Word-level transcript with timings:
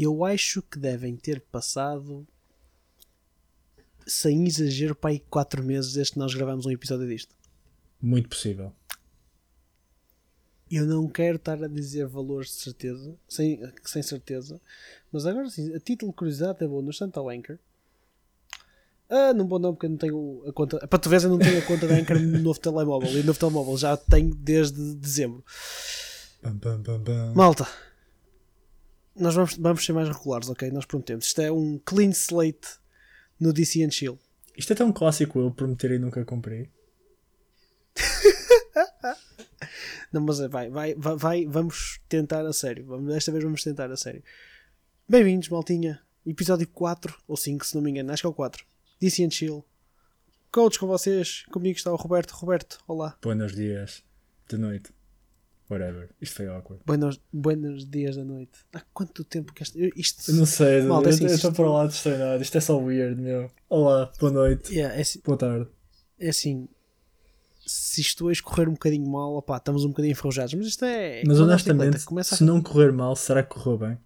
Eu 0.00 0.24
acho 0.24 0.62
que 0.62 0.78
devem 0.78 1.16
ter 1.16 1.40
passado, 1.40 2.24
sem 4.06 4.46
exagero, 4.46 4.94
para 4.94 5.10
aí 5.10 5.18
4 5.18 5.60
meses 5.64 5.92
desde 5.92 6.12
que 6.12 6.20
nós 6.20 6.32
gravamos 6.32 6.66
um 6.66 6.70
episódio 6.70 7.08
disto. 7.08 7.34
Muito 8.00 8.28
possível. 8.28 8.72
Eu 10.70 10.86
não 10.86 11.08
quero 11.08 11.34
estar 11.34 11.64
a 11.64 11.66
dizer 11.66 12.06
valores 12.06 12.50
de 12.50 12.56
certeza, 12.56 13.16
sem, 13.28 13.60
sem 13.84 14.02
certeza, 14.02 14.60
mas 15.10 15.26
agora 15.26 15.50
sim, 15.50 15.74
a 15.74 15.80
título 15.80 16.12
de 16.12 16.16
curiosidade, 16.16 16.62
é 16.62 16.68
bom 16.68 16.80
no 16.80 16.90
instante 16.90 17.18
ao 17.18 17.28
Anchor. 17.28 17.58
Ah, 19.10 19.34
não 19.34 19.48
vou 19.48 19.58
não, 19.58 19.72
porque 19.74 19.86
eu 19.86 19.90
não 19.90 19.96
tenho 19.96 20.44
a 20.46 20.52
conta. 20.52 20.86
Para 20.86 20.98
tu 20.98 21.08
veres, 21.08 21.24
eu 21.24 21.30
não 21.30 21.38
tenho 21.38 21.58
a 21.58 21.62
conta 21.62 21.88
da 21.88 21.96
Anchor 21.96 22.20
no 22.20 22.38
novo 22.38 22.60
telemóvel. 22.60 23.10
E 23.10 23.20
o 23.20 23.24
novo 23.24 23.38
telemóvel 23.38 23.76
já 23.76 23.96
tenho 23.96 24.32
desde 24.32 24.94
dezembro. 24.94 25.42
Malta, 27.34 27.66
nós 29.18 29.34
vamos, 29.34 29.56
vamos 29.56 29.84
ser 29.84 29.92
mais 29.92 30.08
regulares, 30.08 30.48
ok? 30.48 30.70
Nós 30.70 30.86
prometemos. 30.86 31.26
Isto 31.26 31.42
é 31.42 31.52
um 31.52 31.78
clean 31.84 32.10
slate 32.10 32.78
no 33.38 33.52
DC 33.52 33.84
and 33.84 33.90
Chill. 33.90 34.18
Isto 34.56 34.72
é 34.72 34.76
tão 34.76 34.92
clássico 34.92 35.38
eu 35.38 35.50
prometer 35.50 35.92
e 35.92 35.98
nunca 35.98 36.24
cumprir. 36.24 36.70
Não, 40.12 40.22
mas 40.22 40.40
é, 40.40 40.48
vai, 40.48 40.70
vai, 40.70 40.94
vai, 40.94 41.16
vai, 41.16 41.46
vamos 41.46 42.00
tentar 42.08 42.46
a 42.46 42.52
sério. 42.52 42.86
Vamos, 42.86 43.12
desta 43.12 43.30
vez 43.30 43.44
vamos 43.44 43.62
tentar 43.62 43.90
a 43.90 43.96
sério. 43.96 44.22
Bem-vindos, 45.08 45.48
maltinha. 45.48 46.00
Episódio 46.26 46.66
4 46.68 47.14
ou 47.26 47.36
5, 47.36 47.66
se 47.66 47.74
não 47.74 47.82
me 47.82 47.90
engano. 47.90 48.12
Acho 48.12 48.22
que 48.22 48.26
é 48.26 48.30
o 48.30 48.34
4. 48.34 48.64
DC 49.00 49.24
and 49.24 49.30
Chill. 49.30 49.64
Coach 50.50 50.78
com 50.78 50.86
vocês. 50.86 51.44
Comigo 51.52 51.76
está 51.76 51.92
o 51.92 51.96
Roberto. 51.96 52.32
Roberto, 52.32 52.78
olá. 52.86 53.16
Buenos 53.22 53.54
dias. 53.54 54.02
De 54.48 54.56
noite. 54.56 54.97
Whatever. 55.70 56.08
Isto 56.20 56.36
foi 56.36 56.48
awkward. 56.48 56.82
Buenos, 56.86 57.20
buenos 57.32 57.84
dias 57.88 58.16
da 58.16 58.24
noite. 58.24 58.58
Há 58.72 58.80
quanto 58.94 59.22
tempo 59.22 59.52
que 59.52 59.62
esta. 59.62 59.78
Isto. 59.94 60.30
Eu 60.30 60.36
não 60.36 60.46
sei, 60.46 60.82
Malta, 60.82 61.10
eu 61.10 61.14
assim, 61.14 61.24
eu 61.26 61.34
estou 61.34 61.52
para 61.52 61.70
lá 61.70 61.86
de 61.86 61.92
estranhar. 61.92 62.40
Isto 62.40 62.56
é 62.56 62.60
só 62.60 62.78
weird, 62.78 63.20
meu. 63.20 63.50
Olá, 63.68 64.10
boa 64.18 64.32
noite. 64.32 64.72
Yeah, 64.74 64.94
é, 64.96 65.00
assim- 65.02 65.20
Boa 65.24 65.36
tarde. 65.36 65.68
é 66.18 66.28
assim. 66.30 66.68
Se 67.66 68.00
isto 68.00 68.24
hoje 68.24 68.42
correr 68.42 68.66
um 68.66 68.72
bocadinho 68.72 69.06
mal, 69.10 69.34
opá, 69.36 69.58
estamos 69.58 69.84
um 69.84 69.88
bocadinho 69.88 70.12
enferrujados. 70.12 70.54
Mas 70.54 70.68
isto 70.68 70.86
é. 70.86 71.22
Mas 71.26 71.38
a 71.38 71.42
honestamente, 71.44 71.98
a 72.18 72.24
se 72.24 72.42
não 72.42 72.62
correr 72.62 72.90
mal, 72.90 73.14
será 73.14 73.42
que 73.42 73.50
correu 73.54 73.76
bem? 73.76 73.98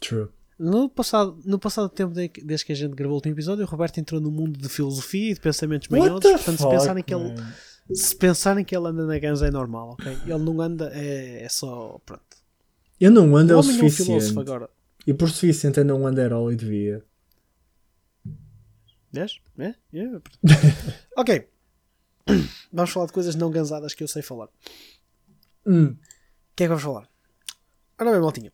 True. 0.00 0.28
No 0.58 0.88
passado, 0.88 1.40
no 1.44 1.58
passado 1.58 1.88
tempo 1.88 2.12
de- 2.14 2.28
desde 2.44 2.66
que 2.66 2.72
a 2.72 2.76
gente 2.76 2.94
gravou 2.94 3.14
o 3.14 3.16
último 3.16 3.34
episódio, 3.34 3.64
o 3.64 3.66
Roberto 3.68 3.98
entrou 3.98 4.20
no 4.20 4.30
mundo 4.30 4.58
de 4.58 4.68
filosofia 4.68 5.30
e 5.30 5.34
de 5.34 5.40
pensamentos 5.40 5.88
manhosos. 5.88 6.20
Portanto, 6.30 6.56
se 6.58 6.62
fuck, 6.62 6.70
pensarem, 6.70 7.02
que 7.02 7.14
ele? 7.14 7.34
Se 7.92 8.16
pensarem 8.16 8.64
que 8.64 8.74
ele 8.74 8.88
anda 8.88 9.04
na 9.06 9.18
ganza 9.18 9.46
é 9.46 9.50
normal, 9.50 9.90
ok? 9.90 10.12
Ele 10.24 10.38
não 10.38 10.60
anda, 10.60 10.90
é, 10.94 11.42
é 11.42 11.48
só. 11.48 11.98
Pronto. 12.04 12.36
Eu 13.00 13.10
não 13.10 13.36
ando 13.36 13.52
o 13.52 13.56
é 13.56 13.56
o 13.56 13.60
é 13.60 13.62
suficiente. 13.62 14.38
agora. 14.38 14.70
E 15.06 15.12
por 15.12 15.28
suficiente 15.28 15.78
eu 15.78 15.84
não 15.84 16.06
ando 16.06 16.20
era 16.20 16.36
e 16.50 16.56
devia. 16.56 17.04
Vês? 19.12 19.40
É? 19.58 19.74
É, 19.92 20.08
pronto. 20.08 20.38
ok. 21.16 21.48
Vamos 22.72 22.90
falar 22.90 23.06
de 23.06 23.12
coisas 23.12 23.34
não 23.34 23.50
gansadas 23.50 23.94
que 23.94 24.02
eu 24.02 24.08
sei 24.08 24.22
falar. 24.22 24.48
Hum. 25.66 25.88
O 25.88 25.96
que 26.56 26.64
é 26.64 26.66
que 26.66 26.68
vamos 26.68 26.82
falar? 26.82 27.08
Ora 27.98 28.10
bem, 28.10 28.20
maltinha. 28.20 28.52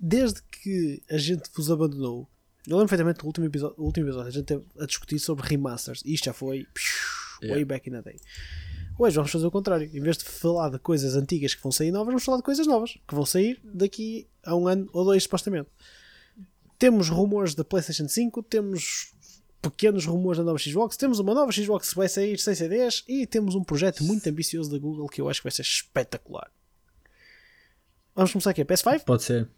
Desde 0.00 0.42
que 0.42 1.02
a 1.10 1.18
gente 1.18 1.50
vos 1.54 1.70
abandonou, 1.70 2.28
eu 2.66 2.76
lembro 2.76 2.88
perfeitamente 2.88 3.20
do 3.20 3.26
último 3.26 3.46
episódio, 3.46 3.76
último 3.78 4.06
episódio, 4.06 4.28
a 4.28 4.32
gente 4.32 4.44
teve 4.44 4.66
a 4.78 4.86
discutir 4.86 5.18
sobre 5.18 5.46
remasters. 5.46 6.02
E 6.04 6.14
isto 6.14 6.24
já 6.24 6.32
foi 6.32 6.66
psiu, 7.38 7.48
way 7.48 7.58
Yeah. 7.58 7.64
back 7.66 7.88
in 7.88 7.92
the 7.92 8.02
day. 8.02 8.16
Hoje 8.98 9.14
vamos 9.16 9.30
fazer 9.30 9.46
o 9.46 9.50
contrário. 9.50 9.88
Em 9.92 10.00
vez 10.00 10.18
de 10.18 10.24
falar 10.24 10.70
de 10.70 10.78
coisas 10.78 11.14
antigas 11.14 11.54
que 11.54 11.62
vão 11.62 11.70
sair 11.70 11.92
novas, 11.92 12.08
vamos 12.08 12.24
falar 12.24 12.38
de 12.38 12.42
coisas 12.42 12.66
novas 12.66 12.98
que 13.06 13.14
vão 13.14 13.24
sair 13.24 13.60
daqui 13.62 14.26
a 14.44 14.56
um 14.56 14.66
ano 14.66 14.88
ou 14.92 15.04
dois, 15.04 15.22
supostamente. 15.22 15.68
Temos 16.78 17.08
rumores 17.08 17.54
da 17.54 17.64
PlayStation 17.64 18.08
5, 18.08 18.42
temos 18.42 19.12
pequenos 19.60 20.04
rumores 20.04 20.38
da 20.38 20.44
nova 20.44 20.58
Xbox, 20.58 20.96
temos 20.96 21.18
uma 21.18 21.34
nova 21.34 21.50
Xbox 21.52 21.90
que 21.90 21.96
vai 21.96 22.08
sair 22.08 22.38
sem 22.38 22.54
CDs 22.54 23.04
e 23.08 23.26
temos 23.26 23.54
um 23.54 23.62
projeto 23.62 24.04
muito 24.04 24.28
ambicioso 24.28 24.70
da 24.70 24.78
Google 24.78 25.08
que 25.08 25.20
eu 25.20 25.28
acho 25.28 25.40
que 25.40 25.44
vai 25.44 25.52
ser 25.52 25.62
espetacular. 25.62 26.50
Vamos 28.14 28.32
começar 28.32 28.50
aqui, 28.50 28.62
a 28.62 28.66
PS5? 28.66 29.04
Pode 29.04 29.22
ser. 29.22 29.48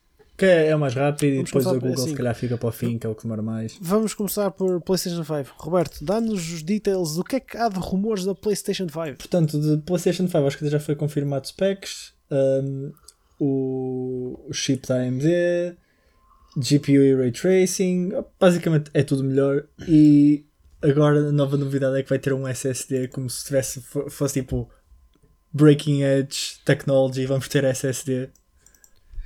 Que 0.40 0.46
é, 0.46 0.68
é 0.68 0.76
o 0.76 0.78
mais 0.80 0.94
rápido 0.94 1.32
e 1.32 1.34
Vamos 1.36 1.50
depois 1.50 1.64
começar 1.64 1.76
a 1.76 1.80
Google 1.88 2.02
assim. 2.02 2.10
se 2.12 2.16
calhar 2.16 2.34
fica 2.34 2.56
para 2.56 2.68
o 2.68 2.72
fim, 2.72 2.98
que 2.98 3.06
é 3.06 3.10
o 3.10 3.14
que 3.14 3.22
demora 3.24 3.42
mais. 3.42 3.76
Vamos 3.80 4.14
começar 4.14 4.50
por 4.50 4.80
PlayStation 4.80 5.22
5. 5.22 5.54
Roberto, 5.58 6.02
dá-nos 6.02 6.50
os 6.52 6.62
details 6.62 7.14
do 7.16 7.22
que 7.24 7.36
é 7.36 7.40
que 7.40 7.56
há 7.58 7.68
de 7.68 7.78
rumores 7.78 8.24
da 8.24 8.34
PlayStation 8.34 8.86
5. 8.88 9.18
Portanto, 9.18 9.60
de 9.60 9.76
PlayStation 9.82 10.26
5 10.26 10.38
acho 10.46 10.56
que 10.58 10.66
já 10.68 10.80
foi 10.80 10.94
confirmado 10.96 11.46
specs, 11.46 12.14
um, 12.30 12.90
o, 13.38 14.46
o 14.48 14.52
chip 14.54 14.86
da 14.88 14.96
AMD, 14.96 15.76
GPU 16.56 16.92
e 17.02 17.14
Ray 17.14 17.32
Tracing, 17.32 18.10
basicamente 18.40 18.90
é 18.94 19.02
tudo 19.02 19.22
melhor 19.22 19.64
e 19.86 20.44
agora 20.82 21.28
a 21.28 21.32
nova 21.32 21.56
novidade 21.56 21.98
é 21.98 22.02
que 22.02 22.08
vai 22.08 22.18
ter 22.18 22.32
um 22.32 22.46
SSD 22.48 23.08
como 23.08 23.28
se 23.30 23.44
tivesse, 23.44 23.80
fo- 23.82 24.08
fosse 24.10 24.40
tipo 24.40 24.68
Breaking 25.52 26.02
Edge 26.02 26.58
Technology, 26.64 27.26
vamos 27.26 27.46
ter 27.48 27.62
SSD. 27.64 28.30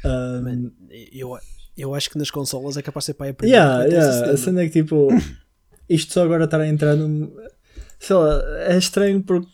Um, 0.05 0.71
eu, 1.13 1.39
eu 1.77 1.95
acho 1.95 2.11
que 2.11 2.19
nas 2.19 2.31
consolas 2.31 2.77
é 2.77 2.83
capaz 2.83 3.05
de 3.05 3.07
ser 3.07 3.15
para 3.15 3.31
a 3.31 3.35
primeira 3.35 3.63
Yeah, 3.65 3.85
yeah. 3.87 4.31
A 4.33 4.37
cena 4.37 4.63
é 4.63 4.67
que 4.69 4.83
tipo, 4.83 5.09
isto 5.89 6.13
só 6.13 6.25
agora 6.25 6.45
estar 6.45 6.61
a 6.61 6.69
entrar 6.69 6.95
num. 6.97 7.33
Sei 7.99 8.15
lá, 8.17 8.43
é 8.67 8.77
estranho 8.77 9.23
porque 9.23 9.49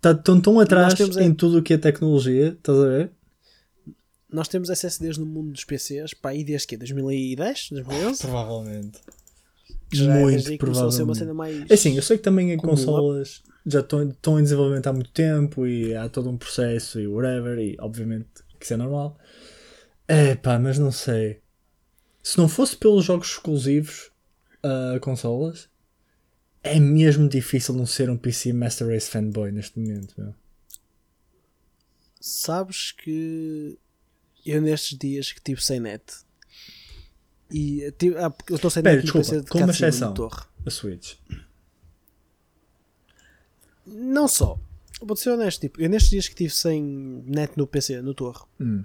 tá, 0.00 0.12
estão 0.12 0.40
tão 0.40 0.60
atrás 0.60 0.94
temos 0.94 1.16
é- 1.16 1.24
em 1.24 1.32
tudo 1.34 1.58
o 1.58 1.62
que 1.62 1.74
é 1.74 1.78
tecnologia, 1.78 2.48
estás 2.48 2.78
a 2.78 2.86
ver? 2.86 3.10
Nós 4.32 4.46
temos 4.48 4.70
SSDs 4.70 5.18
no 5.18 5.26
mundo 5.26 5.52
dos 5.52 5.64
PCs 5.64 6.14
para 6.14 6.30
aí 6.30 6.44
desde 6.44 6.66
que 6.68 6.76
2010, 6.76 7.68
2011? 7.72 8.20
Provavelmente. 8.22 8.98
Já 9.92 10.14
é 10.14 10.20
Muito 10.20 10.44
começou 10.58 10.86
a 10.86 10.90
provavelmente. 10.92 11.32
mais. 11.32 11.70
É 11.70 11.74
assim, 11.74 11.96
eu 11.96 12.02
sei 12.02 12.16
que 12.16 12.22
também 12.22 12.52
em 12.52 12.56
Como 12.56 12.70
consolas 12.70 13.42
já 13.66 13.80
estão, 13.80 14.08
estão 14.08 14.38
em 14.38 14.42
desenvolvimento 14.44 14.86
há 14.86 14.92
muito 14.92 15.10
tempo 15.10 15.66
e 15.66 15.96
há 15.96 16.08
todo 16.08 16.30
um 16.30 16.36
processo 16.36 17.00
e 17.00 17.08
whatever, 17.08 17.58
e 17.58 17.76
obviamente 17.80 18.28
que 18.60 18.66
isso 18.66 18.74
é 18.74 18.76
normal. 18.76 19.18
É 20.06 20.36
pá, 20.36 20.58
mas 20.58 20.78
não 20.78 20.92
sei. 20.92 21.40
Se 22.22 22.38
não 22.38 22.48
fosse 22.48 22.76
pelos 22.76 23.04
jogos 23.04 23.28
exclusivos 23.28 24.10
a 24.62 25.00
consolas, 25.00 25.68
é 26.62 26.78
mesmo 26.78 27.28
difícil 27.28 27.74
não 27.74 27.86
ser 27.86 28.10
um 28.10 28.16
PC 28.16 28.52
Master 28.52 28.88
Race 28.88 29.10
fanboy 29.10 29.50
neste 29.50 29.78
momento. 29.78 30.14
Meu. 30.20 30.34
Sabes 32.20 32.92
que 32.92 33.78
eu 34.44 34.60
nestes 34.60 34.98
dias 34.98 35.32
que 35.32 35.38
estive 35.38 35.62
sem 35.62 35.80
net 35.80 36.02
e 37.50 37.92
tive, 37.98 38.16
ah, 38.18 38.32
eu 38.48 38.56
estou 38.56 38.70
sem 38.70 38.80
Espera, 38.80 38.96
net 38.96 39.04
desculpa, 39.04 39.40
de 39.40 39.50
com 39.50 39.58
uma 39.58 39.70
exceção. 39.70 40.14
A 40.66 40.70
Switch. 40.70 41.14
Não 43.86 44.28
só, 44.28 44.60
vou 45.00 45.16
ser 45.16 45.30
honesto, 45.30 45.60
tipo, 45.60 45.80
eu 45.80 45.88
nestes 45.88 46.10
dias 46.10 46.26
que 46.26 46.32
estive 46.34 46.50
sem 46.54 46.82
net 47.26 47.56
no 47.56 47.66
PC, 47.66 48.00
no 48.02 48.14
torre, 48.14 48.44
Hum. 48.60 48.84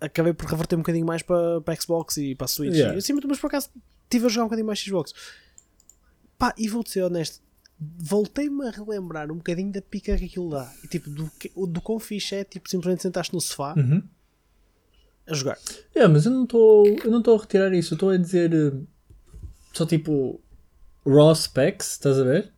acabei 0.00 0.32
por 0.32 0.46
reverter 0.48 0.76
um 0.76 0.80
bocadinho 0.80 1.06
mais 1.06 1.22
para, 1.22 1.60
para 1.60 1.80
Xbox 1.80 2.16
e 2.18 2.34
para 2.34 2.44
a 2.44 2.48
Switch. 2.48 2.74
Yeah. 2.74 2.94
E 2.94 2.98
assim, 2.98 3.12
mas 3.12 3.38
por 3.38 3.46
acaso 3.48 3.70
estive 4.04 4.26
a 4.26 4.28
jogar 4.28 4.44
um 4.44 4.46
bocadinho 4.48 4.66
mais 4.66 4.78
Xbox. 4.78 5.12
Pá, 6.38 6.54
e 6.58 6.68
vou-te 6.68 6.90
ser 6.90 7.02
honesto, 7.02 7.40
voltei-me 7.98 8.66
a 8.66 8.70
relembrar 8.70 9.30
um 9.32 9.36
bocadinho 9.36 9.72
da 9.72 9.80
pica 9.82 10.16
que 10.16 10.24
aquilo 10.26 10.50
dá. 10.50 10.70
E 10.82 10.88
tipo, 10.88 11.08
do, 11.10 11.30
do 11.66 11.80
quão 11.80 11.98
fixe 11.98 12.34
é, 12.36 12.44
tipo, 12.44 12.68
simplesmente 12.68 13.02
sentaste 13.02 13.32
no 13.32 13.40
sofá 13.40 13.74
Uhum. 13.76 14.02
a 15.26 15.34
jogar. 15.34 15.58
É, 15.94 16.06
mas 16.06 16.26
eu 16.26 16.32
não 16.32 16.44
estou 16.44 16.86
eu 16.86 17.10
não 17.10 17.18
estou 17.18 17.36
a 17.36 17.40
retirar 17.40 17.72
isso, 17.72 17.94
eu 17.94 17.96
estou 17.96 18.10
a 18.10 18.16
dizer 18.16 18.52
eh, 18.52 18.72
só 19.72 19.86
tipo 19.86 20.40
raw 21.06 21.34
specs, 21.34 21.92
estás 21.92 22.18
a 22.18 22.24
ver? 22.24 22.52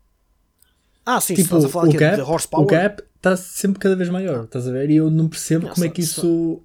Ah, 1.06 1.20
sim, 1.20 1.34
tipo, 1.34 1.46
estás 1.46 1.64
a 1.64 1.68
falar 1.68 1.86
o 1.86 1.88
aqui 1.88 1.98
gap, 1.98 2.16
de 2.16 2.22
horsepower. 2.22 2.64
o 2.64 2.68
gap 2.68 3.02
está 3.14 3.36
sempre 3.36 3.78
cada 3.78 3.94
vez 3.96 4.08
maior, 4.10 4.44
estás 4.44 4.66
a 4.66 4.72
ver? 4.72 4.90
E 4.90 4.96
eu 4.96 5.08
não 5.10 5.28
percebo 5.28 5.66
Não, 5.66 5.72
como 5.72 5.84
é 5.84 5.88
só- 5.88 5.94
que 5.94 6.00
isso 6.00 6.62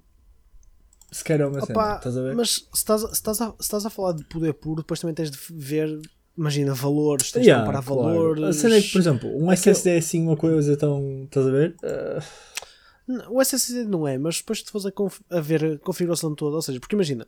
sequer 1.10 1.40
é 1.40 1.46
uma 1.46 1.60
cena, 1.60 1.78
Opa, 1.78 1.96
estás 1.96 2.16
a 2.16 2.22
ver? 2.22 2.34
mas 2.34 2.50
se 2.50 2.66
estás, 2.74 3.04
a, 3.04 3.08
se, 3.08 3.14
estás 3.14 3.40
a, 3.40 3.46
se 3.50 3.54
estás 3.60 3.86
a 3.86 3.90
falar 3.90 4.12
de 4.14 4.24
poder 4.24 4.52
puro, 4.54 4.82
depois 4.82 4.98
também 4.98 5.14
tens 5.14 5.30
de 5.30 5.38
ver, 5.50 6.00
imagina, 6.36 6.74
valores, 6.74 7.30
tens 7.30 7.46
Yeah, 7.46 7.62
de 7.62 7.66
comparar 7.70 7.84
claro. 7.86 8.02
valores. 8.18 8.44
A 8.44 8.52
cena 8.52 8.76
é 8.76 8.80
que, 8.82 8.90
por 8.92 9.00
exemplo, 9.00 9.28
um 9.30 9.50
Aquele- 9.50 9.54
SSD 9.54 9.90
é 9.90 9.98
assim 9.98 10.22
uma 10.22 10.36
coisa 10.36 10.76
tão. 10.76 11.24
Estás 11.24 11.46
a 11.46 11.50
ver? 11.50 11.76
Ah, 11.82 12.22
Não, 13.06 13.34
O 13.34 13.40
SSD 13.42 13.84
não 13.84 14.06
é, 14.08 14.16
mas 14.16 14.38
depois 14.38 14.62
tu 14.62 14.70
fores 14.72 14.86
a, 14.86 15.36
a 15.36 15.40
ver 15.40 15.64
a 15.64 15.78
configuração 15.78 16.34
toda, 16.34 16.56
ou 16.56 16.62
seja, 16.62 16.80
porque 16.80 16.94
imagina, 16.96 17.26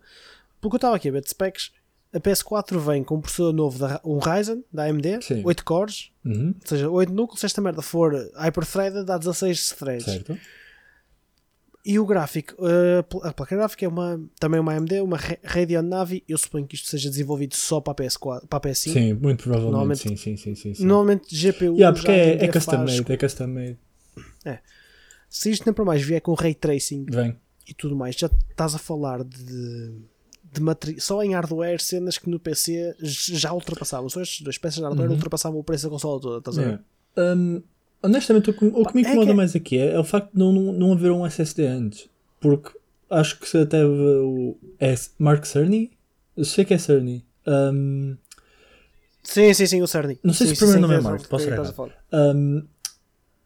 pelo 0.61 0.71
que 0.71 0.77
eu 0.77 0.79
estava 0.79 0.97
aqui 0.97 1.09
a 1.09 1.13
ver 1.13 1.21
de 1.23 1.29
specs, 1.31 1.71
a 2.15 2.21
PS4 2.21 2.79
vem 2.79 3.03
com 3.03 3.17
um 3.17 3.21
processador 3.21 3.53
novo, 3.53 3.79
da, 3.79 4.01
um 4.05 4.19
Ryzen, 4.19 4.65
da 4.73 4.85
AMD, 4.85 5.21
Sim. 5.23 5.43
8 5.45 5.65
cores, 5.65 6.11
uhum, 6.25 6.55
ou 6.61 6.69
seja, 6.69 6.89
8 6.89 7.13
núcleos, 7.13 7.41
se 7.41 7.47
esta 7.47 7.61
merda 7.61 7.83
for 7.83 8.15
hyper-threaded, 8.37 9.05
dá 9.05 9.19
16 9.19 9.71
threads. 9.71 10.05
certo. 10.05 10.39
E 11.87 11.99
o 11.99 12.07
gráfico, 12.07 12.55
pl- 13.11 13.21
a 13.29 13.33
placa 13.35 13.55
gráfica 13.55 13.85
é 13.85 13.89
uma, 13.89 14.19
também 14.41 14.59
uma 14.59 14.73
AMD, 14.73 15.01
uma 15.03 15.19
Ra- 15.19 15.37
Radeon 15.45 15.83
Navi, 15.83 16.25
eu 16.27 16.39
suponho 16.39 16.67
que 16.67 16.77
isto 16.77 16.89
seja 16.89 17.11
desenvolvido 17.11 17.55
só 17.55 17.79
para 17.79 17.93
a 17.93 17.97
PS4, 18.09 18.47
para 18.47 18.57
a 18.57 18.61
PS5. 18.73 18.93
Sim, 18.95 19.13
muito 19.13 19.43
provavelmente. 19.43 19.73
Normalmente- 19.73 20.09
Sim, 20.09 20.17
sim, 20.17 20.37
sim. 20.39 20.55
sim, 20.55 20.73
sim. 20.75 20.83
Normalmente 20.87 21.35
GPU 21.37 21.75
Yeah, 21.75 21.93
porque 21.95 22.11
é, 22.11 22.43
é 22.45 22.49
custom 22.49 22.71
faz 22.79 23.01
made, 23.01 23.13
é 23.13 23.17
custom 23.19 23.47
made. 23.49 23.79
se 25.29 25.51
isto 25.51 25.67
nem 25.67 25.75
para 25.75 25.85
mais 25.85 26.01
vier 26.03 26.23
com 26.23 26.33
ray 26.33 26.55
tracing 26.55 27.05
Vem. 27.11 27.37
e 27.69 27.75
tudo 27.75 27.95
mais, 27.95 28.15
já 28.17 28.31
estás 28.51 28.75
a 28.75 28.79
falar 28.79 29.23
de, 29.23 29.93
de 30.55 30.61
materi- 30.61 31.01
só 31.01 31.23
em 31.23 31.35
hardware, 31.35 31.81
cenas 31.81 32.17
que 32.19 32.31
no 32.31 32.39
PC 32.39 32.95
já 33.01 33.53
ultrapassavam. 33.53 34.09
Só 34.09 34.21
estas 34.21 34.41
duas 34.41 34.57
peças 34.59 34.77
de 34.79 34.83
hardware 34.85 35.09
Uhum. 35.09 35.15
ultrapassavam 35.15 35.59
o 35.61 35.65
preço 35.65 35.85
da 35.85 35.91
consola 35.91 36.21
toda, 36.21 36.39
estás 36.39 36.59
a 36.59 36.63
ver? 36.63 36.81
Um, 37.17 37.63
honestamente, 38.03 38.51
o 38.51 38.55
que, 38.55 38.65
o 38.67 38.85
que 38.87 38.95
me 38.95 39.03
é 39.03 39.07
incomoda 39.07 39.31
que- 39.31 39.37
mais 39.37 39.55
aqui 39.57 39.79
é, 39.79 39.95
é 39.95 39.99
o 39.99 40.05
facto 40.05 40.33
de 40.33 40.39
não, 40.39 40.53
não, 40.53 40.73
não 40.73 40.93
haver 40.93 41.11
um 41.11 41.27
SSD 41.27 41.67
antes. 41.67 42.09
Porque 42.41 42.71
acho 43.11 43.39
que 43.41 43.49
se 43.49 43.65
teve 43.67 43.87
o 43.89 44.57
é 44.81 44.95
Mark 45.19 45.45
Cerny. 45.47 45.91
Eu 46.37 46.45
sei 46.45 46.65
que 46.65 46.75
é 46.75 46.79
Cerny. 46.79 47.25
Um, 47.47 48.17
Sim, 49.23 49.55
sim, 49.55 49.67
sim, 49.67 49.83
o 49.83 49.87
Cerny. 49.87 50.19
Não 50.23 50.35
sei 50.35 50.49
Sim, 50.49 50.55
se 50.55 50.65
o 50.65 50.67
primeiro 50.67 50.83
nome 50.83 50.95
é 50.97 51.01
Mark, 51.01 51.27
posso 51.29 51.47
um, 52.13 52.63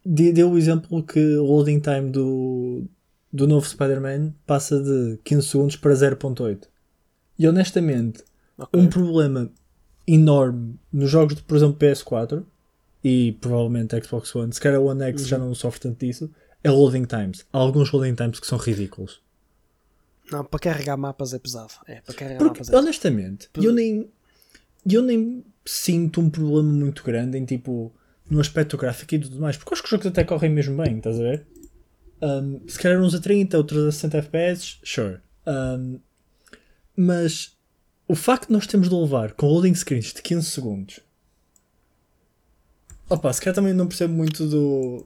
de- 0.05 0.33
deu 0.33 0.51
o 0.51 0.57
exemplo 0.57 1.01
que 1.03 1.19
o 1.37 1.43
loading 1.45 1.79
time 1.79 2.09
do, 2.09 2.83
do 3.31 3.47
novo 3.47 3.65
Spider-Man 3.67 4.33
passa 4.45 4.81
de 4.81 5.17
15 5.23 5.47
segundos 5.47 5.75
para 5.77 5.93
0.8. 5.93 6.67
E 7.39 7.47
honestamente, 7.47 8.23
Ok. 8.57 8.79
um 8.79 8.87
problema 8.87 9.49
enorme 10.05 10.75
nos 10.91 11.09
jogos 11.09 11.35
de, 11.35 11.43
por 11.43 11.55
exemplo, 11.55 11.75
PS4 11.77 12.43
e 13.03 13.31
provavelmente 13.39 13.95
Xbox 14.03 14.35
One, 14.35 14.51
se 14.53 14.59
calhar 14.59 14.79
o 14.81 14.85
One 14.85 15.01
X 15.03 15.25
já 15.25 15.37
Uhum. 15.37 15.45
não 15.47 15.55
sofre 15.55 15.79
tanto 15.79 16.05
disso, 16.05 16.29
é 16.63 16.69
loading 16.69 17.05
times. 17.05 17.45
Há 17.53 17.57
alguns 17.57 17.91
loading 17.91 18.15
times 18.15 18.39
que 18.39 18.45
são 18.47 18.57
ridículos. 18.57 19.21
Não, 20.31 20.43
para 20.43 20.59
carregar 20.59 20.97
mapas 20.97 21.33
é 21.33 21.39
pesado. 21.39 21.73
É, 21.87 22.01
para 22.01 22.13
carregar 22.13 22.37
Porque, 22.39 22.49
mapas 22.59 22.67
é 22.67 22.71
pesado. 22.71 22.83
honestamente, 22.85 23.49
eu 23.55 23.71
nem, 23.71 24.09
eu 24.91 25.01
nem 25.01 25.43
sinto 25.65 26.19
um 26.19 26.29
problema 26.29 26.69
muito 26.71 27.03
grande 27.03 27.37
em 27.37 27.45
tipo 27.45 27.91
no 28.29 28.39
aspecto 28.39 28.77
gráfico 28.77 29.15
e 29.15 29.19
tudo 29.19 29.39
mais, 29.39 29.57
porque 29.57 29.73
acho 29.73 29.81
que 29.81 29.87
os 29.87 29.89
jogos 29.91 30.05
até 30.07 30.23
correm 30.23 30.51
mesmo 30.51 30.77
bem, 30.83 30.97
estás 30.97 31.17
a 31.19 31.23
ver? 31.23 31.47
Um, 32.21 32.59
se 32.67 32.77
calhar 32.77 33.01
uns 33.01 33.15
a 33.15 33.19
30, 33.19 33.57
outros 33.57 33.85
a 33.87 33.91
60 33.91 34.17
FPS, 34.19 34.77
sure. 34.83 35.19
Um, 35.47 35.99
mas 37.01 37.55
o 38.09 38.13
facto 38.13 38.47
de 38.47 38.53
nós 38.53 38.67
temos 38.67 38.89
de 38.89 38.95
levar 38.95 39.31
com 39.31 39.47
loading 39.47 39.73
screens 39.73 40.11
de 40.13 40.21
15 40.21 40.49
segundos. 40.49 40.99
Opa, 43.09 43.31
se 43.31 43.39
calhar 43.39 43.55
também 43.55 43.73
não 43.73 43.87
percebo 43.87 44.13
muito 44.13 44.45
do, 44.45 45.05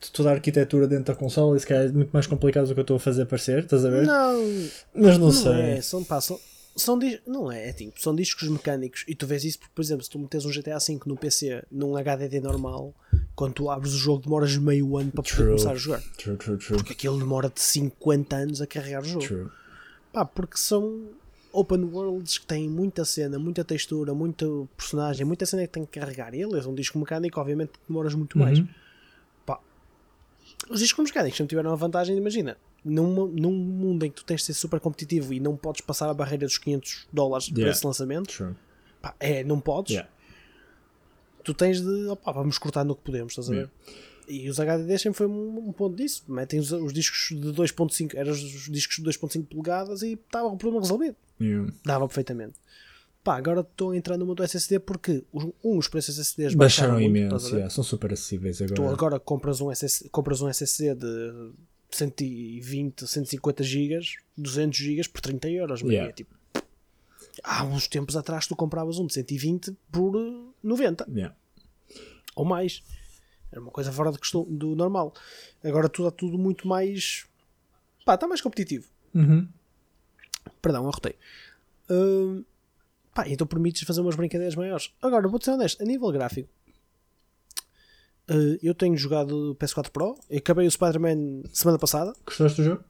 de 0.00 0.10
toda 0.10 0.30
a 0.30 0.32
arquitetura 0.32 0.88
dentro 0.88 1.12
da 1.12 1.14
consola 1.14 1.54
e 1.54 1.60
se 1.60 1.66
calhar 1.66 1.84
é 1.84 1.92
muito 1.92 2.10
mais 2.12 2.26
complicado 2.26 2.66
do 2.66 2.72
que 2.72 2.80
eu 2.80 2.82
estou 2.82 2.96
a 2.96 3.00
fazer 3.00 3.26
parecer, 3.26 3.64
estás 3.64 3.84
a 3.84 3.90
ver? 3.90 4.06
Não, 4.06 4.42
Mas 4.94 5.18
não, 5.18 5.26
não 5.26 5.32
sei. 5.32 5.52
é. 5.52 5.80
São, 5.82 6.02
pá, 6.02 6.18
são, 6.18 6.40
são 6.74 6.98
não 7.26 7.52
é, 7.52 7.68
é 7.68 7.72
tipo, 7.74 8.00
são 8.00 8.16
discos 8.16 8.48
mecânicos 8.48 9.04
e 9.06 9.14
tu 9.14 9.26
vês 9.26 9.44
isso 9.44 9.58
porque, 9.58 9.72
por 9.74 9.82
exemplo, 9.82 10.02
se 10.02 10.08
tu 10.08 10.18
metes 10.18 10.46
um 10.46 10.50
GTA 10.50 10.78
V 10.78 11.00
no 11.04 11.14
PC 11.14 11.62
num 11.70 11.94
HDD 11.94 12.40
normal, 12.40 12.94
quando 13.36 13.52
tu 13.52 13.70
abres 13.70 13.92
o 13.92 13.98
jogo 13.98 14.22
demoras 14.22 14.56
meio 14.56 14.96
ano 14.96 15.12
para 15.12 15.22
poder 15.22 15.36
True. 15.36 15.46
começar 15.48 15.72
a 15.72 15.76
jogar. 15.76 16.02
True, 16.16 16.38
true, 16.38 16.56
true. 16.56 16.76
Porque 16.78 16.94
aquilo 16.94 17.18
demora 17.18 17.50
de 17.50 17.60
50 17.60 18.34
anos 18.34 18.62
a 18.62 18.66
carregar 18.66 19.02
o 19.02 19.04
jogo. 19.04 19.26
True. 19.26 19.48
Pá, 20.12 20.24
porque 20.24 20.56
são 20.56 21.08
open 21.52 21.84
worlds 21.84 22.38
que 22.38 22.46
têm 22.46 22.68
muita 22.68 23.04
cena, 23.04 23.38
muita 23.38 23.64
textura, 23.64 24.14
muito 24.14 24.68
personagem, 24.76 25.26
muita 25.26 25.46
cena 25.46 25.62
que 25.62 25.72
tem 25.72 25.84
que 25.84 25.98
carregar. 25.98 26.34
E 26.34 26.42
ele 26.42 26.58
é 26.58 26.66
um 26.66 26.74
disco 26.74 26.98
mecânico, 26.98 27.40
obviamente 27.40 27.72
que 27.72 27.78
demoras 27.88 28.14
muito 28.14 28.38
mais. 28.38 28.58
Uhum. 28.58 28.68
Pá, 29.46 29.58
os 30.68 30.80
discos 30.80 31.04
mecânicos 31.04 31.36
sempre 31.36 31.50
tiveram 31.50 31.72
a 31.72 31.76
vantagem, 31.76 32.16
imagina, 32.16 32.56
num, 32.84 33.26
num 33.26 33.52
mundo 33.52 34.04
em 34.04 34.10
que 34.10 34.16
tu 34.16 34.24
tens 34.24 34.40
de 34.40 34.46
ser 34.46 34.54
super 34.54 34.80
competitivo 34.80 35.32
e 35.32 35.40
não 35.40 35.56
podes 35.56 35.80
passar 35.80 36.08
a 36.08 36.14
barreira 36.14 36.46
dos 36.46 36.58
500 36.58 37.08
dólares 37.12 37.46
Yeah. 37.48 37.64
preço 37.64 37.80
de 37.80 37.86
lançamento, 37.86 38.56
pá, 39.00 39.14
é, 39.18 39.42
não 39.44 39.60
podes. 39.60 39.92
Yeah. 39.92 40.10
Tu 41.44 41.54
tens 41.54 41.80
de, 41.80 42.06
opá, 42.08 42.32
vamos 42.32 42.58
cortar 42.58 42.84
no 42.84 42.94
que 42.94 43.02
podemos, 43.02 43.32
estás 43.32 43.48
a 43.48 43.52
ver? 43.52 43.58
Yeah. 43.58 43.72
E 44.28 44.48
os 44.48 44.58
HDDs 44.60 45.02
sempre 45.02 45.16
foi 45.16 45.26
um, 45.26 45.68
um 45.68 45.72
ponto 45.72 45.96
disso. 45.96 46.24
Metem 46.28 46.60
os, 46.60 46.70
os 46.70 46.92
discos 46.92 47.28
de 47.30 47.48
2.5, 47.52 48.14
eram 48.14 48.32
os 48.32 48.68
discos 48.70 48.96
de 48.96 49.02
2.5 49.02 49.46
polegadas 49.46 50.02
e 50.02 50.12
estava 50.12 50.48
o 50.48 50.56
problema 50.56 50.82
resolvido. 50.82 51.16
Yeah. 51.40 51.72
Dava 51.84 52.06
perfeitamente. 52.06 52.54
Pá, 53.24 53.36
agora 53.36 53.60
estou 53.60 53.90
a 53.90 53.96
entrar 53.96 54.16
no 54.16 54.24
mundo 54.24 54.38
do 54.38 54.42
SSD 54.44 54.78
porque 54.80 55.24
os, 55.32 55.44
um, 55.64 55.78
os 55.78 55.88
preços 55.88 56.18
SSDs 56.18 56.54
Baixaram 56.54 56.94
muito, 56.94 57.06
imenso, 57.06 57.54
yeah, 57.54 57.68
são 57.68 57.82
super 57.82 58.12
acessíveis 58.12 58.60
agora. 58.62 58.74
Tu 58.74 58.86
agora 58.86 59.20
compras 59.20 59.60
um, 59.60 59.70
SSD, 59.70 60.08
compras 60.10 60.40
um 60.40 60.48
SSD 60.48 60.94
de 60.94 61.50
120, 61.90 63.06
150 63.06 63.62
GB, 63.62 64.00
200 64.36 64.78
GB 64.78 65.08
por 65.08 65.20
30 65.20 65.50
euros. 65.50 65.80
Yeah. 65.80 66.08
é 66.08 66.12
tipo, 66.12 66.34
há 67.42 67.64
uns 67.64 67.86
tempos 67.88 68.16
atrás 68.16 68.46
tu 68.46 68.54
compravas 68.56 68.98
um 68.98 69.06
de 69.06 69.14
120 69.14 69.76
por 69.90 70.16
eh, 70.16 70.48
90 70.62 71.06
Yeah. 71.10 71.34
ou 72.34 72.44
mais. 72.44 72.82
Era 73.50 73.60
uma 73.60 73.70
coisa 73.70 73.90
fora 73.92 74.10
do, 74.12 74.18
costu- 74.18 74.46
do 74.50 74.74
normal. 74.76 75.12
Agora 75.64 75.88
tudo 75.88 76.10
tudo 76.10 76.38
muito 76.38 76.66
mais. 76.68 77.26
Pá, 78.04 78.14
está 78.14 78.26
mais 78.26 78.40
competitivo. 78.40 78.86
Uhum. 79.14 79.48
Perdão, 80.62 80.86
arrotei. 80.88 81.14
Hum, 81.90 82.44
pá, 83.14 83.28
então 83.28 83.46
permites 83.46 83.82
fazer 83.86 84.00
umas 84.00 84.16
brincadeiras 84.16 84.54
maiores. 84.54 84.92
Agora, 85.00 85.26
vou-te 85.28 85.44
ser 85.46 85.52
honesto, 85.52 85.82
a 85.82 85.86
nível 85.86 86.10
gráfico, 86.12 86.48
uh, 88.30 88.58
eu 88.62 88.74
tenho 88.74 88.96
jogado 88.96 89.56
PS4 89.58 89.90
Pro, 89.90 90.18
eu 90.28 90.38
acabei 90.38 90.66
o 90.66 90.70
Spider-Man 90.70 91.42
semana 91.52 91.78
passada, 91.78 92.12
Gostaste 92.26 92.60
do 92.62 92.64
jogo? 92.64 92.84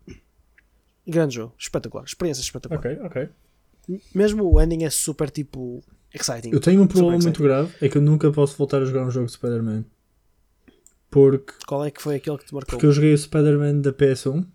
grande 1.07 1.35
jogo, 1.37 1.55
espetacular, 1.59 2.05
experiência 2.05 2.43
espetacular. 2.43 2.79
Ok, 2.81 2.99
ok. 3.05 4.01
Mesmo 4.15 4.45
o 4.53 4.61
ending 4.61 4.85
é 4.85 4.91
super 4.91 5.31
tipo 5.31 5.83
exciting. 6.13 6.51
Eu 6.53 6.61
tenho 6.61 6.83
um 6.83 6.87
problema 6.87 7.19
muito 7.23 7.43
grave, 7.43 7.75
é 7.81 7.89
que 7.89 7.97
eu 7.97 8.03
nunca 8.03 8.31
posso 8.31 8.57
voltar 8.57 8.83
a 8.83 8.85
jogar 8.85 9.05
um 9.07 9.11
jogo 9.11 9.27
de 9.27 9.33
Spider-Man. 9.33 9.85
Porque, 11.11 11.53
Qual 11.67 11.85
é 11.85 11.91
que 11.91 12.03
foi 12.03 12.17
aquele 12.17 12.37
que 12.39 12.45
te 12.47 12.55
marcou? 12.55 12.73
porque 12.73 12.87
eu 12.87 12.93
joguei 12.93 13.15
o 13.15 13.19
Spider-Man 13.19 13.81
da 13.81 13.93
PS1 13.93 14.47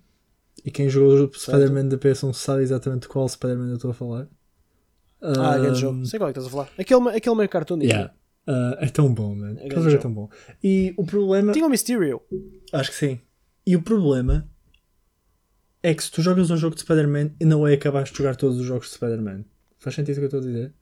e 0.64 0.70
quem 0.72 0.88
jogou 0.90 1.28
o 1.28 1.34
Spider-Man 1.34 1.88
da 1.88 1.98
PS1 1.98 2.34
sabe 2.34 2.62
exatamente 2.62 3.08
qual 3.08 3.28
Spider-Man 3.28 3.70
eu 3.70 3.76
estou 3.76 3.92
a 3.92 3.94
falar. 3.94 4.28
Ah, 5.22 5.58
grande 5.58 5.72
Um, 5.72 5.76
jogo, 5.76 6.06
sei 6.06 6.20
qual 6.20 6.30
é 6.30 6.34
que 6.34 6.40
estás 6.40 6.54
a 6.54 6.56
falar. 6.58 6.70
Aquele, 6.78 7.10
aquele 7.18 7.36
meio 7.36 7.50
cartoon. 7.50 7.80
Yeah. 7.82 8.14
Uh, 8.48 8.76
é 8.80 8.88
tão 8.90 9.14
bom, 9.14 9.34
man. 9.36 9.54
Aquele 9.54 9.70
grande 9.70 9.84
jogo 9.86 9.96
é 9.96 10.02
tão 10.02 10.14
bom. 10.14 10.30
E 10.64 10.94
o 10.98 11.06
problema. 11.06 11.54
Tinha 11.54 11.66
o 11.66 11.70
Mysterio. 11.70 12.22
Acho 12.74 12.92
que 12.92 12.98
sim. 12.98 13.22
E 13.66 13.76
o 13.76 13.82
problema 13.82 14.48
é 15.82 15.94
que 15.94 16.04
se 16.04 16.12
tu 16.12 16.22
jogas 16.22 16.52
um 16.52 16.58
jogo 16.58 16.76
de 16.76 16.82
Spider-Man 16.82 17.32
e 17.40 17.46
não 17.46 17.66
é 17.66 17.74
acabaste 17.74 18.12
de 18.14 18.18
jogar 18.18 18.36
todos 18.36 18.60
os 18.60 18.66
jogos 18.66 18.88
de 18.90 18.94
Spider-Man. 18.96 19.46
Faz 19.80 19.96
sentido 19.96 20.16
o 20.18 20.20
que 20.20 20.24
eu 20.24 20.40
estou 20.40 20.40
a 20.42 20.44
dizer? 20.44 20.74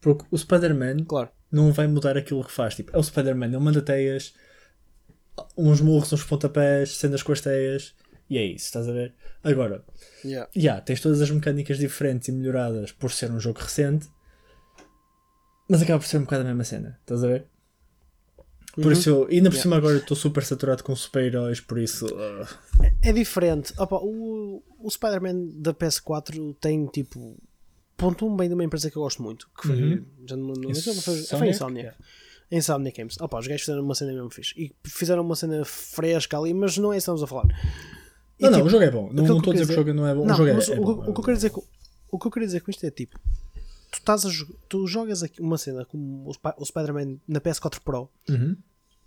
Porque 0.00 0.24
o 0.30 0.38
Spider-Man 0.38 1.04
Claro. 1.04 1.28
não 1.52 1.72
vai 1.72 1.86
mudar 1.88 2.16
aquilo 2.16 2.44
que 2.44 2.52
faz. 2.52 2.74
Tipo, 2.76 2.94
é 2.94 2.98
o 2.98 3.02
Spider-Man, 3.02 3.46
ele 3.46 3.58
manda 3.58 3.82
teias, 3.82 4.34
uns 5.56 5.80
murros, 5.80 6.12
uns 6.12 6.24
pontapés, 6.24 6.96
cenas 6.96 7.22
com 7.22 7.32
as 7.32 7.40
teias, 7.40 7.94
e 8.28 8.38
é 8.38 8.44
isso, 8.44 8.66
estás 8.66 8.88
a 8.88 8.92
ver? 8.92 9.14
Agora, 9.42 9.84
Yeah. 10.24 10.48
já, 10.54 10.80
tens 10.80 11.00
todas 11.00 11.20
as 11.22 11.30
mecânicas 11.30 11.78
diferentes 11.78 12.28
e 12.28 12.32
melhoradas 12.32 12.92
por 12.92 13.10
ser 13.10 13.30
um 13.30 13.40
jogo 13.40 13.58
recente, 13.60 14.06
mas 15.68 15.82
acaba 15.82 15.98
por 16.00 16.06
ser 16.06 16.18
um 16.18 16.22
bocado 16.24 16.42
a 16.42 16.46
mesma 16.46 16.64
cena, 16.64 16.98
estás 17.00 17.22
a 17.24 17.26
ver? 17.28 17.46
Por 18.74 18.86
Uhum. 18.86 18.92
isso, 18.92 19.08
eu, 19.10 19.22
ainda 19.28 19.50
por 19.50 19.56
Yeah. 19.56 19.62
cima 19.62 19.76
agora 19.76 19.96
estou 19.96 20.16
super 20.16 20.44
saturado 20.44 20.84
com 20.84 20.94
super-heróis, 20.94 21.60
por 21.60 21.78
isso. 21.78 22.06
uh, 22.06 22.46
É 23.02 23.12
diferente. 23.12 23.72
Opa, 23.78 23.96
o, 23.96 24.62
o 24.78 24.90
Spider-Man 24.90 25.48
da 25.56 25.74
PS4 25.74 26.54
tem 26.60 26.86
tipo. 26.86 27.36
Ponto 27.96 28.26
um 28.26 28.34
bem 28.36 28.48
de 28.48 28.54
uma 28.54 28.64
empresa 28.64 28.90
que 28.90 28.96
eu 28.96 29.02
gosto 29.02 29.22
muito. 29.22 29.48
Que 29.60 29.66
foi. 29.66 29.82
Uhum. 29.82 30.06
Já 30.26 30.36
não, 30.36 30.46
não, 30.46 30.54
não, 30.70 30.74
foi, 30.74 31.16
foi 31.22 31.48
Insomniac? 31.48 31.96
Insomniac. 32.50 32.56
Insomniac 32.58 32.96
Games. 32.96 33.16
Opa, 33.20 33.38
os 33.38 33.46
gajos 33.46 33.62
fizeram 33.62 33.82
uma 33.82 33.94
cena 33.94 34.12
mesmo 34.12 34.30
fixe. 34.30 34.54
E 34.56 34.74
fizeram 34.88 35.22
uma 35.22 35.36
cena 35.36 35.64
fresca 35.64 36.38
ali, 36.38 36.52
mas 36.54 36.76
não 36.78 36.92
é 36.92 36.96
isso 36.96 37.04
que 37.12 37.20
estamos 37.20 37.22
a 37.22 37.26
falar. 37.26 37.46
E, 38.38 38.44
Não, 38.44 38.50
não, 38.50 38.58
tipo, 38.58 38.68
o 38.68 38.70
jogo 38.70 38.84
é 38.84 38.90
bom. 38.90 39.10
Não 39.12 39.24
não 39.24 39.36
estou 39.38 39.50
a 39.52 39.54
dizer 39.54 39.66
que 39.66 39.72
o 39.72 39.76
jogo 39.76 39.92
não 39.92 40.06
é 40.06 40.14
bom. 40.14 40.24
Não, 40.26 40.34
o 40.34 40.36
jogo 40.36 40.48
é, 40.48 40.52
é 40.52 40.80
o, 40.80 40.84
bom. 40.84 40.92
o 41.10 41.12
que 41.14 41.20
eu 41.20 41.24
quero 41.24 41.36
dizer 41.36 41.50
com, 41.50 41.62
o 42.10 42.18
que 42.18 42.26
eu 42.26 42.30
quero 42.30 42.46
dizer 42.46 42.60
com 42.60 42.70
isto 42.70 42.84
é 42.86 42.90
tipo. 42.90 43.18
Tu, 43.90 43.98
estás 43.98 44.24
a, 44.24 44.28
tu 44.68 44.86
jogas 44.86 45.22
aqui 45.22 45.40
uma 45.40 45.58
cena 45.58 45.84
como 45.84 46.28
o, 46.30 46.32
o 46.58 46.64
Spider-Man 46.64 47.18
na 47.26 47.40
PS4 47.40 47.80
Pro 47.80 48.08
Uhum. 48.28 48.56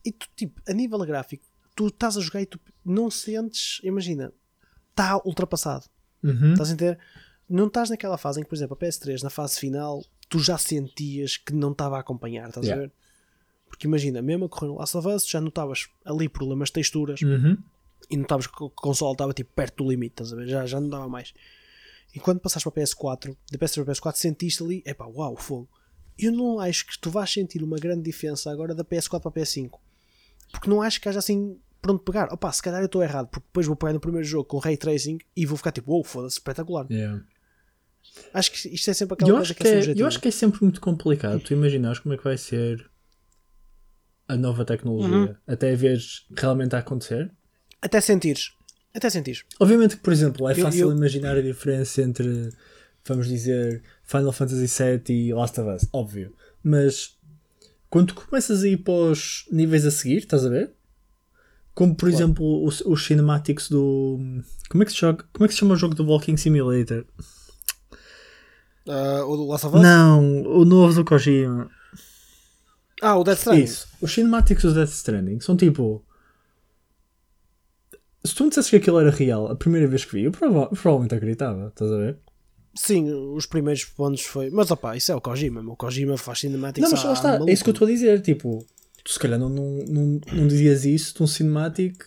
e 0.05 0.11
tu, 0.11 0.27
tipo, 0.35 0.61
a 0.67 0.73
nível 0.73 0.99
gráfico, 0.99 1.45
tu 1.75 1.87
estás 1.87 2.17
a 2.17 2.21
jogar 2.21 2.41
e 2.41 2.45
tu 2.45 2.59
não 2.85 3.09
sentes, 3.09 3.79
imagina, 3.83 4.31
está 4.89 5.17
ultrapassado. 5.25 5.85
Uhum. 6.21 6.51
Estás 6.51 6.69
a 6.69 6.73
entender? 6.73 6.99
Não 7.49 7.67
estás 7.67 7.89
naquela 7.89 8.17
fase 8.17 8.39
em 8.39 8.43
que, 8.43 8.49
por 8.49 8.55
exemplo, 8.55 8.77
a 8.79 8.85
PS3, 8.85 9.21
na 9.23 9.29
fase 9.29 9.57
final, 9.59 10.03
tu 10.29 10.39
já 10.39 10.57
sentias 10.57 11.37
que 11.37 11.53
não 11.53 11.71
estava 11.71 11.97
a 11.97 11.99
acompanhar, 12.01 12.49
estás 12.49 12.65
Yeah. 12.65 12.83
a 12.83 12.87
ver? 12.87 12.93
Porque 13.73 13.87
imagina, 13.87 14.21
mesmo 14.21 14.45
a 14.45 14.49
correr 14.49 14.67
no 14.67 14.77
Last 14.77 14.95
of 14.95 15.07
Us, 15.07 15.27
já 15.27 15.41
notavas 15.41 15.87
ali 16.05 16.29
problemas 16.29 16.69
de 16.69 16.73
texturas 16.73 17.19
Uhum. 17.23 17.57
e 18.07 18.15
notavas 18.17 18.45
que 18.45 18.63
o 18.63 18.69
console 18.69 19.13
estava 19.13 19.33
tipo 19.33 19.51
perto 19.55 19.83
do 19.83 19.89
limite, 19.89 20.13
estás 20.13 20.31
a 20.31 20.35
ver? 20.35 20.47
Já, 20.47 20.63
já 20.67 20.79
não 20.79 20.87
dava 20.89 21.09
mais. 21.09 21.33
E 22.13 22.19
quando 22.19 22.39
passaste 22.39 22.69
para 22.69 22.83
a 22.83 22.85
PS4, 22.85 23.35
da 23.51 23.57
PS3 23.57 23.83
para 23.83 23.93
a 23.93 23.95
PS4, 23.95 24.15
sentiste 24.17 24.61
ali, 24.61 24.83
epá, 24.85 25.05
uau, 25.07 25.35
fogo. 25.35 25.67
Eu 26.19 26.31
não 26.31 26.59
acho 26.59 26.85
que 26.85 26.99
tu 26.99 27.09
vais 27.09 27.31
sentir 27.31 27.63
uma 27.63 27.77
grande 27.79 28.03
diferença 28.03 28.51
agora 28.51 28.75
da 28.75 28.83
PS4 28.85 29.19
para 29.19 29.29
a 29.29 29.33
PS5. 29.33 29.71
Porque 30.51 30.69
não 30.69 30.83
acho 30.83 31.01
que 31.01 31.09
haja 31.09 31.17
assim 31.17 31.57
pronto 31.81 32.03
pegar. 32.03 32.31
Opa, 32.31 32.51
se 32.51 32.61
calhar 32.61 32.79
eu 32.81 32.85
estou 32.85 33.01
errado, 33.01 33.27
porque 33.29 33.47
depois 33.47 33.65
vou 33.65 33.75
pegar 33.75 33.93
no 33.93 33.99
primeiro 33.99 34.27
jogo 34.27 34.45
com 34.45 34.59
Ray 34.59 34.77
Tracing 34.77 35.17
e 35.35 35.47
vou 35.47 35.57
ficar 35.57 35.71
tipo, 35.71 35.91
uau, 35.91 36.03
foda-se, 36.03 36.35
espetacular. 36.37 36.85
Yeah. 36.91 37.23
Acho 38.33 38.51
que 38.51 38.67
isto 38.75 38.89
é 38.91 38.93
sempre 38.93 39.15
aquela 39.15 39.31
Eu 39.31 39.35
coisa 39.37 39.53
que, 39.55 39.61
que 39.63 39.67
é 39.67 39.71
é, 39.71 39.75
subjetiva. 39.77 40.03
eu 40.03 40.07
acho 40.07 40.19
que 40.21 40.27
é 40.27 40.31
sempre 40.31 40.61
muito 40.61 40.79
complicado. 40.79 41.39
Tu 41.39 41.53
imaginas 41.53 41.97
como 41.97 42.13
é 42.13 42.17
que 42.17 42.23
vai 42.23 42.37
ser 42.37 42.87
a 44.27 44.35
nova 44.37 44.63
tecnologia 44.65 45.15
Uhum. 45.17 45.35
até 45.47 45.75
veres 45.75 46.25
realmente 46.35 46.75
a 46.75 46.79
acontecer. 46.79 47.31
Até 47.81 47.99
sentires. 48.01 48.51
Até 48.95 49.09
sentires. 49.09 49.43
Obviamente 49.59 49.97
que, 49.97 50.03
por 50.03 50.13
exemplo, 50.13 50.47
é 50.49 50.55
fácil 50.55 50.89
eu- 50.91 50.95
imaginar 50.95 51.35
a 51.35 51.41
diferença 51.41 52.01
entre, 52.01 52.49
vamos 53.05 53.27
dizer, 53.27 53.81
Final 54.03 54.31
Fantasy 54.31 54.67
VII 54.67 55.27
e 55.27 55.33
Last 55.33 55.59
of 55.59 55.69
Us, 55.69 55.89
óbvio. 55.91 56.33
Mas 56.63 57.17
quando 57.89 58.13
começas 58.13 58.63
a 58.63 58.67
ir 58.67 58.77
para 58.77 58.93
os 58.93 59.45
níveis 59.51 59.85
a 59.85 59.91
seguir, 59.91 60.17
estás 60.19 60.45
a 60.45 60.49
ver? 60.49 60.71
Como 61.73 61.95
por 61.95 62.07
Claro. 62.09 62.15
exemplo 62.23 62.63
os, 62.65 62.81
os 62.81 63.03
cinematics 63.05 63.67
do. 63.67 64.19
Como 64.69 64.83
é, 64.83 64.85
que 64.85 64.91
se 64.91 64.97
joga, 64.99 65.25
como 65.33 65.45
é 65.45 65.47
que 65.47 65.53
se 65.55 65.59
chama 65.59 65.73
o 65.73 65.77
jogo 65.77 65.95
do 65.95 66.05
Walking 66.05 66.37
Simulator? 66.37 67.03
Ah, 68.87 69.23
o 69.25 69.35
do 69.37 69.45
Last 69.47 69.65
of 69.65 69.75
Us? 69.77 69.81
Não, 69.81 70.41
o 70.43 70.65
novo 70.65 70.93
do 70.93 71.05
Kojima. 71.05 71.69
Ah, 73.03 73.17
o 73.17 73.23
Death 73.23 73.39
Stranding. 73.39 73.63
Isso. 73.65 73.87
Os 74.01 74.13
cinematics 74.13 74.63
do 74.63 74.73
Death 74.73 74.89
Stranding 74.89 75.39
são 75.41 75.57
tipo. 75.57 76.03
Se 78.25 78.33
tu 78.33 78.43
me 78.43 78.49
dissesses 78.49 78.69
que 78.69 78.77
aquilo 78.77 78.99
era 78.99 79.11
real 79.11 79.47
a 79.51 79.55
primeira 79.55 79.85
vez 79.87 80.05
que 80.05 80.13
vi, 80.13 80.23
eu 80.23 80.31
prova- 80.31 80.67
provavelmente 80.67 81.13
acreditava, 81.13 81.67
estás 81.67 81.91
a 81.91 81.97
ver? 81.97 82.17
Sim, 82.75 83.11
os 83.35 83.45
primeiros 83.45 83.83
pontos 83.83 84.21
foi. 84.23 84.49
Mas 84.49 84.71
opá, 84.71 84.95
isso 84.95 85.11
é 85.11 85.15
o 85.15 85.21
Kojima. 85.21 85.61
O 85.69 85.75
Kojima 85.75 86.17
faz 86.17 86.39
cinematics. 86.39 86.81
Não, 86.81 86.89
mas 86.89 87.03
lá 87.03 87.13
está, 87.13 87.35
é 87.47 87.51
isso 87.51 87.63
que 87.63 87.69
eu 87.69 87.73
estou 87.73 87.87
a 87.87 87.91
dizer. 87.91 88.21
Tipo, 88.21 88.65
tu 89.03 89.11
se 89.11 89.19
calhar 89.19 89.37
não, 89.37 89.49
não, 89.49 89.65
não, 89.85 90.21
não 90.31 90.47
dizias 90.47 90.85
isso 90.85 91.13
de 91.15 91.21
um 91.21 91.27
cinematic 91.27 92.03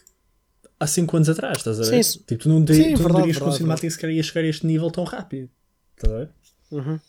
há 0.81 0.87
5 0.87 1.15
anos 1.17 1.29
atrás, 1.29 1.59
estás 1.59 1.79
a 1.81 1.85
ver? 1.85 2.03
Sim, 2.03 2.19
sim. 2.19 2.25
Tipo, 2.27 2.43
tu 2.45 2.49
não, 2.49 2.65
di- 2.65 2.75
Sim, 2.75 2.83
tu 2.83 2.89
não 2.91 2.97
verdade, 2.97 3.17
dirias 3.23 3.37
que 3.37 3.43
um 3.43 3.45
verdade, 3.45 3.57
cinematic 3.59 3.91
sequer 3.93 4.11
ia 4.11 4.23
chegar 4.23 4.41
a 4.41 4.49
este 4.49 4.67
nível 4.67 4.91
tão 4.91 5.05
rápido, 5.05 5.51
estás 5.95 6.13
a 6.15 6.19
ver? 6.19 6.31
Uhum. 6.73 7.01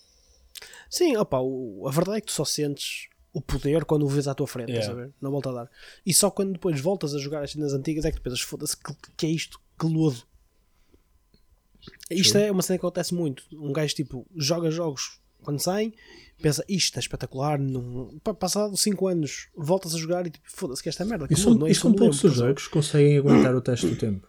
Sim, 0.89 1.17
opá, 1.17 1.39
o- 1.39 1.88
a 1.88 1.91
verdade 1.91 2.17
é 2.17 2.22
que 2.22 2.27
tu 2.27 2.34
só 2.34 2.46
sentes 2.46 3.08
o 3.38 3.41
poder 3.41 3.86
quando 3.86 4.03
o 4.03 4.08
vês 4.08 4.27
à 4.27 4.34
tua 4.34 4.48
frente, 4.48 4.70
Yeah. 4.70 4.84
estás 4.88 4.98
a 4.98 5.01
ver? 5.06 5.13
Não 5.22 5.29
volta 5.29 5.50
a 5.51 5.53
dar. 5.53 5.72
E 6.03 6.12
só 6.12 6.32
quando 6.32 6.53
depois 6.53 6.79
voltas 6.82 7.13
a 7.13 7.20
jogar 7.20 7.44
as 7.44 7.51
cenas 7.51 7.72
antigas 7.72 8.03
é 8.03 8.12
que 8.12 8.17
tu 8.17 8.24
pensas, 8.24 8.41
foda-se, 8.41 8.75
que, 8.75 8.94
que 9.15 9.25
é 9.27 9.29
isto? 9.29 9.60
Que 9.79 9.86
lodo. 9.86 10.24
Isto 12.10 12.38
é 12.39 12.51
uma 12.51 12.63
cena 12.63 12.79
que 12.79 12.86
acontece 12.86 13.13
muito. 13.13 13.44
Um 13.53 13.72
gajo 13.72 13.94
tipo 13.94 14.25
joga 14.36 14.72
jogos 14.72 15.20
quando 15.44 15.60
saem, 15.60 15.94
pensa 16.41 16.65
isto 16.67 16.98
é 16.98 17.00
espetacular. 17.00 17.60
Pá, 18.24 18.34
Passado 18.34 18.75
5 18.75 19.08
anos, 19.08 19.50
voltas 19.56 19.94
a 19.94 20.00
jogar 20.00 20.25
e 20.25 20.32
tipo, 20.32 20.46
foda-se 20.50 20.82
que 20.82 20.89
esta 20.89 21.06
merda. 21.06 21.27
Que 21.27 21.36
lodo, 21.36 21.60
não 21.60 21.67
é 21.67 21.70
me 21.70 21.75
poucos 21.96 22.17
jogos 22.20 22.65
que 22.65 22.74
conseguem 22.74 23.17
aguentar 23.20 23.56
o 23.56 23.62
teste 23.62 23.88
do 23.88 23.96
tempo. 23.96 24.27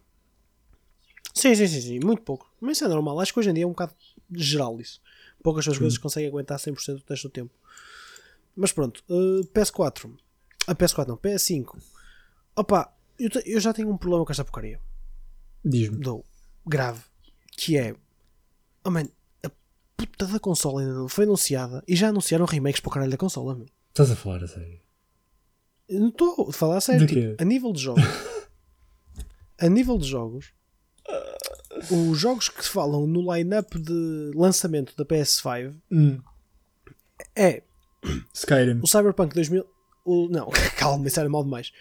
Sim, 1.34 1.54
sim, 1.54 1.66
sim, 1.66 1.80
sim, 1.80 2.00
muito 2.00 2.22
pouco. 2.22 2.52
Mas 2.60 2.76
isso 2.76 2.84
é 2.84 2.88
normal. 2.88 3.18
Acho 3.20 3.32
que 3.32 3.38
hoje 3.40 3.48
em 3.48 3.54
dia 3.54 3.64
é 3.64 3.66
um 3.66 3.70
bocado 3.70 3.94
geral 4.32 4.78
isso. 4.78 5.00
Poucas 5.42 5.64
das 5.64 5.78
coisas 5.78 5.96
conseguem 5.96 6.28
aguentar 6.28 6.58
100% 6.58 6.94
do 6.96 7.00
teste 7.00 7.26
do 7.26 7.30
tempo. 7.30 7.54
Mas 8.60 8.72
pronto, 8.72 9.02
eh, 9.08 9.46
PS4. 9.54 10.10
A 10.66 10.74
PS4 10.74 11.06
não, 11.06 11.16
PS5. 11.16 11.78
Opa, 12.56 12.92
eu, 13.18 13.30
te- 13.30 13.42
eu 13.46 13.60
já 13.60 13.72
tenho 13.72 13.88
um 13.90 13.96
problema 13.96 14.24
com 14.24 14.32
esta 14.32 14.44
porcaria. 14.44 14.80
Diz-me. 15.64 15.98
Dou. 15.98 16.24
Grave. 16.66 17.00
Que 17.52 17.78
é. 17.78 17.94
Oh 18.84 18.90
man, 18.90 19.06
a 19.44 19.50
puta 19.96 20.26
da 20.26 20.40
consola 20.40 20.80
ainda 20.80 20.94
não 20.94 21.08
foi 21.08 21.24
anunciada 21.24 21.82
e 21.86 21.94
já 21.96 22.08
anunciaram 22.08 22.44
remakes 22.46 22.80
para 22.80 22.88
o 22.88 22.92
caralho 22.92 23.10
da 23.12 23.16
consola, 23.16 23.54
meu. 23.54 23.66
Estás 23.90 24.10
a 24.10 24.16
falar 24.16 24.42
a 24.42 24.48
sério? 24.48 24.80
Não 25.90 26.08
estou 26.08 26.48
a 26.50 26.52
falar 26.52 26.76
a 26.78 26.80
sério. 26.80 27.06
Tipo, 27.06 27.40
a 27.40 27.44
nível 27.44 27.72
de 27.72 27.80
jogos. 27.80 28.02
a 29.58 29.68
nível 29.68 29.98
de 29.98 30.06
jogos. 30.08 30.52
Os 31.90 32.18
jogos 32.18 32.48
que 32.48 32.64
falam 32.64 33.06
no 33.06 33.32
line-up 33.34 33.78
de 33.78 34.30
lançamento 34.34 34.94
da 34.96 35.04
PS5 35.04 35.74
Hum. 35.90 36.20
é 37.36 37.62
Skyrim. 38.34 38.80
o 38.82 38.86
Cyberpunk 38.86 39.34
2000. 39.34 39.64
O, 40.04 40.28
não, 40.28 40.48
calma, 40.78 41.06
isso 41.06 41.20
era 41.20 41.28
mal 41.28 41.44
demais. 41.44 41.72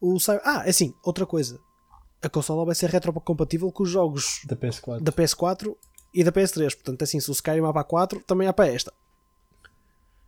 O 0.00 0.18
Cyber, 0.18 0.42
ah, 0.44 0.62
é 0.66 0.70
assim, 0.70 0.94
outra 1.04 1.26
coisa. 1.26 1.60
A 2.22 2.28
consola 2.28 2.64
vai 2.64 2.74
ser 2.74 2.90
retrocompatível 2.90 3.70
com 3.72 3.82
os 3.82 3.90
jogos 3.90 4.40
Da 4.44 4.56
PS4. 4.56 5.00
da 5.00 5.12
PS4 5.12 5.76
e 6.12 6.22
da 6.24 6.32
PS3. 6.32 6.74
Portanto, 6.74 7.02
assim, 7.02 7.20
se 7.20 7.30
o 7.30 7.32
Skyrim 7.32 7.64
há 7.64 7.72
para 7.72 7.80
a 7.82 7.84
4, 7.84 8.20
também 8.24 8.46
há 8.48 8.52
para 8.52 8.68
esta. 8.72 8.92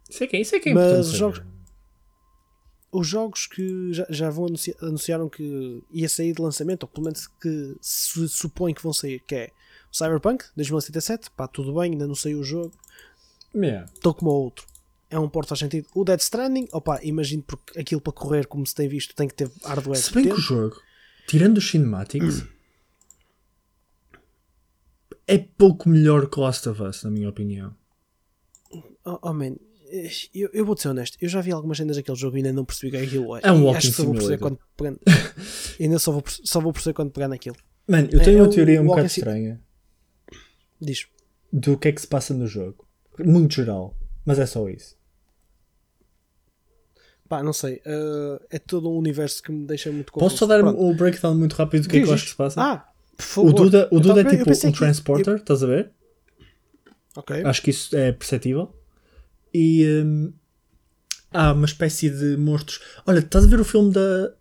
Isso 0.09 0.25
é 0.25 0.27
que 0.27 0.37
é, 0.37 0.41
isso 0.41 0.55
é, 0.57 0.61
que 0.61 0.69
é 0.71 0.75
Mas 0.75 1.09
os 1.09 1.15
jogos- 1.17 1.43
Os 2.93 3.07
jogos 3.07 3.47
que 3.47 3.93
já, 3.95 4.07
já 4.11 4.31
vão 4.31 4.47
anunciar, 4.47 4.77
anunciaram 4.83 5.29
que 5.29 5.83
ia 5.91 6.09
sair 6.09 6.35
de 6.35 6.43
lançamento, 6.43 6.83
ou 6.83 6.89
pelo 6.89 7.05
menos 7.05 7.27
que 7.27 7.77
se 7.81 8.29
supõe 8.29 8.75
que 8.75 8.83
vão 8.83 8.93
sair, 8.93 9.21
que 9.21 9.35
é 9.35 9.51
o 9.91 9.97
Cyberpunk 9.97 10.45
2077, 10.55 11.31
pá, 11.31 11.49
tudo 11.49 11.73
bem, 11.75 11.93
ainda 11.93 12.07
não 12.07 12.15
saiu 12.15 12.41
o 12.41 12.45
jogo, 12.45 12.73
Yeah. 13.55 13.87
tal 14.03 14.15
como 14.15 14.31
outro. 14.31 14.67
É 15.13 15.19
um 15.19 15.29
porto 15.29 15.49
faz 15.49 15.59
sentido. 15.59 15.87
O 15.95 16.05
Dead 16.05 16.19
Stranding, 16.21 16.69
opá, 16.73 16.99
imagino 17.03 17.43
porque 17.43 17.79
aquilo 17.79 18.01
para 18.01 18.15
correr, 18.15 18.47
como 18.47 18.67
se 18.67 18.75
tem 18.75 18.89
visto, 18.89 19.15
tem 19.15 19.29
que 19.29 19.35
ter 19.35 19.51
hardware. 19.63 19.99
Se 19.99 20.13
bem 20.13 20.25
que 20.25 20.33
o 20.33 20.39
jogo, 20.39 20.81
tirando 21.27 21.59
os 21.59 21.69
cinematics, 21.71 22.45
é 25.27 25.37
pouco 25.39 25.89
melhor 25.89 26.29
que 26.29 26.41
Last 26.41 26.67
of 26.69 26.83
Us, 26.83 27.03
na 27.05 27.11
minha 27.11 27.29
opinião. 27.29 27.75
Oh, 29.05 29.19
oh, 29.21 29.33
man, 29.35 29.55
eu, 30.33 30.49
eu 30.53 30.65
vou-te 30.65 30.81
ser 30.83 30.89
honesto, 30.89 31.19
eu 31.21 31.29
já 31.29 31.43
vi 31.43 31.53
algumas 31.53 31.77
cenas 31.77 31.97
daquele 31.97 32.17
jogo 32.17 32.37
e 32.37 32.39
ainda 32.39 32.53
não 32.53 32.65
percebi 32.65 32.89
o 32.89 32.91
que 32.93 32.97
é 32.97 33.03
aquilo. 33.07 33.37
É 33.37 33.53
um 33.53 33.65
walking 33.65 33.77
acho 33.89 34.05
vou 34.05 34.15
simulator. 34.19 34.57
quando 34.77 35.01
ainda 35.79 35.99
só 35.99 36.13
vou, 36.13 36.25
só 36.27 36.59
vou 36.61 36.73
perceber 36.73 36.95
quando 36.95 37.11
pegar 37.11 37.29
naquilo. 37.29 37.57
Mano, 37.87 38.09
eu 38.11 38.21
É- 38.21 38.25
tenho 38.25 38.39
é 38.39 38.43
uma 38.43 38.49
um 38.49 38.51
teoria 38.51 38.81
um 38.81 38.87
bocado 38.87 39.07
estranha 39.09 39.61
Diz. 40.81 41.07
do 41.53 41.77
que 41.77 41.89
é 41.89 41.93
que 41.93 42.01
se 42.01 42.07
passa 42.07 42.33
no 42.33 42.47
jogo. 42.47 42.87
Muito 43.19 43.55
geral, 43.57 43.95
mas 44.25 44.39
é 44.39 44.47
só 44.47 44.67
isso. 44.71 44.97
Pá, 47.33 47.43
não 47.43 47.55
sei. 47.55 47.77
uh, 47.87 48.39
é 48.51 48.59
todo 48.59 48.91
um 48.91 48.97
universo 48.99 49.43
que 49.43 49.51
me 49.51 49.65
deixa 49.67 49.91
muito 49.91 50.13
confuso. 50.13 50.29
Posso 50.33 50.37
só 50.41 50.47
dar 50.47 50.61
Pronto. 50.61 50.85
um 50.85 50.95
breakdown 50.95 51.35
muito 51.35 51.55
rápido 51.55 51.85
do 51.85 51.89
que 51.89 51.97
é 51.97 52.03
que 52.03 52.07
eu 52.07 52.13
acho 52.13 52.25
que 52.25 52.31
se 52.31 52.37
passa? 52.37 52.61
Ah, 52.61 52.85
por 53.17 53.23
favor. 53.25 53.49
o 53.49 53.53
Duda, 53.55 53.89
o 53.91 53.97
Eu 53.97 54.01
Duda 54.01 54.21
é 54.21 54.25
eu 54.25 54.31
tipo 54.45 54.51
um 54.69 54.73
que- 54.73 54.79
transporter, 54.79 55.37
estás 55.37 55.63
a 55.63 55.67
ver? 55.67 55.91
eu- 56.87 56.93
Ok. 57.17 57.43
Acho 57.43 57.63
que 57.63 57.71
isso 57.71 57.97
é 57.97 58.13
perceptível. 58.13 58.77
E 59.55 60.03
hum, 60.05 60.31
há 61.31 61.53
uma 61.55 61.65
espécie 61.65 62.11
de 62.11 62.37
monstros. 62.37 62.81
Olha, 63.07 63.21
estás 63.21 63.47
a 63.47 63.49
ver 63.49 63.61
o 63.61 63.65
filme 63.65 63.91
da. 63.95 64.35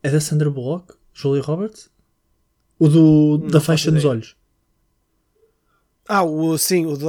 É 0.00 0.08
da 0.08 0.20
Sandra 0.20 0.48
Bullock? 0.50 0.94
Julia 1.12 1.42
Roberts? 1.42 1.90
O 2.78 2.88
do, 2.88 3.38
da 3.50 3.60
faixa 3.60 3.90
nos 3.90 4.04
olhos. 4.04 4.36
Ah, 6.08 6.22
o, 6.22 6.56
sim, 6.58 6.84
o 6.86 6.96
da. 6.96 7.06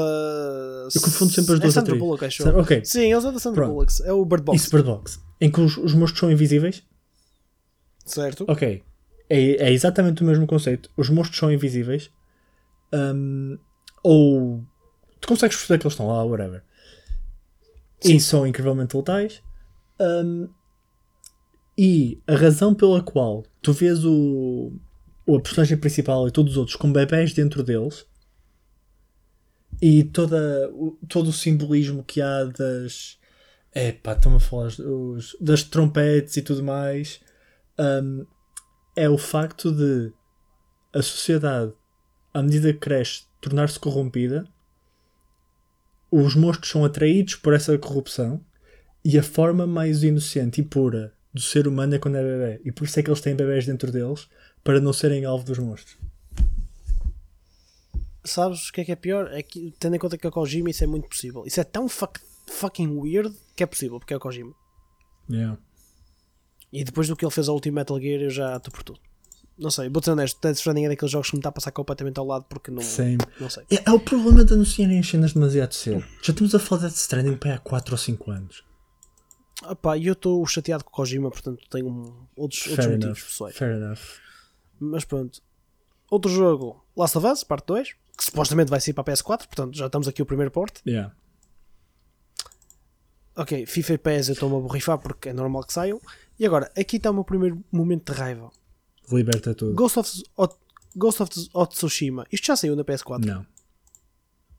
Eu 0.94 1.02
confundo 1.02 1.32
sempre 1.32 1.54
as 1.54 1.60
é 1.60 1.62
duas 1.62 1.74
Sandra 1.74 1.82
atrizes. 1.94 2.00
Bullock, 2.00 2.26
acho. 2.26 2.44
Sa- 2.44 2.58
ok. 2.58 2.86
Sim, 2.86 3.12
é 3.12 3.18
o 3.18 3.22
da 3.22 3.40
Sandra 3.40 3.62
Pronto. 3.64 3.74
Bullock. 3.74 3.94
É 4.04 4.14
o 4.14 4.26
Bird 4.26 4.44
Box. 4.46 4.62
Isso, 4.62 4.72
Bird 4.72 4.88
Box. 4.88 5.20
Em 5.42 5.52
que 5.52 5.60
os, 5.60 5.76
os 5.78 5.94
monstros 5.94 6.20
são 6.20 6.32
invisíveis. 6.32 6.82
Certo? 8.06 8.46
Ok. 8.48 8.84
É, 9.30 9.68
é 9.68 9.72
exatamente 9.74 10.22
o 10.24 10.26
mesmo 10.26 10.48
conceito. 10.48 10.90
Os 10.96 11.10
monstros 11.10 11.38
são 11.40 11.52
invisíveis. 11.52 12.10
Hum, 12.94 13.58
ou. 14.04 14.64
Tu 15.20 15.28
consegues 15.28 15.58
perceber 15.58 15.80
que 15.80 15.86
eles 15.88 15.94
estão 15.94 16.08
lá, 16.08 16.24
whatever. 16.24 16.64
E 18.04 18.20
são 18.20 18.46
incrivelmente 18.48 18.96
letais. 18.96 19.42
Hum, 20.00 20.48
e 21.78 22.22
a 22.28 22.36
razão 22.36 22.74
pela 22.74 23.02
qual 23.02 23.44
tu 23.62 23.74
vês 23.74 24.06
o, 24.06 24.72
o- 25.26 25.36
a 25.36 25.42
personagem 25.42 25.78
principal 25.78 26.28
e 26.28 26.32
todos 26.32 26.54
os 26.54 26.58
outros 26.58 26.76
com 26.78 26.92
bebés 26.92 27.34
dentro 27.34 27.62
deles 27.64 28.06
e 29.82 30.04
toda, 30.04 30.72
todo 31.08 31.30
o 31.30 31.34
simbolismo 31.34 32.04
que 32.04 32.22
há 32.22 32.44
das. 32.46 33.18
É 33.74 33.92
pá, 33.92 34.14
estão 34.14 34.36
a 34.36 34.40
falar 34.40 34.68
os- 34.68 35.36
das 35.40 35.64
trompetes 35.64 36.38
e 36.38 36.42
tudo 36.42 36.64
mais. 36.64 37.20
hum, 37.78 38.26
é 38.96 39.10
o 39.10 39.18
facto 39.18 39.70
de 39.72 40.14
a 40.94 41.02
sociedade, 41.02 41.74
à 42.34 42.42
medida 42.42 42.72
que 42.72 42.80
cresce, 42.80 43.24
tornar-se 43.42 43.78
corrompida, 43.78 44.48
os 46.10 46.36
monstros 46.36 46.72
são 46.72 46.86
atraídos 46.86 47.36
por 47.36 47.54
essa 47.54 47.78
corrupção 47.78 48.40
e 49.04 49.20
a 49.20 49.24
forma 49.24 49.68
mais 49.68 50.04
inocente 50.04 50.62
e 50.62 50.64
pura 50.64 51.14
do 51.34 51.42
ser 51.42 51.68
humano 51.68 51.96
é 51.96 52.00
quando 52.00 52.16
é 52.16 52.24
bebê. 52.24 52.62
E 52.64 52.72
por 52.72 52.86
isso 52.86 52.98
é 52.98 53.04
que 53.04 53.10
eles 53.10 53.20
têm 53.20 53.36
bebés 53.36 53.66
dentro 53.66 53.92
deles 53.92 54.30
para 54.64 54.80
não 54.80 54.94
serem 54.94 55.26
alvo 55.26 55.44
dos 55.44 55.60
monstros. 55.60 55.98
Sabes 58.26 58.70
o 58.70 58.74
que 58.74 58.82
é 58.82 58.86
que 58.86 58.92
é 58.92 58.96
pior? 58.96 59.32
É 59.32 59.42
que, 59.44 59.72
tendo 59.80 59.96
em 59.96 60.00
conta 60.00 60.18
que 60.18 60.26
é 60.26 60.30
o 60.30 60.32
Kojima, 60.32 60.70
isso 60.70 60.84
é 60.84 60.88
muito 60.88 61.08
possível. 61.08 61.44
Isso 61.46 61.60
é 61.60 61.64
tão 61.64 61.88
fuck- 61.88 62.20
fucking 62.48 62.88
weird 62.98 63.34
que 63.56 63.64
é 63.64 63.66
possível, 63.68 64.00
porque 64.00 64.14
é 64.14 64.18
o 64.18 64.20
Kojima. 64.20 64.54
Yeah. 65.30 65.58
E 66.74 66.84
depois 66.84 67.08
do 67.08 67.16
que 67.16 67.24
ele 67.24 67.32
fez 67.32 67.48
ao 67.48 67.56
último 67.56 67.76
Metal 67.76 68.00
Gear, 68.00 68.22
eu 68.22 68.30
já 68.30 68.58
estou 68.58 68.72
por 68.74 68.84
tudo. 68.84 69.00
Não 69.58 69.72
sei, 69.72 69.88
vou 69.90 70.04
ser 70.04 70.12
honesto, 70.12 70.38
Death 70.42 70.58
Stranding 70.58 70.86
é 70.86 70.90
daqueles 70.90 71.12
jogos 71.12 71.30
que 71.30 71.36
me 71.36 71.40
está 71.40 71.48
a 71.48 71.52
passar 71.52 71.72
completamente 71.72 72.20
ao 72.20 72.26
lado 72.26 72.46
porque 72.50 72.70
não. 72.72 72.82
Same. 72.82 73.18
Não 73.40 73.50
sei. 73.50 73.64
É, 73.72 73.84
é 73.90 73.92
o 73.94 74.00
problema 74.00 74.44
de 74.44 74.54
anunciarem 74.54 75.00
as 75.00 75.08
cenas 75.08 75.32
demasiado 75.34 75.72
cedo. 75.74 76.04
Já 76.22 76.32
estamos 76.34 76.54
a 76.54 76.60
falar 76.60 76.88
de 76.90 76.96
Stranding 76.96 77.38
para 77.38 77.56
há 77.56 77.60
4 77.60 77.94
ou 77.94 77.98
5 77.98 78.32
anos. 78.32 78.66
Opá, 79.64 79.96
e 79.98 80.08
eu 80.08 80.14
estou 80.14 80.46
chateado 80.46 80.84
com 80.84 80.90
o 80.90 80.94
Kojima, 80.94 81.32
portanto 81.32 81.64
tenho 81.70 81.88
outros, 82.36 82.68
outros 82.68 82.86
Fair 82.86 82.90
motivos 82.98 83.06
enough. 83.06 83.30
pessoais. 83.30 83.56
Fair 83.56 83.76
enough. 83.78 84.00
Mas 84.80 85.06
pronto. 85.06 85.42
Outro 86.12 86.30
jogo, 86.30 86.86
Last 86.96 87.18
of 87.18 87.26
Us, 87.26 87.44
parte 87.46 87.66
2, 87.68 87.96
que 88.18 88.24
supostamente 88.24 88.70
vai 88.70 88.80
sair 88.82 88.94
para 88.94 89.12
a 89.12 89.16
PS4, 89.16 89.46
portanto 89.48 89.76
já 89.78 89.86
estamos 89.88 90.08
aqui 90.08 90.22
o 90.22 90.26
primeiro 90.26 90.52
porte. 90.52 90.82
Yeah. 90.88 91.14
Ok, 93.36 93.66
FIFA 93.66 93.94
e 93.94 93.98
PES 93.98 94.30
eu 94.30 94.34
estou-me 94.34 94.56
a 94.56 94.60
borrifar 94.60 94.98
porque 94.98 95.30
é 95.30 95.34
normal 95.34 95.64
que 95.66 95.74
saiam. 95.74 96.00
E 96.40 96.46
agora, 96.46 96.72
aqui 96.78 96.96
está 96.98 97.12
o 97.12 97.14
meu 97.14 97.24
primeiro 97.26 97.62
momento 97.72 98.14
de 98.14 98.18
raiva. 98.18 98.50
Liberta 99.12 99.54
tudo. 99.54 99.76
Ghost 99.76 100.00
of, 100.00 100.56
Ghost 100.96 101.22
of, 101.54 101.70
Tsushima. 101.76 102.26
Isto 102.32 102.48
já 102.48 102.56
saiu 102.56 102.76
na 102.76 102.84
PS4? 102.86 103.26
Não. 103.26 103.46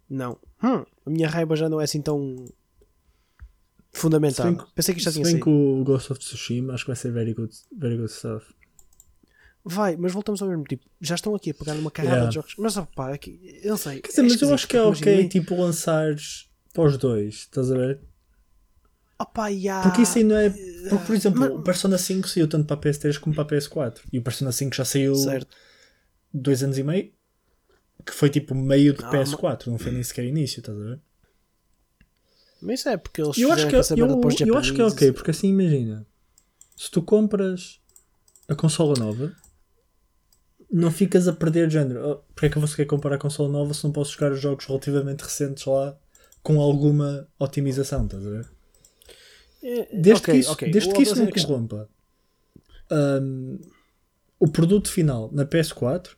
Não. 0.09 0.39
Hum, 0.63 0.85
a 1.07 1.11
minha 1.11 1.29
raiva 1.29 1.57
já 1.57 1.69
não 1.69 1.81
é 1.81 1.85
assim 1.85 2.03
tão 2.03 2.45
Se 3.93 4.01
fundamentada. 4.01 4.51
bem 4.51 4.59
que- 4.59 4.73
Pensei 4.75 4.95
que 4.95 5.01
isto 5.01 5.07
já 5.07 5.11
Se 5.11 5.15
tinha 5.17 5.25
bem 5.25 5.33
saído. 5.33 5.45
que 5.45 5.51
o 5.51 5.83
Ghost 5.85 6.13
of 6.13 6.21
Tsushima 6.21 6.75
acho 6.75 6.85
que 6.85 6.91
vai 6.91 6.97
ser 6.97 7.11
very 7.13 7.33
good, 7.33 7.55
very 7.77 7.97
good 7.97 8.13
stuff. 8.13 8.47
Vai, 9.69 9.97
mas 9.97 10.13
voltamos 10.13 10.41
ao 10.41 10.49
mesmo 10.49 10.63
tipo. 10.63 10.85
Já 11.01 11.17
estão 11.17 11.35
aqui 11.35 11.51
a 11.51 11.55
pegar 11.55 11.75
uma 11.75 11.91
carrada 11.91 12.15
Yeah. 12.15 12.29
de 12.29 12.35
jogos. 12.37 12.55
Mas 12.57 12.77
opá, 12.77 13.11
é 13.13 13.19
que, 13.19 13.61
eu 13.65 13.71
não 13.71 13.77
sei. 13.77 14.01
Quer 14.01 14.09
dizer, 14.11 14.23
mas 14.23 14.41
eu 14.41 14.55
acho 14.55 14.69
que 14.69 14.77
é 14.77 14.83
ok, 14.83 15.13
imagina, 15.13 15.29
tipo, 15.29 15.61
lançares 15.61 16.49
para 16.73 16.85
os 16.85 16.97
dois, 16.97 17.35
estás 17.35 17.73
a 17.73 17.77
ver? 17.77 18.01
Opá, 19.19 19.49
yeah. 19.49 19.83
Porque 19.89 20.03
isso 20.03 20.19
aí 20.19 20.25
não 20.25 20.37
é. 20.37 20.51
Porque, 20.51 21.05
por 21.07 21.15
exemplo, 21.17 21.41
mas- 21.41 21.51
o 21.51 21.63
Persona 21.63 21.99
5 21.99 22.29
saiu 22.29 22.47
tanto 22.47 22.67
para 22.67 22.77
a 22.77 22.79
PS3 22.81 23.19
como 23.19 23.35
para 23.35 23.43
a 23.43 23.47
PS4. 23.47 24.03
E 24.13 24.19
o 24.19 24.23
Persona 24.23 24.53
5 24.53 24.77
já 24.77 24.85
saiu 24.85 25.17
Certo. 25.17 25.49
dois 26.33 26.63
anos 26.63 26.79
e 26.79 26.83
meio. 26.85 27.13
Que 28.05 28.13
foi 28.13 28.31
tipo 28.31 28.55
meio 28.55 28.93
de 28.95 29.03
Não, 29.03 29.11
PS4, 29.11 29.67
não 29.67 29.79
foi 29.79 29.91
nem 29.91 30.03
sequer 30.03 30.25
início, 30.27 30.61
estás 30.61 30.79
a 30.79 30.85
ver? 30.85 31.01
Mas 32.63 32.81
isso 32.81 32.89
é 32.89 32.97
porque 32.97 33.21
eles 33.21 33.37
Eu 33.37 33.51
acho 33.51 33.67
que, 33.67 33.73
merda 33.73 33.95
eu, 33.97 34.19
os 34.27 34.41
eu 34.41 34.57
acho 34.57 34.73
que 34.75 34.81
é 34.81 34.85
ok, 34.85 35.13
porque 35.13 35.31
assim 35.33 35.49
imagina. 35.49 36.07
Se 36.77 36.91
tu 36.91 37.03
compras 37.03 37.81
a 38.49 38.55
consola 38.55 38.95
nova, 38.99 39.35
não 40.71 40.91
ficas 40.91 41.29
a 41.29 41.33
perder 41.33 41.69
de 41.69 41.75
género. 41.75 42.11
Oh, 42.11 42.17
porque 42.35 42.47
é 42.47 42.51
que 42.51 42.57
eu 42.59 42.63
vou 42.63 42.71
querer 42.71 42.87
comprar 42.87 43.15
a 43.15 43.19
consola 43.19 43.49
nova 43.49 43.73
se 43.75 43.85
não 43.85 43.93
posso 43.93 44.13
jogar 44.13 44.33
os 44.33 44.41
jogos 44.41 44.65
relativamente 44.67 45.23
recentes 45.23 45.65
lá 45.65 45.97
com 46.43 46.61
alguma 46.61 47.27
otimização, 47.39 48.05
estás 48.05 48.27
a 48.27 48.31
ver? 48.31 48.49
É, 49.63 49.89
Desde 49.97 50.23
ok, 50.23 50.35
que 50.35 50.41
isso, 50.41 50.53
ok. 50.53 50.71
desde 50.71 50.93
que 50.93 51.03
isso 51.03 51.17
não 51.17 51.27
questão. 51.27 51.55
corrompa 51.67 51.89
hum, 52.91 53.59
o 54.39 54.49
produto 54.49 54.91
final 54.91 55.31
na 55.33 55.45
PS4, 55.45 56.11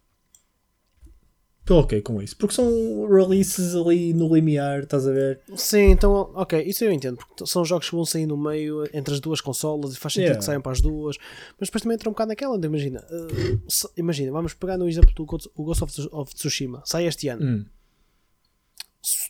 estou 1.69 1.81
ok 1.81 2.01
com 2.03 2.21
isso. 2.23 2.37
Porque 2.37 2.55
são 2.55 3.07
releases 3.09 3.75
ali 3.75 4.13
no 4.15 4.35
limiar, 4.35 4.81
estás 4.81 5.07
a 5.07 5.13
ver? 5.13 5.41
Sim, 5.55 5.91
então, 5.91 6.31
ok, 6.35 6.63
isso 6.63 6.83
eu 6.85 6.91
entendo, 6.91 7.17
porque 7.19 7.47
são 7.47 7.65
jogos 7.65 7.89
que 7.91 7.95
vão 7.95 8.05
sair 8.05 8.27
no 8.27 8.37
meio 8.37 8.85
entre 8.95 9.13
as 9.15 9.21
duas 9.21 9.41
consolas 9.41 9.93
e 9.95 9.99
faz 9.99 10.15
sentido 10.15 10.29
Yeah. 10.29 10.39
que 10.39 10.45
saiam 10.45 10.63
para 10.63 10.73
as 10.73 10.81
duas, 10.81 11.17
mas 11.61 11.69
depois 11.69 11.83
também 11.83 11.95
entra 11.95 12.09
um 12.09 12.13
bocado 12.13 12.29
naquela, 12.29 12.55
onde 12.57 12.67
imagina, 12.67 13.05
uh, 13.11 13.61
se- 13.71 13.89
imagina, 13.97 14.33
vamos 14.33 14.55
pegar 14.55 14.77
no 14.79 14.89
exemplo 14.89 15.13
do 15.15 15.25
Ghost- 15.25 15.51
o 15.55 15.63
Ghost 15.65 15.85
of, 15.85 16.09
of 16.13 16.35
Tsushima, 16.35 16.83
sai 16.87 17.07
este 17.07 17.29
ano, 17.29 17.45
Hum. 17.45 17.65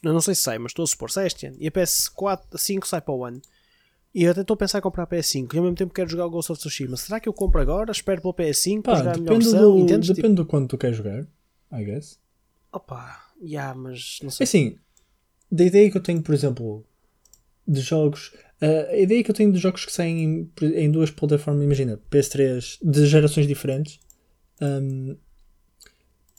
eu 0.04 0.12
não 0.12 0.21
sei 0.21 0.35
se 0.35 0.42
sai, 0.42 0.59
mas 0.59 0.71
estou 0.71 0.85
a 0.85 0.87
supor, 0.87 1.11
sai 1.11 1.26
este 1.26 1.47
ano, 1.47 1.57
e 1.59 1.66
a 1.66 1.71
PS4, 1.71 2.57
5 2.57 2.87
sai 2.87 3.00
para 3.00 3.14
o 3.14 3.25
ano, 3.25 3.40
e 4.14 4.25
eu 4.25 4.30
até 4.30 4.40
estou 4.40 4.54
a 4.54 4.57
pensar 4.57 4.78
em 4.78 4.83
comprar 4.83 5.02
a 5.04 5.07
PS5, 5.07 5.52
e 5.54 5.59
ao 5.59 5.64
mesmo 5.64 5.76
tempo 5.76 5.92
quero 5.92 6.09
jogar 6.09 6.26
o 6.26 6.30
Ghost 6.30 6.52
of 6.52 6.59
Tsushima, 6.61 6.97
será 6.97 7.21
que 7.21 7.28
eu 7.28 7.33
compro 7.33 7.61
agora, 7.61 7.90
espero 7.92 8.23
pela 8.23 8.35
PS5 8.35 8.83
para 8.83 8.92
Pá, 8.95 8.99
jogar 9.00 9.14
a 9.14 9.18
melhor 9.18 9.35
versão, 9.38 9.73
do, 9.76 9.78
entendes? 9.80 10.07
Tipo, 10.09 10.16
depende 10.23 10.35
do 10.37 10.47
quanto 10.47 10.68
tu 10.71 10.78
queres 10.78 10.97
jogar, 10.97 11.26
I 11.73 11.85
guess. 11.85 12.18
Opa, 12.73 13.33
yeah, 13.43 13.75
mas 13.75 14.19
não 14.23 14.29
É 14.29 14.33
sei, 14.33 14.45
assim, 14.45 14.79
da 15.51 15.65
ideia 15.65 15.91
que 15.91 15.97
eu 15.97 16.03
tenho, 16.03 16.23
por 16.23 16.35
exemplo, 16.35 16.85
de 17.67 17.81
jogos. 17.81 18.29
uh, 18.63 18.91
a 18.91 18.97
ideia 18.97 19.23
que 19.25 19.31
eu 19.31 19.35
tenho 19.35 19.53
de 19.53 19.59
jogos 19.59 19.85
que 19.85 19.93
saem 19.93 20.23
em, 20.25 20.53
em 20.75 20.91
duas 20.91 21.11
plataformas, 21.11 21.65
imagina, 21.65 22.01
PS3 22.11 22.79
de 22.83 23.07
gerações 23.07 23.47
diferentes, 23.47 23.99
um, 24.61 25.17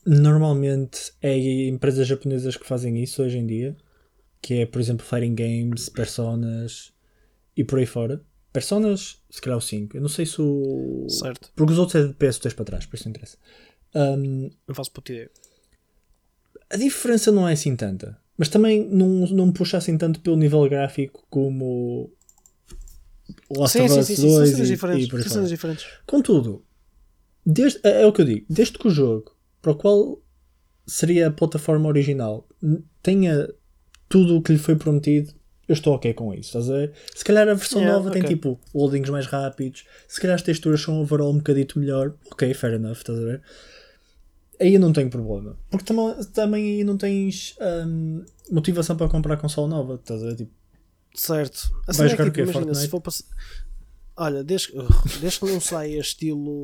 normalmente 0.06 1.14
é 1.22 1.38
empresas 1.68 2.08
japonesas 2.08 2.56
que 2.58 2.66
fazem 2.66 3.02
isso 3.02 3.22
hoje 3.24 3.38
em 3.38 3.46
dia, 3.46 3.76
que 4.42 4.56
é, 4.56 4.66
por 4.66 4.80
exemplo, 4.80 5.06
Fighting 5.06 5.36
Games, 5.36 5.90
Personas 5.90 6.94
e 7.56 7.64
por 7.64 7.80
aí 7.80 7.86
fora. 7.86 8.22
Personas, 8.52 9.22
se 9.30 9.40
calhar 9.42 9.58
o 9.58 9.62
5. 9.62 9.96
Eu 9.96 10.02
não 10.02 10.10
sei 10.10 10.26
se 10.26 10.42
o. 10.42 11.06
certo, 11.10 11.52
Porque 11.56 11.74
os 11.74 11.78
outros 11.78 12.04
é 12.04 12.08
de 12.08 12.14
PS2 12.16 12.56
para 12.56 12.66
trás, 12.66 12.86
por 12.86 12.96
isso 12.96 13.06
não 13.06 13.12
interessa. 13.12 13.38
Um, 13.94 14.50
não 14.68 14.74
faço 14.74 14.92
puta 14.92 15.12
ideia. 15.12 15.30
A 16.70 16.78
diferença 16.78 17.32
não 17.32 17.48
é 17.48 17.54
assim 17.54 17.76
tanta. 17.76 18.17
Mas 18.38 18.48
também 18.48 18.88
não, 18.88 19.08
não 19.28 19.48
me 19.48 19.54
puxa 19.54 19.78
assim 19.78 19.98
tanto 19.98 20.22
pelo 20.22 20.38
nível 20.38 20.67
gráfico 20.70 21.26
como 21.30 22.10
o 23.50 23.60
Last 23.60 23.78
Sim, 23.78 23.84
of 23.86 23.93
sim, 23.93 24.00
Us 24.00 24.08
sim, 24.08 24.15
sim, 24.15 24.22
são 24.22 24.30
2 24.32 24.50
cenas 24.50 24.70
e, 24.70 24.72
diferentes, 24.74 25.08
e 25.08 25.10
por 25.10 25.20
aí 25.20 25.46
diferentes. 25.48 25.86
Contudo, 26.06 26.63
desde, 27.46 27.80
é, 27.84 28.04
é 28.04 28.06
o 28.06 28.13
que 28.13 28.22
eu 28.22 28.26
digo, 28.26 28.46
desde 28.50 28.78
que 28.78 28.88
o 28.88 28.91
jogo 28.91 29.36
para 29.62 29.72
o 29.72 29.76
qual 29.76 30.22
seria 30.88 31.28
a 31.28 31.32
plataforma 31.32 31.88
original 31.88 32.48
tenha 33.04 33.50
tudo 34.08 34.38
o 34.38 34.41
que 34.41 34.54
lhe 34.54 34.58
foi 34.58 34.76
prometido, 34.76 35.34
eu 35.67 35.74
estou 35.74 35.93
ok 35.93 36.13
com 36.13 36.34
isso. 36.34 36.58
Estás 36.58 36.70
a 36.70 36.74
ver? 36.74 36.93
Se 37.13 37.24
calhar 37.24 37.48
a 37.48 37.54
versão 37.54 37.82
Yeah, 37.82 37.98
nova 37.98 38.12
tem 38.12 38.24
ok. 38.24 38.36
tipo 38.36 38.60
loadings 38.74 39.10
mais 39.10 39.28
rápidos, 39.28 39.86
se 40.08 40.20
calhar 40.20 40.36
as 40.36 40.41
texturas 40.41 40.82
são 40.82 41.00
overall 41.02 41.32
um 41.32 41.38
bocadito 41.38 41.78
melhor, 41.78 42.15
ok, 42.32 42.54
fair 42.54 42.74
enough, 42.74 42.98
estás 42.98 43.20
a 43.20 43.24
ver? 43.24 43.41
Aí 44.60 44.78
não 44.78 44.91
tenho 44.91 45.10
problema. 45.10 45.58
Porque 45.69 45.86
também, 45.86 46.15
também 46.34 46.65
aí 46.65 46.84
não 46.84 46.98
tens 46.98 47.56
hum, 47.88 48.24
motivação 48.52 48.98
para 48.98 49.08
comprar 49.10 49.38
console 49.38 49.69
nova, 49.69 49.95
estás 49.95 50.22
a 50.24 50.28
ver? 50.28 50.36
Tipo, 50.36 50.52
Certo. 51.15 51.72
A 51.88 51.91
Vai 51.91 51.95
cena 51.95 52.08
é 52.08 52.12
jogar 52.12 52.24
que, 52.26 52.30
o 52.30 52.34
quê? 52.34 52.41
tipo, 52.45 52.52
imagina, 52.52 52.76
se 52.76 52.88
for 52.88 53.02
para... 53.02 53.13
Olha, 54.17 54.43
desde, 54.43 54.72
desde 55.22 55.39
que 55.39 55.45
não 55.45 55.60
saia 55.62 56.00
estilo... 56.00 56.62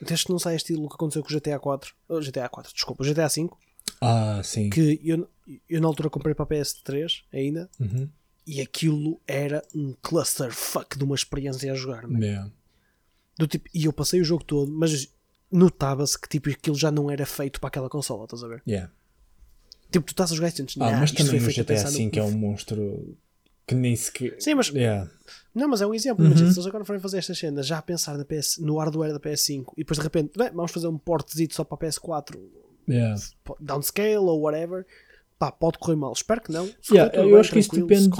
Desde 0.00 0.26
que 0.26 0.32
não 0.32 0.38
saia 0.38 0.56
estilo 0.56 0.84
o 0.84 0.88
que 0.88 0.94
aconteceu 0.94 1.22
com 1.22 1.28
o 1.32 1.36
GTA 1.36 1.58
4... 1.58 1.94
oh, 2.08 2.20
GTA 2.20 2.48
4, 2.48 2.72
desculpa, 2.72 3.02
o 3.02 3.06
GTA 3.06 3.28
5, 3.28 3.58
ah, 4.00 4.40
sim. 4.44 4.68
que 4.68 5.00
eu, 5.04 5.28
eu 5.68 5.80
na 5.80 5.86
altura 5.86 6.10
comprei 6.10 6.34
para 6.34 6.44
a 6.44 6.48
PS3 6.48 7.22
ainda, 7.32 7.70
Uhum. 7.80 8.08
e 8.46 8.60
aquilo 8.60 9.20
era 9.26 9.62
um 9.74 9.94
clusterfuck 10.02 10.98
de 10.98 11.04
uma 11.04 11.14
experiência 11.14 11.72
a 11.72 11.74
jogar. 11.74 12.06
man. 12.06 12.18
Yeah. 12.18 12.50
Do 13.38 13.46
tipo, 13.46 13.68
e 13.72 13.84
eu 13.84 13.92
passei 13.92 14.20
o 14.20 14.24
jogo 14.24 14.44
todo, 14.44 14.70
mas 14.72 15.08
notava-se 15.50 16.18
que 16.20 16.28
tipo, 16.28 16.50
aquilo 16.50 16.76
já 16.76 16.90
não 16.90 17.10
era 17.10 17.24
feito 17.26 17.60
para 17.60 17.68
aquela 17.68 17.88
consola, 17.88 18.24
estás 18.24 18.42
a 18.42 18.48
ver? 18.48 18.62
Yeah. 18.66 18.90
Tipo, 19.90 20.06
tu 20.06 20.10
estás 20.10 20.32
a 20.32 20.34
jogar 20.34 20.48
e 20.48 20.50
sentes, 20.52 20.76
Ah, 20.80 20.90
"Nah, 20.90 21.00
mas 21.00 21.12
também 21.12 21.40
o 21.40 21.44
GTA 21.48 21.64
pensar 21.64 21.90
no- 21.90 21.96
V 21.96 22.10
é 22.18 22.22
um 22.22 22.32
monstro 22.32 23.16
que 23.66 23.74
nem 23.74 23.94
sequer. 23.96 24.36
Sim, 24.40 24.54
mas 24.54 24.68
Yeah. 24.68 25.10
Não, 25.54 25.68
mas 25.68 25.80
é 25.80 25.86
um 25.86 25.94
exemplo. 25.94 26.24
Uhum. 26.24 26.30
Imagina, 26.30 26.52
se 26.52 26.58
eles 26.58 26.66
agora 26.66 26.84
forem 26.84 27.00
fazer 27.00 27.18
estas 27.18 27.38
cenas 27.38 27.66
já 27.66 27.78
a 27.78 27.82
pensar 27.82 28.16
na 28.18 28.24
PS, 28.24 28.58
no 28.60 28.78
hardware 28.78 29.12
da 29.12 29.20
PS5 29.20 29.72
e 29.76 29.80
depois 29.82 29.98
de 29.98 30.02
repente, 30.04 30.36
bem, 30.36 30.50
vamos 30.52 30.70
fazer 30.72 30.86
um 30.88 30.98
portzito 30.98 31.54
só 31.54 31.64
para 31.64 31.76
a 31.76 31.90
PS4, 31.90 32.38
Yeah. 32.88 33.20
downscale 33.60 34.16
ou 34.18 34.40
whatever, 34.42 34.86
pá, 35.38 35.50
pode 35.50 35.78
correr 35.78 35.96
mal. 35.96 36.12
Espero 36.12 36.40
que 36.40 36.52
não. 36.52 36.68
Yeah, 36.92 37.16
eu 37.16 37.24
bem, 37.30 37.36
acho 37.40 37.52
que 37.52 37.58
isso 37.60 37.74
depende. 37.74 38.10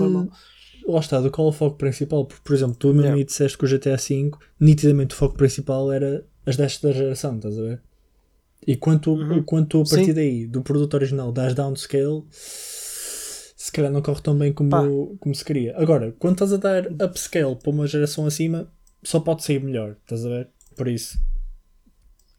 Lá 0.89 1.01
está, 1.01 1.21
do 1.21 1.31
qual 1.33 1.49
é 1.49 1.51
o 1.51 1.53
foco 1.53 1.77
principal. 1.77 2.25
Porque, 2.25 2.43
por 2.45 2.55
exemplo, 2.55 2.77
tu 2.77 2.89
mesmo 2.89 3.01
Yeah. 3.03 3.17
aí 3.19 3.25
disseste 3.25 3.59
que 3.59 3.65
o 3.65 3.69
GTA 3.69 3.97
V, 3.97 4.31
nitidamente 4.61 5.15
o 5.15 5.19
foco 5.19 5.37
principal 5.37 5.91
era 5.93 6.25
as 6.47 6.57
desta 6.57 6.93
geração, 6.93 7.37
estás 7.37 7.59
a 7.59 7.63
ver? 7.63 7.83
E 8.67 8.77
quanto, 8.77 9.13
Uhum. 9.13 9.43
quanto 9.43 9.81
a 9.83 9.85
partir 9.85 10.07
Sim. 10.07 10.15
daí 10.15 10.47
do 10.47 10.63
produto 10.63 10.95
original 10.95 11.31
das 11.33 11.55
downscale, 11.55 12.25
se 12.31 13.71
calhar 13.73 13.91
não 13.93 14.01
corre 14.03 14.21
tão 14.23 14.37
bem 14.39 14.53
Pá. 14.53 14.57
como, 14.57 15.17
como 15.19 15.35
se 15.35 15.45
queria. 15.45 15.77
Agora, 15.77 16.13
quando 16.19 16.35
estás 16.35 16.53
a 16.53 16.57
dar 16.57 16.87
upscale 17.05 17.57
para 17.57 17.71
uma 17.71 17.87
geração 17.87 18.27
acima, 18.27 18.73
só 19.03 19.21
pode 19.21 19.45
sair 19.45 19.61
melhor, 19.63 19.97
estás 20.03 20.25
a 20.25 20.29
ver? 20.29 20.49
Por 20.77 20.89
isso. 20.89 21.19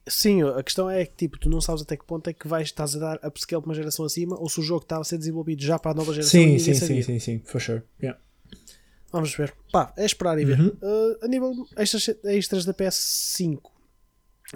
Sim, 0.10 0.42
a 0.44 0.64
questão 0.64 0.90
é 0.90 1.06
que 1.06 1.16
tipo, 1.18 1.38
tu 1.38 1.50
não 1.50 1.60
sabes 1.60 1.82
até 1.82 1.98
que 1.98 2.06
ponto 2.06 2.30
é 2.30 2.34
que 2.34 2.48
vais, 2.48 2.68
estás 2.68 2.96
a 2.96 3.00
dar 3.00 3.28
upscale 3.28 3.62
para 3.62 3.70
uma 3.70 3.76
geração 3.76 4.06
acima 4.06 4.40
ou 4.40 4.48
se 4.50 4.60
o 4.60 4.64
jogo 4.64 4.84
estava 4.84 5.02
a 5.02 5.04
ser 5.04 5.18
desenvolvido 5.18 5.62
já 5.62 5.78
para 5.78 5.92
a 5.92 5.94
nova 5.94 6.14
geração 6.14 6.32
Sim, 6.40 6.58
sim, 6.60 6.74
sabia. 6.74 7.04
sim, 7.04 7.20
sim, 7.20 7.20
sim, 7.20 7.42
for 7.44 7.60
sure. 7.60 7.82
Yeah. 8.02 8.18
Vamos 9.12 9.36
ver. 9.36 9.54
Pá, 9.72 9.94
é 9.98 10.06
esperar 10.06 10.40
e 10.40 10.46
ver. 10.46 10.60
Uhum. 10.62 10.68
Uh, 10.82 11.26
a 11.26 11.28
nível 11.28 11.54
extras, 11.78 12.08
extras 12.24 12.64
da 12.64 12.74
PS5, 12.74 13.60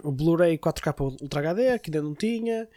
o 0.04 0.12
Blu-ray 0.12 0.58
4K 0.58 1.17
Ultra 1.21 1.39
HD, 1.41 1.80
que 1.80 1.89
ainda 1.89 2.01
não 2.01 2.13
tinha. 2.15 2.67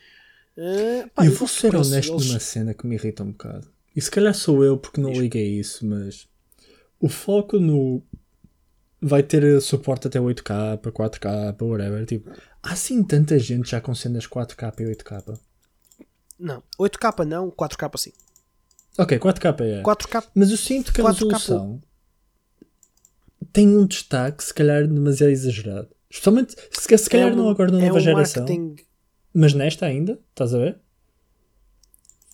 Uh, 0.57 1.09
pá, 1.11 1.27
eu 1.27 1.33
vou 1.33 1.49
ser 1.49 1.75
honesto 1.75 2.13
eles- 2.13 2.27
numa 2.29 2.41
cena 2.41 2.75
que 2.75 2.87
me 2.87 2.95
irrita 2.95 3.23
um 3.23 3.33
bocado. 3.33 3.69
E 3.95 4.01
se 4.01 4.11
calhar 4.11 4.35
sou 4.35 4.65
eu 4.65 4.77
porque 4.77 5.01
não 5.01 5.13
liguei 5.13 5.59
isso, 5.59 5.87
mas 5.87 6.27
o 7.01 7.09
foco 7.09 7.59
no 7.59 8.03
vai 9.01 9.23
ter 9.23 9.61
suporte 9.61 10.07
até 10.07 10.19
8K, 10.19 10.79
4K, 10.79 11.63
whatever. 11.63 12.05
Tipo, 12.07 12.31
há 12.63 12.73
assim 12.73 13.03
tanta 13.05 13.39
gente 13.39 13.71
já 13.71 13.81
com 13.81 13.95
cenas 13.95 14.27
4K 14.27 14.81
e 14.81 14.85
8K. 14.97 15.39
Não, 16.39 16.63
8K 16.79 17.25
não, 17.25 17.51
4K 17.51 17.99
sim. 17.99 18.13
Ok, 18.99 19.19
4K 19.19 19.61
é. 19.61 19.83
4K, 19.83 20.25
Mas 20.35 20.51
eu 20.51 20.57
sinto 20.57 20.93
que 20.93 21.01
a 21.01 21.05
4K 21.05 21.13
resolução 21.15 21.81
tem 23.53 23.69
um 23.77 23.87
destaque, 23.87 24.43
se 24.43 24.53
calhar, 24.55 24.87
demasiado 24.87 25.31
exagerado. 25.31 25.89
Especialmente, 26.15 26.55
se, 26.71 26.97
se 26.99 27.11
calhar 27.11 27.29
é 27.31 27.33
um- 27.33 27.37
não 27.37 27.49
agora 27.49 27.73
na 27.73 27.79
é 27.83 27.87
nova 27.89 27.99
um 27.99 28.01
geração, 28.01 28.43
marketing, 28.45 28.77
mas 29.35 29.53
nesta 29.53 29.87
ainda, 29.87 30.19
estás 30.31 30.55
a 30.55 30.59
ver? 30.59 30.79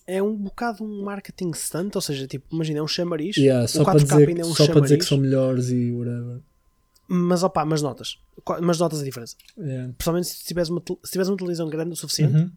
é 0.07 0.21
um 0.21 0.35
bocado 0.35 0.83
um 0.83 1.03
marketing 1.03 1.51
stunt, 1.53 1.95
ou 1.95 2.01
seja, 2.01 2.27
tipo, 2.27 2.45
imagina, 2.53 2.79
é 2.79 2.83
um 2.83 2.87
chamariz. 2.87 3.37
Yeah, 3.37 3.65
só 3.67 3.83
4K 3.83 3.85
para 3.85 4.17
dizer, 4.25 4.39
é 4.39 4.45
um 4.45 4.53
só 4.53 4.67
para 4.67 4.81
dizer 4.81 4.97
que 4.97 5.05
são 5.05 5.17
melhores 5.17 5.69
e 5.69 5.91
whatever. 5.91 6.41
mas 7.07 7.43
opá, 7.43 7.63
mas 7.65 7.81
notas. 7.81 8.17
Mas 8.61 8.77
notas 8.79 9.01
a 9.01 9.03
diferença. 9.03 9.35
Yeah. 9.57 9.93
Principalmente 9.93 10.27
se 10.27 10.43
tiveres 10.43 10.69
uma, 10.69 10.81
se 11.03 11.11
tiveres 11.11 11.29
uma 11.29 11.37
televisão 11.37 11.69
grande 11.69 11.91
o 11.91 11.95
suficiente, 11.95 12.35
Uhum. 12.35 12.51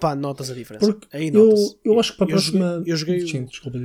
pá, 0.00 0.14
notas 0.14 0.50
a 0.50 0.54
diferença. 0.54 0.86
Porque 0.86 1.06
Aí 1.16 1.28
eu, 1.28 1.44
notas. 1.46 1.76
eu 1.84 2.00
acho 2.00 2.12
que 2.12 2.18
para 2.18 2.26
a 2.26 2.30
Eu 2.30 2.38
joguei- 2.38 2.60
próxima. 2.60 2.82
eu 2.86 2.96
joguei 2.96 3.26
Sim, 3.26 3.44
desculpa. 3.44 3.78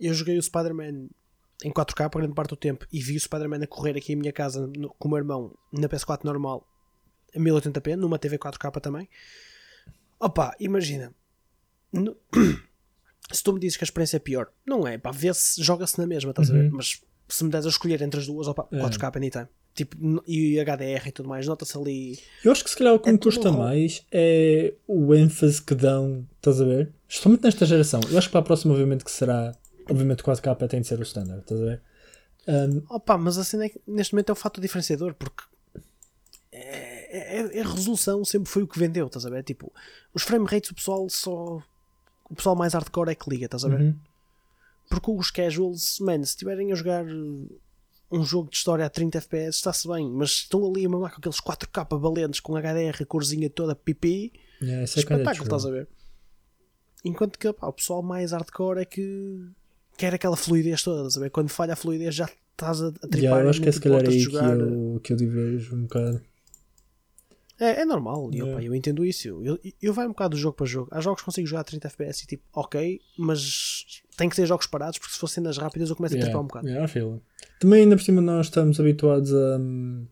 Eu 0.00 0.14
joguei 0.14 0.38
o 0.38 0.42
Spider-Man 0.42 1.08
em 1.62 1.70
4K 1.70 2.10
por 2.10 2.20
grande 2.20 2.34
parte 2.34 2.50
do 2.50 2.56
tempo 2.56 2.86
e 2.92 3.00
vi 3.00 3.16
o 3.16 3.20
Spider-Man 3.20 3.62
a 3.62 3.66
correr 3.66 3.96
aqui 3.96 4.12
em 4.12 4.16
minha 4.16 4.32
casa 4.32 4.66
no, 4.66 4.90
com 4.98 5.08
o 5.08 5.10
meu 5.10 5.18
irmão 5.18 5.54
na 5.72 5.88
PS4 5.88 6.24
normal 6.24 6.66
a 7.34 7.38
1080p, 7.38 7.96
numa 7.96 8.18
TV 8.18 8.38
4K 8.38 8.80
também. 8.80 9.08
Opa, 10.20 10.54
imagina. 10.60 11.12
No- 11.92 12.16
se 13.32 13.42
tu 13.42 13.52
me 13.52 13.60
dizes 13.60 13.76
que 13.76 13.84
a 13.84 13.86
experiência 13.86 14.16
é 14.16 14.20
pior, 14.20 14.48
não 14.66 14.86
é, 14.86 14.98
pá, 14.98 15.10
vê-se, 15.10 15.62
joga-se 15.62 15.98
na 15.98 16.06
mesma, 16.06 16.30
estás 16.30 16.50
a 16.50 16.52
ver? 16.52 16.64
Uhum. 16.66 16.76
Mas 16.76 17.00
se 17.28 17.44
me 17.44 17.50
des 17.50 17.66
a 17.66 17.68
escolher 17.68 18.02
entre 18.02 18.20
as 18.20 18.26
duas, 18.26 18.46
opa, 18.46 18.66
É. 18.72 18.78
4K 18.80 19.16
anytime. 19.16 19.46
Tipo, 19.74 19.96
e 20.24 20.56
HDR 20.60 21.08
e 21.08 21.12
tudo 21.12 21.28
mais, 21.28 21.48
nota-se 21.48 21.76
ali. 21.76 22.16
Eu 22.44 22.52
acho 22.52 22.62
que 22.62 22.70
se 22.70 22.76
calhar 22.76 22.94
o 22.94 22.98
que 23.00 23.08
É 23.08 23.12
me 23.12 23.18
custa 23.18 23.50
mais 23.50 24.06
é 24.12 24.72
o 24.86 25.12
ênfase 25.12 25.60
que 25.60 25.74
dão, 25.74 26.24
estás 26.36 26.60
a 26.60 26.64
ver? 26.64 26.92
Especialmente 27.08 27.42
nesta 27.42 27.66
geração. 27.66 28.00
Eu 28.08 28.16
acho 28.16 28.28
que 28.28 28.32
para 28.32 28.40
a 28.40 28.44
próxima, 28.44 28.72
obviamente, 28.72 29.04
que 29.04 29.10
será. 29.10 29.52
Obviamente, 29.90 30.22
4K 30.22 30.68
tem 30.68 30.80
de 30.80 30.86
ser 30.86 30.98
o 30.98 31.02
standard, 31.02 31.40
estás 31.40 31.60
a 31.60 31.64
ver? 31.64 31.82
Um, 32.46 32.82
Opa, 32.90 33.16
mas 33.18 33.38
a 33.38 33.44
cena 33.44 33.64
é 33.64 33.68
que 33.68 33.80
neste 33.86 34.12
momento 34.14 34.28
é 34.30 34.32
o 34.32 34.36
fato 34.36 34.60
diferenciador, 34.60 35.14
porque 35.14 35.42
é, 36.52 37.38
é- 37.40 37.58
é- 37.58 37.60
a 37.60 37.64
resolução 37.68 38.24
sempre 38.24 38.50
foi 38.50 38.62
o 38.62 38.68
que 38.68 38.78
vendeu, 38.78 39.06
estás 39.06 39.26
a 39.26 39.30
ver? 39.30 39.42
Tipo, 39.42 39.72
os 40.12 40.22
frame 40.22 40.46
rates 40.46 40.70
o 40.70 40.74
pessoal 40.74 41.08
só. 41.10 41.62
O 42.30 42.34
pessoal 42.34 42.56
mais 42.56 42.72
hardcore 42.74 43.10
é 43.10 43.14
que 43.14 43.28
liga, 43.28 43.44
estás 43.46 43.64
a 43.64 43.68
ver? 43.68 43.80
uhum. 43.80 43.98
Porque 44.88 45.10
os 45.10 45.30
casuals, 45.30 45.98
man, 46.00 46.18
se 46.22 46.30
estiverem 46.30 46.72
a 46.72 46.74
jogar 46.74 47.04
um 47.06 48.22
jogo 48.24 48.50
de 48.50 48.56
história 48.56 48.84
a 48.86 48.90
30 48.90 49.18
FPS, 49.18 49.56
está-se 49.58 49.88
bem, 49.88 50.08
mas 50.10 50.30
estão 50.30 50.64
ali 50.66 50.84
a 50.84 50.88
mamar 50.88 51.10
com 51.12 51.18
aqueles 51.18 51.40
4K 51.40 51.98
valentes 51.98 52.40
com 52.40 52.54
HDR, 52.56 53.04
corzinha 53.06 53.50
toda 53.50 53.74
pipi, 53.74 54.32
Yeah, 54.62 54.82
é 54.82 54.86
kinda 54.86 55.00
espetáculo, 55.00 55.34
true. 55.34 55.44
estás 55.44 55.66
a 55.66 55.70
ver? 55.70 55.88
Enquanto 57.04 57.38
que 57.38 57.52
pá, 57.52 57.66
o 57.66 57.72
pessoal 57.72 58.02
mais 58.02 58.32
hardcore 58.32 58.80
é 58.80 58.84
que 58.84 59.46
quer 59.96 60.14
aquela 60.14 60.36
fluidez 60.36 60.82
toda, 60.82 61.06
estás 61.06 61.22
ver? 61.22 61.30
Quando 61.30 61.48
falha 61.48 61.72
a 61.72 61.76
fluidez 61.76 62.14
já 62.14 62.28
estás 62.52 62.82
a, 62.82 62.88
a 62.88 62.90
tripar 62.92 63.20
Yeah, 63.20 63.44
eu 63.44 63.50
acho 63.50 63.60
que 63.60 63.68
é 63.68 63.72
se 63.72 63.80
calhar 63.80 64.02
aí 64.08 64.26
que 64.26 64.36
eu, 64.36 65.00
que 65.02 65.12
eu 65.12 65.16
diverjo 65.16 65.76
um 65.76 65.82
bocado. 65.82 66.22
É, 67.58 67.82
é 67.82 67.84
normal, 67.84 68.30
Yeah. 68.32 68.52
opa, 68.52 68.62
eu 68.62 68.74
entendo 68.74 69.04
isso. 69.04 69.28
Eu, 69.28 69.44
eu, 69.44 69.58
eu 69.80 69.92
vai 69.92 70.06
um 70.06 70.10
bocado 70.10 70.34
de 70.34 70.42
jogo 70.42 70.56
para 70.56 70.66
jogo. 70.66 70.88
Há 70.90 71.00
jogos 71.00 71.20
que 71.20 71.24
consigo 71.24 71.46
jogar 71.46 71.60
a 71.60 71.64
30 71.64 71.86
FPS 71.86 72.24
e 72.24 72.26
tipo, 72.26 72.44
ok, 72.52 73.00
mas 73.16 74.02
tem 74.16 74.28
que 74.28 74.34
ser 74.36 74.46
jogos 74.46 74.66
parados 74.66 74.98
porque 74.98 75.14
se 75.14 75.20
fossem 75.20 75.42
nas 75.42 75.56
rápidas 75.56 75.90
eu 75.90 75.96
começo 75.96 76.16
a 76.16 76.20
tripar 76.20 76.40
um 76.40 76.46
bocado. 76.46 76.66
yeah, 76.68 76.88
feel 76.88 77.14
it. 77.14 77.22
Também 77.60 77.82
ainda 77.82 77.96
por 77.96 78.02
cima 78.02 78.20
nós 78.20 78.46
estamos 78.46 78.78
habituados 78.80 79.32
a. 79.32 79.58
hum, 79.58 80.06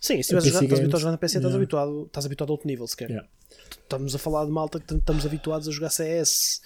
Sim, 0.00 0.14
se 0.14 0.20
estiveres 0.20 0.46
estás 0.46 0.62
habituado 0.62 0.96
a 0.96 0.98
jogar 1.00 1.12
na 1.12 1.18
PC, 1.18 1.38
estás, 1.38 1.44
yeah. 1.44 1.56
habituado, 1.56 2.04
estás 2.06 2.26
habituado 2.26 2.50
a 2.50 2.52
outro 2.52 2.68
nível 2.68 2.86
sequer. 2.86 3.08
Yeah. 3.08 3.28
Estamos 3.82 4.14
a 4.14 4.18
falar 4.18 4.44
de 4.44 4.52
malta 4.52 4.78
que 4.78 4.94
estamos 4.94 5.24
habituados 5.26 5.66
a 5.66 5.72
jogar 5.72 5.90
CS 5.90 6.60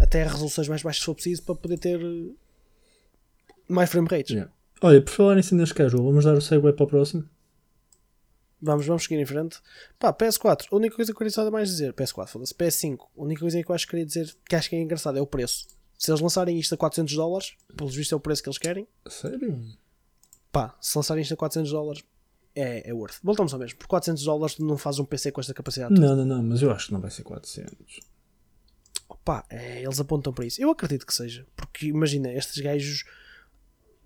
até 0.00 0.22
resoluções 0.24 0.68
mais 0.68 0.82
baixas 0.82 1.00
se 1.00 1.06
for 1.06 1.14
preciso 1.14 1.42
para 1.42 1.54
poder 1.54 1.78
ter 1.78 2.00
eh, 2.00 2.32
mais 3.68 3.90
frame 3.90 4.08
rates. 4.08 4.30
Yeah. 4.30 4.52
Olha, 4.82 5.00
por 5.00 5.10
falar 5.10 5.38
em 5.38 5.42
cenas 5.42 5.72
casual, 5.72 6.04
vamos 6.04 6.24
dar 6.24 6.34
o 6.34 6.40
segue 6.40 6.72
para 6.72 6.84
o 6.84 6.86
próximo? 6.86 7.28
Vamos, 8.60 8.86
vamos 8.86 9.04
seguir 9.04 9.20
em 9.20 9.26
frente. 9.26 9.58
Pá, 9.98 10.12
PS4, 10.12 10.66
a 10.70 10.76
única 10.76 10.96
coisa 10.96 11.12
que 11.12 11.14
eu 11.14 11.18
queria 11.18 11.30
só 11.30 11.50
mais 11.50 11.68
dizer, 11.68 11.92
PS4, 11.92 12.28
foda-se, 12.28 12.54
PS5, 12.54 12.98
a 13.16 13.22
única 13.22 13.40
coisa 13.40 13.62
que 13.62 13.70
eu 13.70 13.74
acho 13.74 13.86
que 13.86 13.90
queria 13.90 14.06
dizer 14.06 14.34
que 14.48 14.56
acho 14.56 14.68
que 14.68 14.76
é 14.76 14.80
engraçado 14.80 15.18
é 15.18 15.20
o 15.20 15.26
preço. 15.26 15.66
Se 15.98 16.10
eles 16.10 16.20
lançarem 16.20 16.58
isto 16.58 16.74
a 16.74 16.78
400 16.78 17.14
dólares, 17.14 17.54
pelos 17.74 17.94
vistos 17.94 18.12
é 18.12 18.16
o 18.16 18.20
preço 18.20 18.42
que 18.42 18.48
eles 18.48 18.58
querem, 18.58 18.86
Sério? 19.08 19.62
pá, 20.52 20.76
se 20.80 20.96
lançarem 20.96 21.22
isto 21.22 21.34
a 21.34 21.36
400 21.36 21.70
dólares, 21.70 22.04
é, 22.54 22.88
é 22.88 22.92
worth. 22.92 23.16
Voltamos 23.22 23.52
ao 23.52 23.58
mesmo, 23.58 23.78
por 23.78 23.86
400 23.86 24.24
dólares 24.24 24.58
não 24.58 24.78
fazes 24.78 25.00
um 25.00 25.04
PC 25.04 25.30
com 25.32 25.40
esta 25.40 25.54
capacidade. 25.54 25.92
Não, 25.98 26.16
não, 26.16 26.24
não, 26.24 26.42
mas 26.42 26.62
eu 26.62 26.70
acho 26.70 26.86
que 26.88 26.92
não 26.92 27.00
vai 27.00 27.10
ser 27.10 27.22
400. 27.22 28.00
Pá, 29.26 29.44
é, 29.50 29.82
eles 29.82 29.98
apontam 29.98 30.32
para 30.32 30.46
isso. 30.46 30.62
Eu 30.62 30.70
acredito 30.70 31.04
que 31.04 31.12
seja, 31.12 31.44
porque 31.56 31.86
imagina, 31.88 32.32
estes 32.32 32.62
gajos 32.62 33.02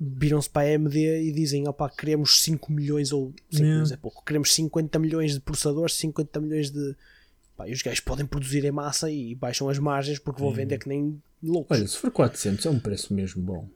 viram-se 0.01 0.49
para 0.49 0.67
a 0.67 0.75
AMD 0.75 0.97
e 0.97 1.31
dizem: 1.31 1.69
opá, 1.69 1.91
queremos 1.91 2.43
5 2.43 2.73
milhões 2.73 3.13
ou 3.13 3.27
5 3.27 3.37
Yeah. 3.53 3.71
milhões 3.75 3.93
é 3.93 3.99
pouco, 3.99 4.25
queremos 4.25 4.55
50 4.55 4.99
milhões 4.99 5.35
de 5.35 5.41
processadores, 5.41 5.95
50 5.97 6.41
milhões 6.41 6.71
de. 6.71 6.97
Pá, 7.55 7.69
e 7.69 7.73
os 7.75 7.83
gajos 7.83 8.01
podem 8.01 8.25
produzir 8.25 8.65
em 8.65 8.71
massa 8.71 9.11
e 9.11 9.35
baixam 9.35 9.69
as 9.69 9.79
margens 9.79 10.19
porque 10.19 10.41
vão 10.41 10.55
vender 10.55 10.79
que 10.79 10.89
nem 10.89 11.23
loucos. 11.43 11.77
Olha, 11.77 11.87
se 11.87 11.99
for 11.99 12.11
400 12.11 12.65
é 12.65 12.71
um 12.71 12.81
preço 12.81 13.13
mesmo 13.13 13.43
bom. 13.43 13.69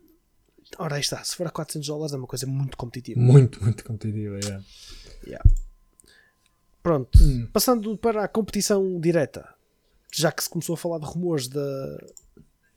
Ora, 0.79 0.95
aí 0.95 1.03
está, 1.03 1.23
se 1.23 1.37
for 1.37 1.47
a 1.47 1.51
400 1.51 1.87
dólares 1.87 2.15
é 2.15 2.17
uma 2.17 2.27
coisa 2.27 2.47
muito 2.47 2.75
competitiva. 2.75 3.21
Muito, 3.21 3.63
muito 3.63 3.85
competitivo, 3.85 4.37
é. 4.37 4.63
Yeah. 5.27 5.45
Pronto, 6.83 7.11
passando 7.53 7.99
para 7.99 8.25
a 8.25 8.29
competição 8.29 8.99
direta, 8.99 9.47
já 10.17 10.31
que 10.33 10.43
se 10.43 10.49
começou 10.51 10.75
a 10.75 10.77
falar 10.77 10.99
de 10.99 11.07
rumores 11.07 11.49
da, 11.49 11.99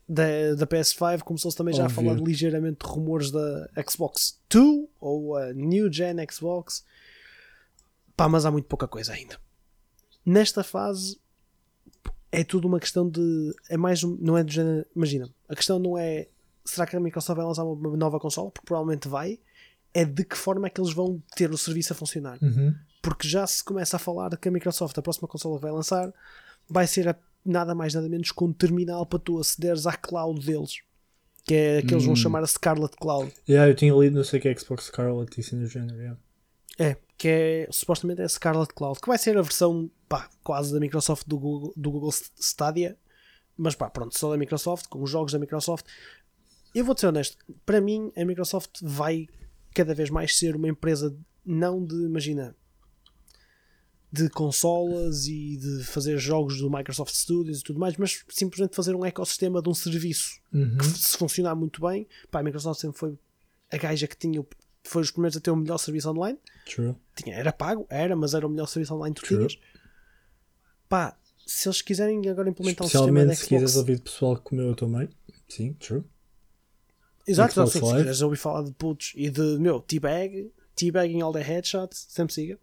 da, 0.07 0.55
da 0.55 0.67
PS5, 0.67 1.19
começou-se 1.21 1.55
também 1.57 1.73
já 1.73 1.85
a 1.85 1.89
falar 1.89 2.13
ligeiramente 2.15 2.85
de 2.85 2.91
rumores 2.91 3.31
da 3.31 3.69
Xbox 3.89 4.39
2 4.49 4.87
ou 4.99 5.35
a 5.35 5.53
New 5.53 5.91
Gen 5.91 6.15
Xbox. 6.31 6.83
Pá, 8.15 8.27
mas 8.27 8.45
há 8.45 8.51
muito 8.51 8.65
pouca 8.67 8.87
coisa 8.87 9.13
ainda. 9.13 9.39
Nesta 10.25 10.63
fase 10.63 11.19
é 12.31 12.43
tudo 12.43 12.67
uma 12.67 12.79
questão 12.79 13.07
de. 13.09 13.53
É 13.69 13.77
mais. 13.77 14.01
Não 14.03 14.37
é 14.37 14.43
do 14.43 14.51
género. 14.51 14.85
Imagina, 14.95 15.29
a 15.47 15.55
questão 15.55 15.79
não 15.79 15.97
é. 15.97 16.27
Será 16.65 16.85
que 16.85 16.95
a 16.95 16.99
Microsoft 16.99 17.37
vai 17.37 17.45
lançar 17.45 17.63
uma 17.63 17.95
nova 17.95 18.19
console? 18.19 18.51
Porque 18.51 18.65
provavelmente 18.65 19.07
vai. 19.07 19.39
É 19.93 20.03
de 20.03 20.23
que 20.25 20.35
forma 20.35 20.67
é 20.67 20.69
que 20.69 20.81
eles 20.81 20.93
vão 20.93 21.21
ter 21.35 21.49
o 21.51 21.57
serviço 21.57 21.93
a 21.93 21.95
funcionar 21.95 22.37
Uhum. 22.41 22.75
porque 23.01 23.27
já 23.27 23.47
se 23.47 23.63
começa 23.63 23.95
a 23.95 23.99
falar 23.99 24.35
que 24.37 24.47
a 24.49 24.51
Microsoft, 24.51 24.95
a 24.97 25.01
próxima 25.01 25.27
consola 25.29 25.55
que 25.55 25.61
vai 25.63 25.71
lançar, 25.71 26.13
vai 26.69 26.87
ser 26.87 27.17
nada 27.45 27.73
mais 27.73 27.93
nada 27.93 28.09
menos 28.09 28.31
que 28.31 28.43
um 28.43 28.51
terminal 28.51 29.05
para 29.05 29.19
tu 29.19 29.39
acederes 29.39 29.85
à 29.85 29.93
cloud 29.93 30.45
deles. 30.45 30.81
Que 31.45 31.53
é 31.53 31.81
que 31.81 31.93
eles 31.93 32.03
vão 32.03 32.15
chamar 32.15 32.43
a 32.43 32.47
Scarlet 32.47 32.93
Cloud. 32.97 33.31
Yeah, 33.47 33.71
eu 33.71 33.75
tinha 33.75 33.93
lido, 33.93 34.17
não 34.17 34.23
sei 34.25 34.37
que 34.37 34.49
é 34.49 34.57
Xbox 34.57 34.85
Scarlet 34.85 35.37
e 35.37 35.39
assim 35.39 35.57
do 35.57 35.65
género. 35.65 35.97
Yeah. 35.97 36.19
É, 36.77 36.97
que 37.17 37.27
é 37.27 37.67
supostamente 37.71 38.21
é 38.21 38.25
a 38.25 38.29
Scarlet 38.29 38.73
Cloud, 38.73 38.99
que 38.99 39.07
vai 39.07 39.17
ser 39.17 39.37
a 39.37 39.41
versão 39.41 39.89
pá, 40.09 40.29
quase 40.43 40.73
da 40.73 40.79
Microsoft 40.79 41.25
do 41.25 41.39
Google, 41.39 41.73
do 41.75 41.89
Google 41.89 42.11
Stadia, 42.37 42.97
mas 43.55 43.75
pá, 43.75 43.89
pronto, 43.89 44.17
só 44.17 44.29
da 44.29 44.37
Microsoft, 44.37 44.87
com 44.87 45.01
os 45.01 45.09
jogos 45.09 45.31
da 45.31 45.39
Microsoft. 45.39 45.85
Eu 46.75 46.83
vou 46.85 46.95
ser 46.97 47.07
honesto, 47.07 47.37
para 47.65 47.79
mim 47.81 48.11
a 48.15 48.25
Microsoft 48.25 48.79
vai 48.81 49.27
cada 49.73 49.95
vez 49.95 50.09
mais 50.09 50.37
ser 50.37 50.55
uma 50.55 50.67
empresa 50.67 51.17
não 51.45 51.83
de, 51.83 51.95
imagina, 51.95 52.55
de 54.11 54.29
consolas 54.29 55.27
e 55.27 55.57
de 55.57 55.83
fazer 55.83 56.17
jogos 56.17 56.59
do 56.59 56.69
Microsoft 56.71 57.13
Studios 57.13 57.59
e 57.59 57.63
tudo 57.63 57.79
mais, 57.79 57.97
mas 57.97 58.23
simplesmente 58.29 58.75
fazer 58.75 58.95
um 58.95 59.05
ecossistema 59.05 59.61
de 59.61 59.69
um 59.69 59.73
serviço 59.73 60.39
Uhum. 60.53 60.77
que 60.77 60.85
se 60.85 61.17
funcionar 61.17 61.55
muito 61.55 61.81
bem, 61.81 62.07
pá, 62.31 62.39
a 62.39 62.43
Microsoft 62.43 62.79
sempre 62.79 62.97
foi 62.97 63.17
a 63.69 63.77
gaja 63.77 64.07
que 64.07 64.15
tinha, 64.15 64.43
foi 64.83 65.01
os 65.01 65.11
primeiros 65.11 65.35
a 65.35 65.41
ter 65.41 65.51
o 65.51 65.55
melhor 65.57 65.77
serviço 65.77 66.09
online 66.09 66.39
True. 66.65 66.95
tinha, 67.15 67.35
era 67.35 67.51
pago, 67.51 67.85
era, 67.89 68.15
mas 68.15 68.33
era 68.33 68.47
o 68.47 68.49
melhor 68.49 68.67
serviço 68.67 68.95
online 68.95 69.13
que 69.13 69.21
tu 69.21 69.27
True. 69.27 69.47
tinhas. 69.47 69.59
Pá, 70.87 71.17
se 71.45 71.67
eles 71.67 71.81
quiserem 71.81 72.27
agora 72.29 72.49
implementar 72.49 72.85
um 72.87 72.89
sistema 72.89 73.25
de 73.25 73.35
se 73.35 73.35
Xbox. 73.35 73.47
quiseres 73.49 73.75
ouvir 73.75 73.95
de 73.97 74.01
pessoal 74.03 74.33
a 74.71 74.75
tua 74.75 74.87
mãe. 74.87 75.09
Sim, 75.49 75.73
true. 75.73 76.03
Exato, 77.27 77.53
Xbox 77.53 77.75
exato, 77.75 77.87
se 77.91 77.97
quiseres 77.97 78.21
ouvir 78.21 78.37
falar 78.37 78.63
de 78.63 78.71
putos 78.71 79.11
e 79.15 79.29
de 79.29 79.57
meu 79.59 79.81
teabag, 79.81 80.49
teabagging 80.75 81.21
all 81.21 81.33
the 81.33 81.41
headshots, 81.41 82.05
sempre 82.09 82.33
siga. 82.33 82.57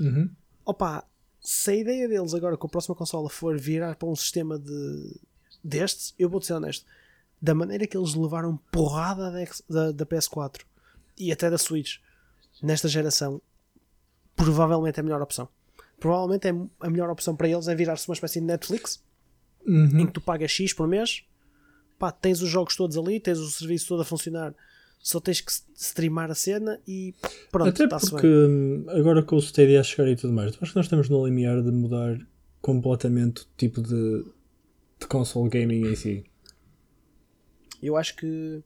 Uhum. 0.00 0.28
Opa, 0.64 1.04
se 1.40 1.70
a 1.70 1.74
ideia 1.74 2.08
deles 2.08 2.34
agora 2.34 2.56
com 2.56 2.66
a 2.66 2.70
próxima 2.70 2.94
consola 2.94 3.28
for 3.28 3.58
virar 3.58 3.96
para 3.96 4.08
um 4.08 4.16
sistema 4.16 4.58
de 4.58 5.20
destes, 5.62 6.14
eu 6.18 6.28
vou-te 6.28 6.46
ser 6.46 6.54
honesto, 6.54 6.84
da 7.40 7.54
maneira 7.54 7.86
que 7.86 7.96
eles 7.96 8.14
levaram 8.14 8.56
porrada 8.70 9.30
da, 9.30 9.44
da, 9.68 9.92
da 9.92 10.06
PS4 10.06 10.62
e 11.18 11.32
até 11.32 11.50
da 11.50 11.58
Switch 11.58 11.98
nesta 12.62 12.88
geração, 12.88 13.40
provavelmente 14.36 14.98
é 14.98 15.00
a 15.00 15.04
melhor 15.04 15.22
opção. 15.22 15.48
Provavelmente 15.98 16.48
é 16.48 16.50
a 16.80 16.90
melhor 16.90 17.10
opção 17.10 17.34
para 17.34 17.48
eles 17.48 17.68
é 17.68 17.74
virar-se 17.74 18.08
uma 18.08 18.14
espécie 18.14 18.40
de 18.40 18.46
Netflix 18.46 19.02
Uhum. 19.64 20.00
em 20.00 20.06
que 20.06 20.12
tu 20.12 20.20
pagas 20.20 20.50
X 20.50 20.72
por 20.72 20.88
mês, 20.88 21.22
pá, 21.98 22.10
tens 22.10 22.42
os 22.42 22.48
jogos 22.48 22.74
todos 22.74 22.98
ali, 22.98 23.20
tens 23.20 23.38
o 23.38 23.48
serviço 23.48 23.86
todo 23.86 24.02
a 24.02 24.04
funcionar, 24.04 24.52
só 25.02 25.18
tens 25.18 25.40
que 25.40 25.50
streamar 25.76 26.30
a 26.30 26.34
cena 26.34 26.80
e 26.86 27.12
pronto, 27.50 27.82
Até 27.82 27.88
porque 27.88 28.26
bem. 28.26 28.30
hum, 28.48 28.84
agora 28.88 29.20
com 29.22 29.34
o 29.34 29.40
Stadia 29.40 29.80
a 29.80 29.82
chegar 29.82 30.08
e 30.08 30.14
tudo 30.14 30.32
mais, 30.32 30.56
acho 30.62 30.72
que 30.72 30.76
nós 30.76 30.86
estamos 30.86 31.08
no 31.08 31.26
limiar 31.26 31.60
de 31.60 31.72
mudar 31.72 32.18
completamente 32.60 33.42
o 33.42 33.46
tipo 33.56 33.82
de, 33.82 34.24
de 35.00 35.06
console 35.08 35.50
gaming 35.50 35.88
em 35.88 35.96
si. 35.96 36.24
Eu 37.82 37.96
acho 37.96 38.14
que 38.14 38.62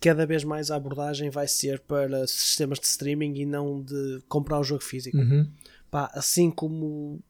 cada 0.00 0.24
vez 0.24 0.44
mais 0.44 0.70
a 0.70 0.76
abordagem 0.76 1.28
vai 1.28 1.46
ser 1.46 1.80
para 1.80 2.26
sistemas 2.26 2.78
de 2.80 2.86
streaming 2.86 3.34
e 3.36 3.44
não 3.44 3.82
de 3.82 4.22
comprar 4.28 4.58
o 4.58 4.64
jogo 4.64 4.82
físico. 4.82 5.18
Uhum. 5.18 5.46
Pá, 5.90 6.10
assim 6.14 6.50
como 6.50 7.20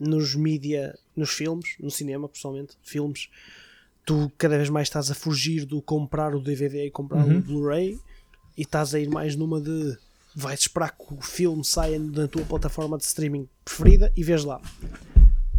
nos 0.00 0.34
mídia, 0.34 0.98
nos 1.14 1.30
filmes, 1.30 1.76
no 1.78 1.90
cinema, 1.90 2.28
pessoalmente, 2.28 2.78
filmes, 2.82 3.28
tu 4.04 4.30
cada 4.38 4.56
vez 4.56 4.68
mais 4.68 4.88
estás 4.88 5.10
a 5.10 5.14
fugir 5.14 5.64
do 5.64 5.80
comprar 5.82 6.34
o 6.34 6.40
DVD 6.42 6.86
e 6.86 6.90
comprar 6.90 7.24
Uhum. 7.24 7.38
o 7.38 7.42
Blu-ray 7.42 7.98
e 8.56 8.62
estás 8.62 8.94
a 8.94 9.00
ir 9.00 9.08
mais 9.08 9.36
numa 9.36 9.60
de 9.60 9.96
vais 10.34 10.60
esperar 10.60 10.90
que 10.96 11.14
o 11.14 11.20
filme 11.20 11.64
saia 11.64 11.98
na 11.98 12.26
tua 12.26 12.44
plataforma 12.44 12.96
de 12.98 13.04
streaming 13.04 13.48
preferida 13.64 14.12
e 14.16 14.22
vês 14.24 14.44
lá. 14.44 14.60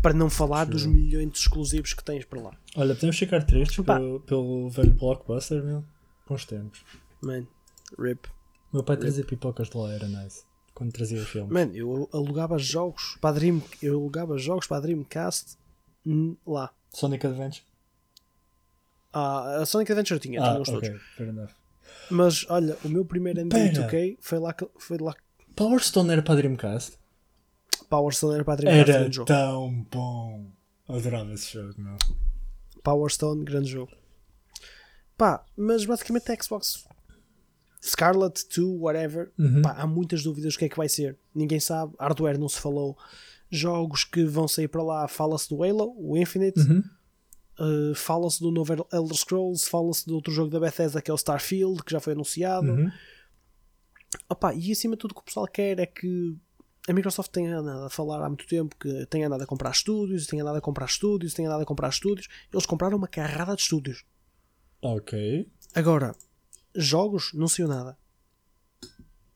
Para 0.01 0.13
não 0.13 0.29
falar 0.29 0.65
dos 0.65 0.85
milhões 0.85 1.31
de 1.31 1.37
exclusivos 1.37 1.93
que 1.93 2.03
tens 2.03 2.25
para 2.25 2.41
lá. 2.41 2.51
Olha, 2.75 2.93
podemos 2.93 3.17
ficar 3.17 3.41
tristes 3.43 3.83
pelo, 3.85 4.19
pelo 4.21 4.69
velho 4.69 4.93
blockbuster, 4.95 5.63
meu. 5.63 5.83
Bons 6.27 6.43
tempos. 6.45 6.83
Man, 7.21 7.45
rip. 7.97 8.27
Meu 8.73 8.83
pai 8.83 8.97
trazia 8.97 9.23
pipocas 9.23 9.69
de 9.69 9.77
lá, 9.77 9.93
era 9.93 10.07
nice. 10.07 10.43
Quando 10.73 10.91
trazia 10.91 11.23
filmes. 11.23 11.51
Man, 11.53 11.69
eu 11.73 12.09
alugava 12.11 12.57
jogos 12.57 13.15
para 13.21 13.29
a 13.29 13.33
Dream, 13.39 13.61
eu 13.81 13.93
alugava 13.93 14.37
jogos 14.37 14.67
para 14.67 14.77
a 14.77 14.81
Dreamcast 14.81 15.55
lá. 16.45 16.71
Sonic 16.89 17.25
Adventure? 17.25 17.63
Ah, 19.13 19.57
a 19.61 19.65
Sonic 19.65 19.91
Adventure 19.91 20.19
tinha, 20.19 20.41
Ah, 20.41 20.49
tinha 20.49 20.61
os 20.61 20.69
todos. 20.69 20.89
ok, 20.89 20.99
fair 21.15 21.29
enough. 21.29 21.49
Mas 22.09 22.45
olha, 22.49 22.77
o 22.83 22.89
meu 22.89 23.05
primeiro 23.05 23.39
NBA 23.41 23.49
Pera. 23.55 23.87
2K 23.87 24.17
foi 24.19 24.39
lá 24.39 24.53
que 24.53 24.67
foi 24.79 24.97
lá 24.97 25.15
Power 25.55 25.79
Stone 25.83 26.09
era 26.11 26.21
para 26.21 26.35
Dreamcast? 26.35 26.97
Power 27.89 28.13
Stone 28.13 28.33
era 28.35 28.43
para 28.43 28.55
Dreamcast 28.57 28.91
Era 28.91 29.11
jogo. 29.11 29.27
tão 29.27 29.85
bom. 29.91 30.51
Adorava 30.89 31.31
esse 31.33 31.53
jogo, 31.53 31.73
meu. 31.77 31.95
Power 32.83 33.09
Stone, 33.11 33.43
grande 33.45 33.69
jogo. 33.69 33.91
Pá, 35.17 35.45
mas 35.55 35.85
basicamente 35.85 36.31
a 36.31 36.41
Xbox 36.43 36.83
Scarlet 37.81 38.43
2, 38.55 38.79
whatever, 38.79 39.31
Uhum. 39.37 39.61
pá, 39.61 39.73
há 39.73 39.85
muitas 39.85 40.23
dúvidas 40.23 40.53
do 40.53 40.59
que 40.59 40.65
é 40.65 40.69
que 40.69 40.77
vai 40.77 40.87
ser. 40.89 41.17
Ninguém 41.35 41.59
sabe, 41.59 41.93
hardware 41.99 42.39
não 42.39 42.47
se 42.49 42.59
falou. 42.59 42.97
Jogos 43.51 44.03
que 44.03 44.23
vão 44.23 44.47
sair 44.47 44.67
para 44.67 44.81
lá, 44.81 45.07
fala-se 45.07 45.49
do 45.49 45.63
Halo, 45.63 45.93
o 45.97 46.17
Infinite, 46.17 46.59
Uhum. 46.59 46.81
Uh, 47.59 47.95
fala-se 47.95 48.39
do 48.39 48.51
novo 48.51 48.73
Elder 48.91 49.17
Scrolls, 49.17 49.69
fala-se 49.69 50.05
do 50.05 50.15
outro 50.15 50.31
jogo 50.33 50.49
da 50.49 50.59
Bethesda 50.59 51.01
que 51.01 51.09
é 51.09 51.13
o 51.13 51.17
Starfield, 51.17 51.83
que 51.83 51.91
já 51.91 51.99
foi 51.99 52.13
anunciado. 52.13 52.71
Uhum. 52.71 52.91
Opa, 54.29 54.53
e 54.53 54.71
acima 54.71 54.95
de 54.95 54.99
tudo 54.99 55.11
o 55.11 55.15
que 55.15 55.21
o 55.21 55.25
pessoal 55.25 55.47
quer 55.47 55.79
é 55.79 55.85
que 55.85 56.35
a 56.87 56.93
Microsoft 56.93 57.31
tem 57.31 57.47
andado 57.47 57.85
a 57.85 57.89
falar 57.89 58.23
há 58.23 58.27
muito 58.27 58.45
tempo 58.45 58.75
que 58.75 59.05
tem 59.07 59.23
andado 59.23 59.41
a 59.41 59.45
comprar 59.47 59.71
estúdios, 59.71 60.27
tem 60.27 60.39
andado 60.41 60.57
a 60.57 60.61
comprar 60.61 60.85
estúdios, 60.85 61.33
tem 61.33 61.45
andado 61.45 61.61
a 61.61 61.65
comprar 61.65 61.89
estúdios. 61.89 62.27
Eles 62.51 62.65
compraram 62.65 62.97
uma 62.97 63.07
carrada 63.07 63.55
de 63.55 63.61
estúdios. 63.61 64.03
Ok. 64.81 65.49
Agora, 65.73 66.13
jogos, 66.75 67.31
não 67.33 67.47
saiu 67.47 67.67
nada. 67.69 67.97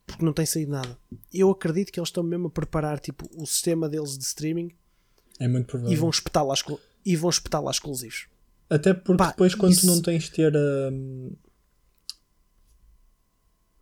Porque 0.06 0.24
não 0.24 0.34
tem 0.34 0.46
saído 0.46 0.72
nada. 0.72 0.98
Eu 1.34 1.50
acredito 1.50 1.92
que 1.92 2.00
eles 2.00 2.10
estão 2.10 2.24
mesmo 2.24 2.48
a 2.48 2.52
preparar 2.52 3.00
tipo, 3.00 3.28
o 3.34 3.46
sistema 3.46 3.90
deles 3.90 4.18
de 4.18 4.24
streaming 4.26 4.72
É 5.40 5.48
muito 5.48 5.68
provável. 5.68 5.92
e 5.92 5.96
vão 5.96 6.10
espetar 6.10 6.46
lá, 6.46 6.54
exclu- 6.54 6.80
e 7.10 7.16
vão 7.16 7.30
espetar 7.30 7.62
lá 7.64 7.72
exclusivos. 7.72 8.28
Até 8.70 8.94
porque 8.94 9.18
Pá, 9.18 9.28
depois, 9.30 9.56
quando 9.56 9.72
tu 9.74 9.78
isso- 9.78 9.88
não 9.88 10.02
tens 10.02 10.24
de 10.26 10.32
ter 10.32 10.54
hum, 10.56 11.32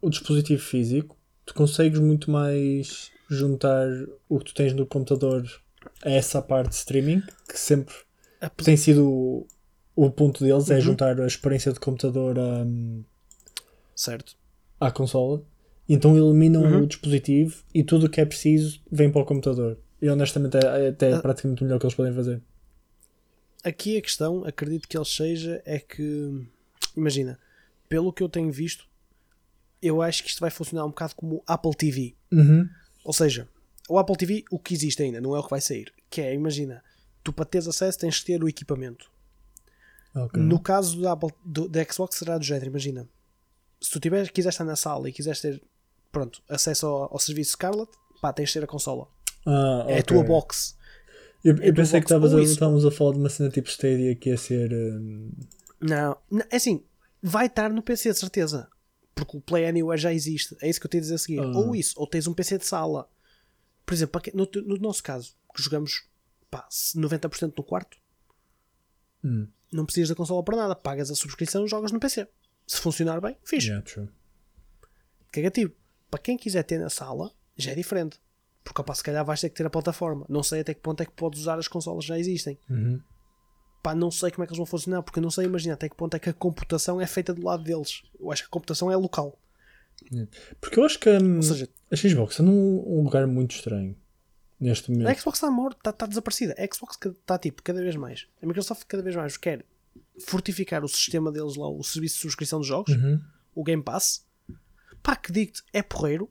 o 0.01 0.09
dispositivo 0.09 0.61
físico, 0.61 1.17
tu 1.45 1.53
consegues 1.53 1.99
muito 1.99 2.29
mais 2.29 3.11
juntar 3.29 3.87
o 4.29 4.39
que 4.39 4.45
tu 4.45 4.53
tens 4.53 4.73
no 4.73 4.85
computador 4.85 5.43
a 6.03 6.09
essa 6.11 6.41
parte 6.41 6.69
de 6.69 6.75
streaming, 6.75 7.21
que 7.49 7.59
sempre 7.59 7.95
tem 8.63 8.77
sido 8.77 9.07
o, 9.09 9.47
o 9.95 10.11
ponto 10.11 10.43
deles, 10.43 10.69
é 10.69 10.75
Uhum. 10.75 10.81
juntar 10.81 11.19
a 11.19 11.25
experiência 11.25 11.73
de 11.73 11.79
computador 11.79 12.37
hum, 12.37 13.03
Certo. 13.95 14.35
à 14.79 14.91
consola. 14.91 15.41
Então 15.87 16.15
eliminam 16.17 16.63
Uhum. 16.63 16.83
o 16.83 16.87
dispositivo 16.87 17.63
e 17.73 17.83
tudo 17.83 18.05
o 18.05 18.09
que 18.09 18.19
é 18.21 18.25
preciso 18.25 18.79
vem 18.91 19.11
para 19.11 19.21
o 19.21 19.25
computador. 19.25 19.77
E 20.01 20.09
honestamente 20.09 20.57
é, 20.57 20.85
é 20.85 20.87
até 20.89 21.13
Ah. 21.13 21.21
praticamente 21.21 21.61
o 21.61 21.65
melhor 21.65 21.79
que 21.79 21.85
eles 21.85 21.95
podem 21.95 22.13
fazer. 22.13 22.41
Aqui 23.65 23.97
a 23.97 24.01
questão, 24.01 24.45
acredito 24.45 24.87
que 24.87 24.95
ele 24.95 25.05
seja, 25.05 25.61
é 25.65 25.79
que, 25.79 26.47
imagina, 26.95 27.39
pelo 27.89 28.13
que 28.13 28.21
eu 28.21 28.29
tenho 28.29 28.51
visto, 28.51 28.87
eu 29.81 30.01
acho 30.01 30.23
que 30.23 30.29
isto 30.29 30.39
vai 30.39 30.51
funcionar 30.51 30.85
um 30.85 30.89
bocado 30.89 31.15
como 31.15 31.37
o 31.37 31.43
Apple 31.47 31.75
TV. 31.75 32.15
Uhum. 32.31 32.69
Ou 33.03 33.11
seja, 33.11 33.49
o 33.89 33.97
Apple 33.97 34.15
TV, 34.15 34.45
o 34.51 34.59
que 34.59 34.73
existe 34.73 35.01
ainda, 35.01 35.19
não 35.19 35.35
é 35.35 35.39
o 35.39 35.43
que 35.43 35.49
vai 35.49 35.61
sair. 35.61 35.91
Que 36.09 36.21
é, 36.21 36.33
imagina, 36.33 36.83
tu 37.23 37.33
para 37.33 37.45
teres 37.45 37.67
acesso 37.67 37.97
tens 37.97 38.15
de 38.15 38.25
ter 38.25 38.43
o 38.43 38.47
equipamento. 38.47 39.09
Ok. 40.15 40.41
No 40.41 40.59
caso 40.59 40.97
do 40.97 41.09
Apple, 41.09 41.31
do, 41.43 41.67
da 41.67 41.83
Xbox 41.83 42.17
será 42.17 42.37
do 42.37 42.43
género, 42.45 42.67
imagina. 42.67 43.07
Se 43.81 43.89
tu 43.89 43.99
tiveres, 43.99 44.29
quiseres 44.29 44.53
estar 44.53 44.63
na 44.63 44.75
sala 44.75 45.09
e 45.09 45.11
quiseres 45.11 45.41
ter, 45.41 45.61
pronto, 46.11 46.41
acesso 46.47 46.85
ao, 46.85 47.13
ao 47.13 47.19
serviço 47.19 47.51
Scarlet, 47.51 47.89
pá, 48.21 48.31
tens 48.31 48.49
de 48.49 48.53
ter 48.53 48.63
a 48.63 48.67
consola. 48.67 49.07
Ah, 49.45 49.85
É 49.87 49.99
a 49.99 50.03
tua 50.03 50.23
box. 50.23 50.75
Eu, 51.45 51.55
É 51.61 51.67
eu 51.69 51.71
do 51.71 51.75
pensei 51.75 52.01
que 52.01 52.11
ou 52.13 52.39
isso? 52.41 52.53
estávamos 52.53 52.85
a 52.85 52.91
falar 52.91 53.13
de 53.13 53.19
uma 53.19 53.29
cena 53.29 53.49
tipo 53.49 53.69
Stadia 53.69 54.15
que 54.15 54.29
ia 54.29 54.37
ser. 54.37 54.73
hum, 54.73 55.31
Não, 55.79 56.17
é 56.49 56.55
assim, 56.55 56.83
vai 57.21 57.45
estar 57.45 57.69
no 57.69 57.81
PC 57.83 58.11
de 58.11 58.17
certeza. 58.19 58.67
Porque 59.13 59.37
o 59.37 59.41
Play 59.41 59.65
Anywhere 59.67 60.01
já 60.01 60.11
existe. 60.11 60.57
É 60.61 60.67
isso 60.69 60.79
que 60.79 60.87
eu 60.87 60.89
tenho 60.89 61.01
a 61.01 61.03
dizer 61.03 61.15
a 61.15 61.17
seguir. 61.19 61.39
Ah. 61.39 61.47
Ou 61.55 61.75
isso, 61.75 61.93
ou 61.97 62.05
tens 62.07 62.27
um 62.27 62.33
PC 62.33 62.57
de 62.57 62.65
sala. 62.65 63.07
Por 63.85 63.93
exemplo, 63.93 64.19
que- 64.19 64.35
no, 64.35 64.45
te- 64.47 64.59
no 64.61 64.75
nosso 64.77 65.01
caso, 65.03 65.35
que 65.55 65.61
jogamos 65.61 66.07
pá, 66.49 66.67
90% 66.95 67.53
no 67.55 67.63
quarto, 67.63 67.97
hum, 69.23 69.47
não 69.71 69.85
precisas 69.85 70.09
da 70.09 70.15
consola 70.15 70.43
para 70.43 70.57
nada. 70.57 70.75
Pagas 70.75 71.09
a 71.11 71.15
subscrição 71.15 71.63
e 71.65 71.69
jogas 71.69 71.91
no 71.91 71.99
PC. 71.99 72.27
Se 72.67 72.81
funcionar 72.81 73.21
bem, 73.21 73.37
fixe. 73.45 73.67
yeah, 73.67 73.85
true. 73.85 74.09
Cagativo. 75.31 75.73
Para 76.09 76.19
quem 76.19 76.37
quiser 76.37 76.63
ter 76.63 76.79
na 76.79 76.89
sala, 76.89 77.31
já 77.55 77.71
é 77.71 77.75
diferente. 77.75 78.19
Porque 78.65 78.81
opa, 78.81 78.93
se 78.93 79.01
calhar 79.03 79.23
vais 79.23 79.39
ter 79.39 79.49
que 79.49 79.55
ter 79.55 79.65
a 79.65 79.69
plataforma. 79.69 80.25
Não 80.27 80.43
sei 80.43 80.59
até 80.59 80.73
que 80.73 80.81
ponto 80.81 81.01
é 81.01 81.05
que 81.05 81.13
podes 81.13 81.39
usar 81.39 81.57
as 81.57 81.67
consolas 81.69 82.03
que 82.03 82.09
já 82.09 82.19
existem. 82.19 82.57
Uhum. 82.69 82.99
Pá, 83.81 83.93
não 83.95 84.09
sei 84.11 84.31
como 84.31 84.43
é 84.43 84.47
que 84.47 84.51
eles 84.51 84.57
vão 84.57 84.65
funcionar. 84.65 85.01
Porque 85.03 85.19
eu 85.19 85.23
não 85.23 85.29
sei 85.31 85.45
imaginar 85.45 85.75
até 85.75 85.87
que 85.87 85.95
ponto 85.95 86.13
é 86.15 86.19
que 86.19 86.29
a 86.29 86.33
computação 86.33 86.99
é 86.99 87.05
feita 87.07 87.33
do 87.33 87.45
lado 87.45 87.63
deles. 87.63 88.01
Eu 88.19 88.31
acho 88.31 88.41
que 88.43 88.47
a 88.47 88.51
computação 88.51 88.91
é 88.91 88.97
local. 88.97 89.39
Porque 90.59 90.79
eu 90.79 90.83
acho 90.83 90.99
que 90.99 91.09
hum, 91.09 91.41
seja, 91.41 91.69
a 91.91 91.95
Xbox 91.95 92.39
é 92.39 92.43
num 92.43 92.83
um 92.85 93.03
lugar 93.03 93.25
muito 93.27 93.55
estranho 93.55 93.95
neste 94.59 94.91
momento. 94.91 95.07
a 95.07 95.13
Xbox 95.13 95.37
está 95.37 95.49
morta, 95.51 95.77
está, 95.79 95.89
está 95.91 96.05
desaparecida. 96.07 96.55
A 96.57 96.75
Xbox 96.75 96.97
está 97.05 97.37
tipo 97.37 97.61
cada 97.63 97.81
vez 97.81 97.95
mais. 97.95 98.27
A 98.41 98.45
Microsoft 98.45 98.83
cada 98.87 99.01
vez 99.03 99.15
mais 99.15 99.37
quer 99.37 99.63
fortificar 100.25 100.83
o 100.83 100.87
sistema 100.87 101.31
deles 101.31 101.55
lá, 101.55 101.69
o 101.69 101.83
serviço 101.83 102.15
de 102.15 102.21
subscrição 102.21 102.59
de 102.61 102.67
jogos, 102.67 102.93
Uhum. 102.93 103.21
o 103.53 103.63
Game 103.63 103.83
Pass. 103.83 104.25
Pá, 105.03 105.15
que 105.15 105.31
digo-te, 105.31 105.61
é 105.71 105.81
porreiro 105.83 106.29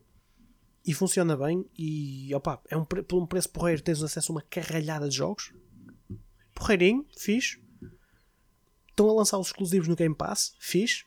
e 0.84 0.92
funciona 0.92 1.36
bem. 1.36 1.64
E 1.76 2.34
opá, 2.34 2.60
é 2.68 2.76
um, 2.76 2.84
por 2.84 3.14
um 3.14 3.26
preço 3.26 3.50
porreiro 3.50 3.82
tens 3.82 4.02
acesso 4.02 4.32
a 4.32 4.34
uma 4.34 4.42
carralhada 4.42 5.08
de 5.08 5.16
jogos. 5.16 5.52
Porreirinho, 6.54 7.06
fixe. 7.16 7.62
Estão 8.88 9.10
a 9.10 9.12
lançar 9.12 9.38
os 9.38 9.48
exclusivos 9.48 9.88
no 9.88 9.96
Game 9.96 10.14
Pass, 10.14 10.54
fixe. 10.58 11.04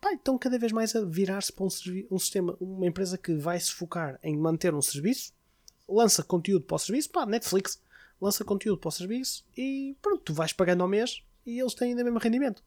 Pá, 0.00 0.12
estão 0.14 0.38
cada 0.38 0.58
vez 0.58 0.72
mais 0.72 0.96
a 0.96 1.04
virar-se 1.04 1.52
para 1.52 1.64
um, 1.64 1.68
um 2.10 2.18
sistema, 2.18 2.56
uma 2.60 2.86
empresa 2.86 3.18
que 3.18 3.34
vai 3.34 3.60
se 3.60 3.72
focar 3.72 4.18
em 4.22 4.36
manter 4.36 4.74
um 4.74 4.82
serviço, 4.82 5.32
lança 5.88 6.24
conteúdo 6.24 6.64
para 6.64 6.74
o 6.74 6.78
serviço, 6.78 7.10
pá, 7.10 7.24
Netflix 7.24 7.80
lança 8.20 8.44
conteúdo 8.44 8.78
para 8.78 8.88
o 8.88 8.92
serviço 8.92 9.44
e 9.56 9.96
pronto, 10.00 10.22
tu 10.22 10.32
vais 10.34 10.52
pagando 10.52 10.82
ao 10.82 10.88
mês 10.88 11.22
e 11.44 11.60
eles 11.60 11.74
têm 11.74 11.90
ainda 11.90 12.02
o 12.02 12.04
mesmo 12.04 12.20
rendimento. 12.20 12.62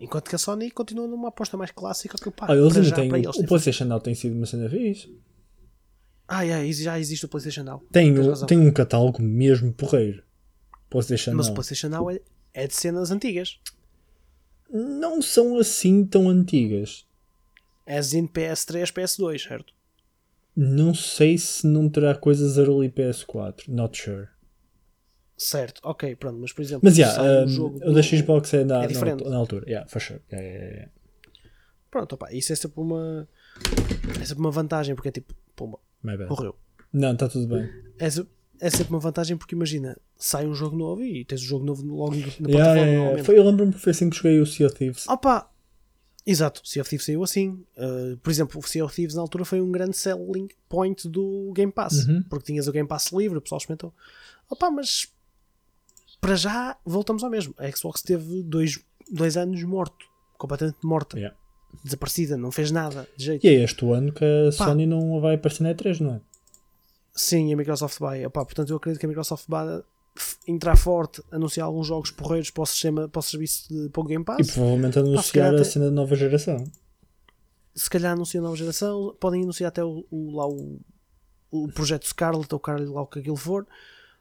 Enquanto 0.00 0.28
que 0.28 0.34
a 0.34 0.38
Sony 0.38 0.70
continua 0.70 1.06
numa 1.06 1.28
aposta 1.28 1.56
mais 1.56 1.70
clássica 1.70 2.16
que 2.18 2.30
pá, 2.30 2.46
Ah, 2.48 2.56
eles 2.56 2.74
ainda 2.76 2.88
já, 2.88 2.96
têm. 2.96 3.12
O, 3.12 3.16
eles, 3.16 3.36
o 3.36 3.44
PlayStation 3.44 3.84
Now 3.84 4.00
tem 4.00 4.14
sido 4.14 4.34
uma 4.34 4.46
cena 4.46 4.68
fixe. 4.68 5.16
Ah, 6.26 6.44
é, 6.46 6.70
já 6.72 6.98
existe 6.98 7.24
o 7.26 7.28
PlayStation 7.28 7.62
Now. 7.64 7.82
Tem, 7.92 8.16
o- 8.18 8.46
tem 8.46 8.58
um 8.58 8.72
catálogo 8.72 9.22
mesmo 9.22 9.72
porreiro. 9.72 10.22
PlayStation 10.88 11.32
Mas 11.34 11.46
o 11.46 11.48
Now. 11.50 11.54
PlayStation 11.54 11.88
Now 11.88 12.10
é, 12.10 12.20
é 12.54 12.66
de 12.66 12.74
cenas 12.74 13.10
antigas. 13.10 13.60
Não 14.72 15.20
são 15.20 15.58
assim 15.58 16.04
tão 16.04 16.28
antigas. 16.28 17.04
É 17.86 18.00
de 18.00 18.18
PS3, 18.22 18.92
PS2, 18.92 19.42
certo? 19.48 19.72
Não 20.56 20.94
sei 20.94 21.38
se 21.38 21.66
não 21.66 21.88
terá 21.88 22.14
coisas 22.14 22.56
early 22.58 22.88
PS4. 22.88 23.68
Not 23.68 23.96
sure. 24.00 24.28
Certo, 25.42 25.80
ok, 25.82 26.16
pronto. 26.16 26.38
Mas 26.38 26.52
por 26.52 26.60
exemplo, 26.60 26.82
Mas 26.84 26.98
yeah, 26.98 27.22
um 27.22 27.44
um, 27.44 27.48
jogo 27.48 27.80
o 27.82 27.94
da 27.94 28.02
Xbox 28.02 28.52
é 28.52 28.62
na, 28.62 28.76
é 28.76 28.80
na, 28.82 28.86
diferente. 28.86 29.24
na 29.24 29.36
altura. 29.38 29.64
Yeah, 29.66 29.88
for 29.88 29.98
sure. 29.98 30.20
Yeah, 30.30 30.46
yeah. 30.46 30.92
Pronto, 31.90 32.12
opá, 32.12 32.30
isso 32.30 32.52
é 32.52 32.56
sempre 32.56 32.78
uma. 32.78 33.26
É 34.20 34.24
sempre 34.26 34.40
uma 34.40 34.50
vantagem, 34.50 34.94
porque 34.94 35.08
é 35.08 35.12
tipo, 35.12 35.34
pumba, 35.56 35.78
morreu. 36.28 36.54
Não, 36.92 37.14
está 37.14 37.26
tudo 37.26 37.46
bem. 37.46 37.70
É, 37.98 38.06
é 38.60 38.70
sempre 38.70 38.90
uma 38.90 39.00
vantagem 39.00 39.34
porque 39.34 39.54
imagina, 39.54 39.98
sai 40.14 40.46
um 40.46 40.54
jogo 40.54 40.76
novo 40.76 41.02
e 41.02 41.24
tens 41.24 41.40
o 41.40 41.44
jogo 41.44 41.64
novo 41.64 41.86
logo 41.86 42.14
na 42.16 42.48
plataforma. 42.48 43.24
Foi, 43.24 43.38
eu 43.38 43.44
lembro-me 43.44 43.72
que 43.72 43.78
foi 43.78 43.92
assim 43.92 44.10
que 44.10 44.16
joguei 44.16 44.40
o 44.40 44.46
Sea 44.46 44.66
of 44.66 44.76
Thieves. 44.76 45.08
Opa! 45.08 45.50
Exato, 46.26 46.60
Sea 46.68 46.82
of 46.82 46.90
Thieves 46.90 47.06
saiu 47.06 47.24
assim. 47.24 47.64
Uh, 47.78 48.18
por 48.18 48.30
exemplo, 48.30 48.60
o 48.60 48.62
Sea 48.62 48.84
of 48.84 48.94
Thieves 48.94 49.14
na 49.14 49.22
altura 49.22 49.46
foi 49.46 49.62
um 49.62 49.72
grande 49.72 49.96
selling 49.96 50.48
point 50.68 51.08
do 51.08 51.50
Game 51.54 51.72
Pass. 51.72 52.06
Uhum. 52.06 52.22
Porque 52.28 52.44
tinhas 52.44 52.68
o 52.68 52.72
Game 52.72 52.86
Pass 52.86 53.10
livre, 53.10 53.38
o 53.38 53.40
pessoal 53.40 53.56
experimentou. 53.56 53.94
Opa, 54.50 54.70
mas 54.70 55.10
para 56.20 56.34
já 56.36 56.76
voltamos 56.84 57.22
ao 57.24 57.30
mesmo. 57.30 57.54
A 57.58 57.70
Xbox 57.70 58.02
teve 58.02 58.42
dois, 58.42 58.78
dois 59.10 59.36
anos 59.36 59.62
morto. 59.64 60.04
Completamente 60.38 60.78
morta. 60.84 61.16
Yeah. 61.18 61.36
Desaparecida, 61.84 62.36
não 62.36 62.50
fez 62.50 62.70
nada 62.70 63.08
de 63.16 63.24
jeito. 63.24 63.46
E 63.46 63.48
é 63.48 63.52
este 63.62 63.84
o 63.84 63.92
ano 63.92 64.12
que 64.12 64.24
a 64.24 64.56
Pá. 64.58 64.66
Sony 64.66 64.86
não 64.86 65.20
vai 65.20 65.36
aparecer 65.36 65.62
na 65.62 65.74
E3, 65.74 66.00
não 66.00 66.14
é? 66.16 66.20
Sim, 67.14 67.52
a 67.52 67.56
Microsoft 67.56 67.98
vai. 67.98 68.24
Opa, 68.26 68.44
portanto, 68.44 68.70
eu 68.70 68.76
acredito 68.76 68.98
que 69.00 69.06
a 69.06 69.08
Microsoft 69.08 69.44
vai 69.48 69.82
entrar 70.46 70.76
forte, 70.76 71.22
anunciar 71.30 71.66
alguns 71.66 71.86
jogos 71.86 72.10
porreiros 72.10 72.50
para 72.50 72.62
o, 72.62 72.66
sistema, 72.66 73.08
para 73.08 73.18
o 73.18 73.22
serviço 73.22 73.68
de 73.72 73.88
para 73.90 74.00
o 74.00 74.04
Game 74.04 74.22
E 74.22 74.24
Pass. 74.26 74.50
provavelmente 74.50 74.94
calhar 74.94 75.08
anunciar 75.10 75.52
a 75.52 75.56
até- 75.56 75.64
cena 75.64 75.84
da 75.86 75.90
nova 75.92 76.16
geração. 76.16 76.64
se 77.74 77.88
calhar 77.88 78.12
anunciam 78.12 78.42
a 78.42 78.44
nova 78.44 78.56
geração, 78.56 79.16
podem 79.20 79.42
anunciar 79.44 79.68
até 79.68 79.84
o, 79.84 80.04
o- 80.10 80.36
lá 80.36 80.48
o, 80.48 80.80
o 81.50 81.68
projeto 81.68 82.06
Scarlet 82.06 82.52
ou 82.52 82.58
Carly, 82.60 82.86
lá 82.86 83.02
o 83.02 83.06
que 83.06 83.20
aquilo 83.20 83.36
for. 83.36 83.66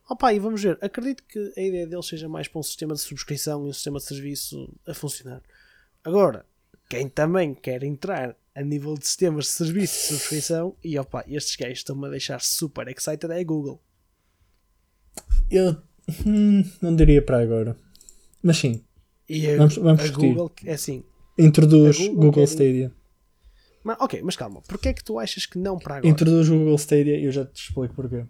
Opa, 0.10 0.34
e 0.34 0.40
vamos 0.40 0.62
ver. 0.64 0.78
Acredito 0.82 1.24
que 1.24 1.54
a 1.56 1.62
ideia 1.62 1.86
deles 1.86 2.08
seja 2.08 2.28
mais 2.28 2.48
para 2.48 2.60
um 2.60 2.64
sistema 2.64 2.96
de 2.96 3.02
subscrição 3.02 3.66
e 3.66 3.70
um 3.70 3.74
sistema 3.74 4.00
de 4.00 4.06
serviço 4.06 4.74
a 4.88 4.94
funcionar. 4.94 5.42
Agora, 6.04 6.46
quem 6.90 7.08
também 7.08 7.54
quer 7.54 7.84
entrar 7.84 8.36
a 8.56 8.64
nível 8.64 8.96
de 8.96 9.06
sistemas 9.08 9.46
de 9.46 9.52
serviço 9.52 9.94
de 9.94 10.06
subscrição, 10.08 10.76
e 10.84 10.98
opa, 10.98 11.24
estes 11.28 11.56
gajos 11.56 11.78
estão-me 11.80 12.08
a 12.08 12.10
deixar 12.10 12.42
super 12.42 12.88
excited, 12.88 13.32
é 13.32 13.40
a 13.40 13.44
Google. 13.44 13.80
Eu 15.50 15.78
hum, 16.26 16.64
não 16.82 16.96
diria 16.96 17.22
para 17.22 17.40
agora. 17.42 17.78
Mas 18.42 18.58
sim, 18.58 18.84
a, 19.30 19.58
Vamos- 19.58 19.76
vamos 19.78 20.00
a 20.02 20.04
discutir. 20.04 20.28
Google, 20.34 20.52
é 20.66 20.74
assim. 20.74 21.04
introduz 21.38 21.98
Google 22.00 22.16
Google, 22.26 22.44
Stadia. 22.46 22.92
Mas, 23.84 23.98
ok, 24.00 24.22
mas 24.24 24.36
calma, 24.36 24.62
porquê 24.64 24.90
é 24.90 24.94
que 24.94 25.04
tu 25.04 25.20
achas 25.20 25.46
que 25.46 25.58
não 25.60 25.78
para 25.78 25.98
agora? 25.98 26.12
Introduz 26.12 26.50
Google 26.50 26.76
Stadia 26.76 27.18
e 27.18 27.26
eu 27.26 27.32
já 27.32 27.46
te 27.46 27.68
explico 27.68 27.94
porquê. 27.94 28.26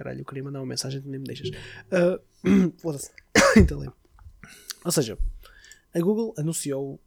Caralho, 0.00 0.22
eu 0.22 0.24
queria 0.24 0.42
mandar 0.42 0.60
uma 0.60 0.66
mensagem, 0.66 0.98
tu 1.02 1.10
nem 1.10 1.20
me 1.20 1.26
deixas. 1.26 1.50
Ah, 1.92 2.18
Foda-se. 2.80 3.10
Então. 3.54 3.92
Ou 4.82 4.90
seja, 4.90 5.18
a 5.94 6.00
Google 6.00 6.32
anunciou 6.38 6.98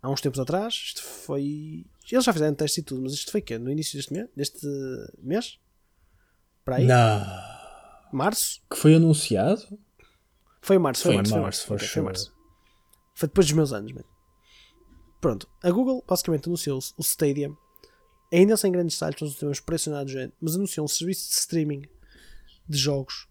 há 0.00 0.08
uns 0.08 0.20
tempos 0.20 0.38
atrás, 0.38 0.72
isto 0.72 1.02
foi. 1.02 1.84
Eles 2.08 2.24
já 2.24 2.32
fizeram 2.32 2.54
teste 2.54 2.78
e 2.78 2.82
tudo, 2.84 3.02
mas 3.02 3.12
isto 3.12 3.32
foi 3.32 3.40
que 3.40 3.58
No 3.58 3.72
início 3.72 3.96
deste 3.98 4.12
mês? 4.12 4.28
Deste 4.36 4.64
mês? 5.20 5.58
Para 6.64 6.76
aí? 6.76 6.86
Não. 6.86 7.26
Março? 8.12 8.62
Que 8.70 8.76
foi 8.76 8.94
anunciado? 8.94 9.76
Foi 10.62 10.76
em 10.76 10.78
março, 10.78 11.02
foi, 11.02 11.14
Foi 11.14 11.14
em 11.14 11.16
março, 11.16 11.30
foi 11.32 11.40
março, 11.40 11.70
março. 11.72 11.92
foi 11.92 12.02
março. 12.02 12.32
Foi 13.16 13.28
depois 13.28 13.46
dos 13.48 13.56
meus 13.56 13.72
anos, 13.72 13.90
mano. 13.90 14.06
Pronto, 15.20 15.48
a 15.60 15.70
Google 15.72 16.04
basicamente 16.06 16.46
anunciou 16.48 16.78
o 16.96 17.02
Stadia, 17.02 17.50
ainda 18.38 18.56
sem 18.56 18.72
grandes 18.72 18.96
detalhes, 18.96 19.20
nós 19.20 19.30
não 19.32 19.38
temos 19.38 19.60
pressionado 19.60 20.10
gente, 20.10 20.34
mas 20.40 20.54
anunciou 20.54 20.84
um 20.84 20.88
serviço 20.88 21.28
de 21.28 21.36
streaming 21.36 21.82
de 22.68 22.78
jogos 22.78 23.28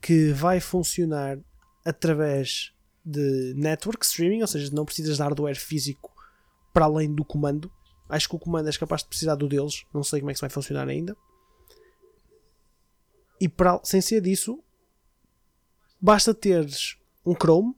que 0.00 0.32
vai 0.32 0.60
funcionar 0.60 1.38
através 1.84 2.72
de 3.04 3.54
network 3.56 4.04
streaming, 4.04 4.42
ou 4.42 4.46
seja, 4.46 4.72
não 4.72 4.84
precisas 4.84 5.16
de 5.16 5.22
hardware 5.22 5.58
físico 5.58 6.12
para 6.72 6.84
além 6.84 7.12
do 7.12 7.24
comando. 7.24 7.70
Acho 8.08 8.28
que 8.28 8.36
o 8.36 8.38
comando 8.38 8.66
és 8.66 8.76
capaz 8.76 9.02
de 9.02 9.08
precisar 9.08 9.34
do 9.34 9.48
deles, 9.48 9.84
não 9.92 10.04
sei 10.04 10.20
como 10.20 10.30
é 10.30 10.32
que 10.32 10.36
isso 10.36 10.42
vai 10.42 10.50
funcionar 10.50 10.88
ainda. 10.88 11.16
E 13.40 13.48
para, 13.48 13.80
sem 13.82 14.00
ser 14.00 14.20
disso, 14.20 14.62
basta 16.00 16.32
teres 16.32 16.96
um 17.24 17.34
Chrome, 17.34 17.74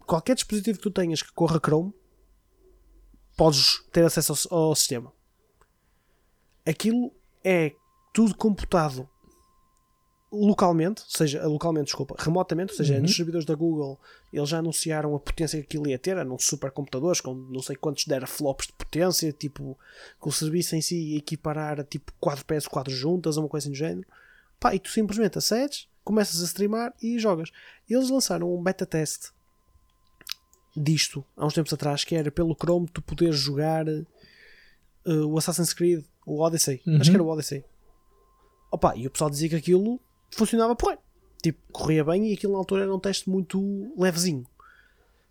qualquer 0.00 0.34
dispositivo 0.34 0.78
que 0.78 0.82
tu 0.82 0.90
tenhas 0.90 1.22
que 1.22 1.32
corra 1.32 1.58
Chrome, 1.58 1.94
podes 3.36 3.82
ter 3.90 4.04
acesso 4.04 4.48
ao, 4.50 4.58
ao 4.58 4.74
sistema. 4.74 5.12
Aquilo 6.66 7.12
é 7.44 7.72
tudo 8.12 8.34
computado 8.36 9.08
localmente, 10.30 11.02
ou 11.02 11.10
seja, 11.10 11.46
localmente, 11.46 11.86
desculpa, 11.86 12.14
remotamente, 12.18 12.72
ou 12.72 12.76
seja, 12.76 12.94
Uhum. 12.94 13.02
nos 13.02 13.14
servidores 13.14 13.44
da 13.44 13.54
Google 13.54 14.00
eles 14.32 14.48
já 14.48 14.58
anunciaram 14.60 15.14
a 15.14 15.20
potência 15.20 15.58
que 15.58 15.66
aquilo 15.66 15.86
ia 15.86 15.98
ter, 15.98 16.16
eram 16.16 16.38
supercomputadores 16.38 17.20
com 17.20 17.34
não 17.34 17.60
sei 17.60 17.76
quantos 17.76 18.04
teraflops 18.04 18.68
de 18.68 18.72
potência, 18.72 19.30
tipo, 19.30 19.78
com 20.18 20.30
o 20.30 20.32
serviço 20.32 20.74
em 20.74 20.80
si 20.80 20.96
ia 21.12 21.18
equiparar 21.18 21.78
a 21.80 21.84
tipo 21.84 22.12
4 22.18 22.46
PS4 22.46 22.88
juntas, 22.90 23.36
ou 23.36 23.42
uma 23.42 23.48
coisa 23.48 23.64
assim 23.66 23.72
do 23.72 23.76
género. 23.76 24.06
Pá, 24.58 24.74
e 24.74 24.78
tu 24.78 24.88
simplesmente 24.88 25.36
acedes, 25.36 25.86
começas 26.02 26.40
a 26.40 26.46
streamar 26.46 26.94
e 27.02 27.18
jogas. 27.18 27.50
Eles 27.88 28.08
lançaram 28.08 28.54
um 28.54 28.62
beta 28.62 28.86
teste 28.86 29.32
disto 30.74 31.22
há 31.36 31.44
uns 31.44 31.52
tempos 31.52 31.72
atrás, 31.74 32.04
que 32.04 32.14
era 32.14 32.30
pelo 32.30 32.54
Chrome 32.54 32.88
tu 32.88 33.02
poderes 33.02 33.36
jogar 33.38 33.86
eh, 33.86 34.04
o 35.04 35.36
Assassin's 35.36 35.74
Creed, 35.74 36.04
o 36.26 36.40
Odyssey. 36.40 36.80
Acho 37.00 37.10
que 37.10 37.16
era 37.16 37.22
o 37.22 37.28
Odyssey. 37.28 37.64
Opa, 38.70 38.96
e 38.96 39.06
o 39.06 39.10
pessoal 39.10 39.30
dizia 39.30 39.48
que 39.48 39.56
aquilo 39.56 40.00
funcionava 40.30 40.74
porra. 40.74 40.98
Tipo, 41.42 41.60
corria 41.72 42.04
bem 42.04 42.30
e 42.30 42.34
aquilo 42.34 42.52
na 42.52 42.58
altura 42.58 42.82
era 42.82 42.94
um 42.94 42.98
teste 43.00 43.28
muito 43.28 43.92
levezinho. 43.98 44.46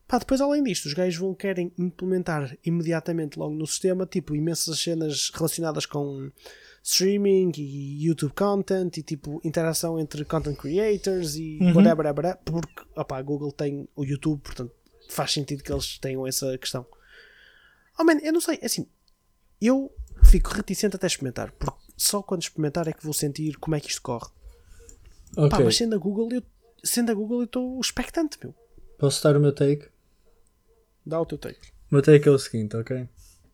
Pá, 0.08 0.19
depois 0.19 0.41
além 0.41 0.62
disto, 0.62 0.86
os 0.88 0.93
gajos 0.93 1.17
vão 1.17 1.34
querem 1.34 1.71
implementar 1.77 2.58
imediatamente 2.65 3.39
logo 3.39 3.54
no 3.56 3.65
sistema, 3.65 4.06
tipo, 4.06 4.36
imensas 4.36 4.77
cenas 4.80 5.32
relacionadas 5.34 5.86
com 5.86 6.30
streaming 6.84 7.51
e 7.58 8.04
YouTube 8.06 8.34
content 8.34 8.97
e 8.97 9.04
tipo 9.04 9.39
interação 9.43 9.97
entre 9.99 10.25
content 10.25 10.58
creators 10.58 11.36
e 11.36 11.60
Uhum. 11.62 11.75
whatever, 11.75 12.06
whatever, 12.08 12.38
porque 12.43 12.84
opa, 12.95 13.17
a 13.17 13.21
Google 13.21 13.51
tem 13.54 13.88
o 13.95 14.04
YouTube, 14.04 14.41
portanto 14.41 14.73
faz 15.08 15.32
sentido 15.32 15.63
que 15.63 15.71
eles 15.71 15.97
tenham 15.99 16.25
essa 16.27 16.58
questão. 16.58 16.86
Oh 17.99 18.04
man, 18.04 18.17
eu 18.21 18.34
não 18.34 18.41
sei, 18.41 18.60
assim, 18.63 18.88
eu 19.62 19.91
fico 20.23 20.49
reticente 20.49 20.95
até 20.95 21.07
experimentar, 21.07 21.51
porque 21.53 21.79
só 21.97 22.21
quando 22.21 22.41
experimentar 22.41 22.88
é 22.88 22.93
que 22.93 23.03
vou 23.03 23.13
sentir 23.13 23.57
como 23.57 23.75
é 23.75 23.79
que 23.79 23.89
isto 23.89 24.01
corre. 24.01 24.29
Pá, 25.36 25.43
Ok. 25.45 25.65
mas 25.65 25.77
sendo 25.77 25.95
a 25.95 25.97
Google, 25.97 26.29
eu 26.31 26.43
sendo 26.84 27.12
a 27.12 27.13
Google 27.15 27.39
eu 27.41 27.45
estou 27.45 27.79
expectante, 27.79 28.38
meu. 28.43 28.53
Posso 28.97 29.23
dar 29.23 29.36
o 29.38 29.39
meu 29.39 29.53
take? 29.53 29.88
Dá 31.05 31.19
o 31.19 31.25
teu 31.25 31.38
take. 31.38 31.60
O 31.89 31.95
meu 31.95 32.01
take 32.01 32.27
é 32.27 32.31
o 32.31 32.38
seguinte, 32.39 32.75
ok? 32.75 33.07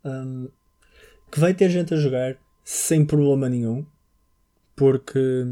Um, 0.04 0.50
que 1.32 1.40
vai 1.40 1.54
ter 1.54 1.70
gente 1.70 1.94
a 1.94 1.98
jogar 1.98 2.38
sem 2.64 3.06
problema 3.06 3.48
nenhum, 3.50 3.86
porque 4.76 5.44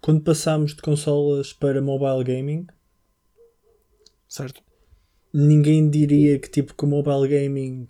quando 0.00 0.22
passámos 0.22 0.74
de 0.74 0.82
consolas 0.82 1.52
para 1.52 1.80
mobile 1.82 2.22
gaming, 2.24 2.66
Certo? 4.28 4.62
Ninguém 5.36 5.90
diria 5.90 6.38
que 6.38 6.48
tipo 6.48 6.74
que 6.74 6.84
o 6.84 6.88
mobile 6.88 7.28
gaming 7.28 7.86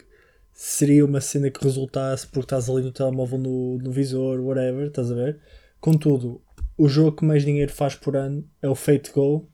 seria 0.53 1.05
uma 1.05 1.21
cena 1.21 1.51
que 1.51 1.63
resultasse 1.63 2.27
porque 2.27 2.47
estás 2.47 2.69
ali 2.69 2.83
no 2.83 2.91
telemóvel 2.93 3.39
no, 3.39 3.79
no 3.79 3.93
visor, 3.93 4.41
whatever, 4.41 4.89
estás 4.89 5.13
a 5.13 5.15
ver? 5.15 5.41
Contudo, 5.79 6.43
o 6.77 6.89
jogo 6.89 7.17
que 7.17 7.25
mais 7.25 7.45
dinheiro 7.45 7.71
faz 7.73 7.95
por 7.95 8.17
ano 8.17 8.49
é 8.61 8.69
o 8.69 8.75
Fate 8.75 9.13
Go 9.13 9.49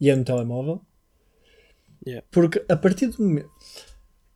e 0.00 0.08
é 0.08 0.16
no 0.16 0.24
telemóvel. 0.24 0.80
Yeah. 2.06 2.26
Porque 2.30 2.64
a 2.68 2.76
partir 2.76 3.08
do 3.08 3.22
momento 3.22 3.50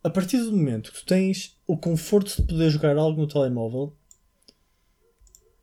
a 0.03 0.09
partir 0.09 0.37
do 0.37 0.51
momento 0.51 0.91
que 0.91 0.99
tu 0.99 1.05
tens 1.05 1.57
o 1.67 1.77
conforto 1.77 2.35
de 2.41 2.47
poder 2.47 2.69
jogar 2.69 2.97
algo 2.97 3.21
no 3.21 3.27
telemóvel, 3.27 3.95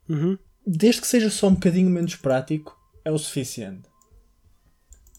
Uhum. 0.07 0.37
desde 0.65 1.01
que 1.01 1.07
seja 1.07 1.29
só 1.29 1.47
um 1.49 1.53
bocadinho 1.53 1.89
menos 1.89 2.15
prático, 2.15 2.75
é 3.05 3.11
o 3.11 3.17
suficiente. 3.17 3.87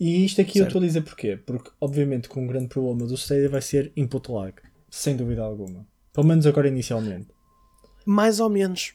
E 0.01 0.25
isto 0.25 0.41
aqui 0.41 0.59
eu 0.59 0.63
Certo. 0.65 0.69
estou 0.69 0.83
a 0.83 0.87
dizer 0.87 1.03
porquê? 1.03 1.37
Porque, 1.37 1.71
obviamente, 1.81 2.27
com 2.29 2.43
um 2.43 2.47
grande 2.47 2.69
problema 2.69 3.07
do 3.07 3.15
Stadia 3.15 3.51
vai 3.51 3.61
ser 3.61 3.93
input 3.95 4.31
lag. 4.33 4.55
Sem 4.91 5.15
dúvida 5.15 5.43
alguma. 5.43 5.87
Pelo 6.13 6.27
menos 6.27 6.47
agora 6.47 6.69
inicialmente. 6.69 7.29
Mais 8.07 8.41
ou 8.41 8.49
menos. 8.49 8.95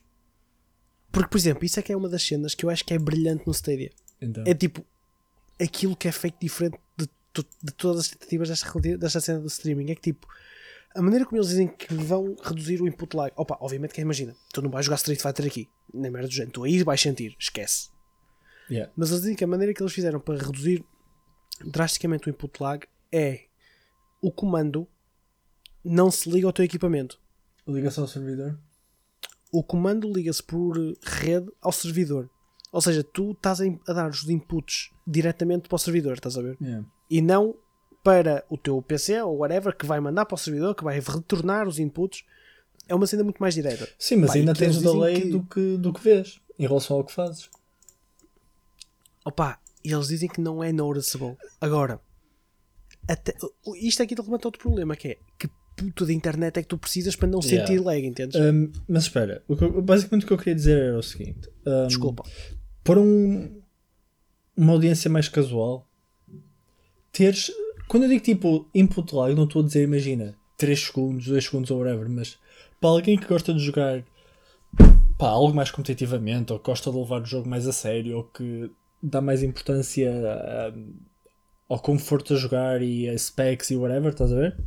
Porque, 1.12 1.30
por 1.30 1.38
exemplo, 1.38 1.64
isso 1.64 1.80
é 1.80 1.84
que 1.84 1.94
é 1.94 1.96
uma 1.96 2.10
das 2.10 2.24
cenas 2.24 2.56
que 2.56 2.66
eu 2.66 2.70
acho 2.72 2.84
que 2.84 2.94
é 2.94 3.00
brilhante 3.00 3.44
no 3.46 3.54
Stadia. 3.54 3.92
Então, 4.20 4.44
É 4.48 4.54
tipo 4.56 4.84
aquilo 5.62 5.96
que 5.96 6.08
é 6.08 6.12
feito 6.12 6.38
diferente 6.42 6.78
de, 6.98 7.08
de 7.64 7.72
todas 7.74 8.02
as 8.02 8.08
tentativas 8.10 8.50
desta, 8.50 8.80
desta 8.98 9.22
cena 9.22 9.40
do 9.40 9.48
streaming. 9.48 9.92
É 9.92 9.96
que 9.96 10.02
tipo, 10.02 10.28
a 10.96 11.02
maneira 11.04 11.24
como 11.26 11.38
eles 11.38 11.50
dizem 11.50 11.68
que 11.68 11.94
vão 11.94 12.36
reduzir 12.44 12.82
o 12.82 12.88
input 12.88 13.16
lag. 13.16 13.32
Opa, 13.38 13.58
obviamente 13.62 13.94
que 13.94 14.02
imagina, 14.02 14.36
tu 14.52 14.62
não 14.62 14.72
vais 14.72 14.86
jogar 14.86 14.96
Street 14.96 15.22
Fighter 15.22 15.46
aqui, 15.46 15.70
nem 15.94 16.10
merda 16.12 16.28
do 16.28 16.34
género, 16.34 16.52
tu 16.52 16.64
aí 16.64 16.82
vais 16.84 17.00
sentir, 17.00 17.36
esquece. 17.40 17.90
yeah. 18.70 18.92
Mas 18.98 19.10
eles 19.12 19.22
dizem 19.22 19.36
que 19.36 19.44
a 19.44 19.48
maneira 19.48 19.74
que 19.74 19.82
eles 19.82 19.94
fizeram 19.94 20.20
para 20.20 20.44
reduzir 20.44 20.84
drasticamente 21.64 22.28
o 22.28 22.30
input 22.30 22.62
lag 22.62 22.86
é 23.12 23.46
o 24.22 24.32
comando 24.32 24.88
não 25.84 26.10
se 26.10 26.30
liga 26.30 26.48
ao 26.48 26.54
teu 26.54 26.66
equipamento. 26.66 27.20
Ligação 27.68 28.04
ao 28.04 28.08
servidor? 28.08 28.58
O 29.52 29.64
comando 29.64 30.12
liga-se 30.12 30.42
por 30.44 30.76
rede 31.04 31.52
ao 31.62 31.72
servidor. 31.72 32.30
Ou 32.72 32.82
seja, 32.82 33.04
tu 33.04 33.32
estás 33.32 33.62
a 33.62 33.94
dar 33.94 34.10
os 34.10 34.28
inputs 34.28 34.92
diretamente 35.08 35.70
para 35.70 35.76
o 35.76 35.80
servidor, 35.80 36.14
estás 36.14 36.38
a 36.38 36.42
ver? 36.42 36.58
Yeah. 36.60 36.86
E 37.10 37.22
não 37.22 37.56
para 38.04 38.44
o 38.50 38.58
teu 38.58 38.82
PC 38.82 39.22
ou 39.22 39.38
whatever 39.38 39.76
que 39.76 39.86
vai 39.86 40.00
mandar 40.00 40.26
para 40.26 40.36
o 40.36 40.38
servidor, 40.38 40.76
que 40.76 40.84
vai 40.84 41.00
retornar 41.00 41.68
os 41.68 41.80
inputs. 41.80 42.24
É 42.88 42.94
uma 42.94 43.08
cena 43.08 43.24
muito 43.24 43.40
mais 43.40 43.54
direta. 43.56 43.88
Sim, 43.98 44.18
mas 44.18 44.32
Pá, 44.32 44.38
ainda 44.38 44.54
tens 44.54 44.78
o 44.78 44.82
delay 44.82 45.22
que- 45.22 45.30
do, 45.30 45.44
que, 45.44 45.78
do 45.78 45.94
que 45.94 46.02
vês 46.02 46.40
em 46.60 46.68
relação 46.68 46.98
ao 46.98 47.04
que 47.04 47.14
fazes. 47.14 47.50
Opa, 49.24 49.60
e 49.86 49.94
eles 49.94 50.08
dizem 50.08 50.28
que 50.28 50.42
não 50.42 50.64
é 50.64 50.72
noticeable. 50.74 51.38
Agora, 51.62 52.00
até, 53.08 53.34
isto 53.82 54.02
aqui 54.02 54.16
levanta 54.16 54.48
outro 54.48 54.60
problema, 54.62 54.96
que 54.96 55.10
é 55.10 55.18
que 55.40 55.48
puta 55.78 56.06
de 56.06 56.14
internet 56.14 56.58
é 56.58 56.62
que 56.64 56.68
tu 56.70 56.78
precisas 56.78 57.16
para 57.16 57.28
não 57.28 57.40
Yeah. 57.44 57.68
sentir 57.68 57.80
lag, 57.84 58.06
entendes? 58.06 58.36
Um, 58.40 58.72
mas 58.88 59.04
espera, 59.04 59.44
o 59.48 59.56
que 59.56 59.68
basicamente 59.82 60.24
o 60.24 60.28
que 60.28 60.34
eu 60.34 60.38
queria 60.38 60.56
dizer 60.56 60.78
era 60.78 60.98
o 60.98 61.04
seguinte: 61.04 61.50
um, 61.66 61.88
Desculpa. 61.88 62.24
para 62.84 63.00
um- 63.00 63.62
uma 64.58 64.72
audiência 64.74 65.10
mais 65.10 65.28
casual, 65.28 65.88
teres. 67.12 67.52
Quando 67.88 68.04
eu 68.04 68.10
digo 68.10 68.24
tipo 68.24 68.68
input 68.74 69.14
lag, 69.14 69.36
não 69.36 69.44
estou 69.44 69.62
a 69.62 69.66
dizer, 69.66 69.84
imagina, 69.84 70.36
3 70.58 70.80
segundos, 70.80 71.26
2 71.28 71.44
segundos 71.46 71.70
ou 71.70 71.80
whatever, 71.80 72.10
mas 72.10 72.38
para 72.82 72.90
alguém 72.90 73.18
que 73.18 73.28
gosta 73.28 73.54
de 73.54 73.60
jogar 73.60 74.04
pá, 75.18 75.28
algo 75.30 75.54
mais 75.54 75.70
competitivamente, 75.72 76.52
ou 76.52 76.60
que 76.60 76.66
gosta 76.66 76.90
de 76.92 76.98
levar 76.98 77.22
o 77.22 77.26
jogo 77.26 77.48
mais 77.50 77.68
a 77.68 77.72
sério, 77.74 78.18
ou 78.18 78.24
que 78.24 78.72
dá 79.06 79.22
mais 79.22 79.44
importância 79.44 80.12
ao 81.70 81.80
conforto 81.80 82.34
a 82.34 82.38
jogar 82.38 82.82
e 82.82 83.10
a 83.10 83.18
specs 83.18 83.72
e 83.72 83.76
whatever, 83.76 84.12
estás 84.12 84.32
a 84.32 84.36
ver? 84.36 84.58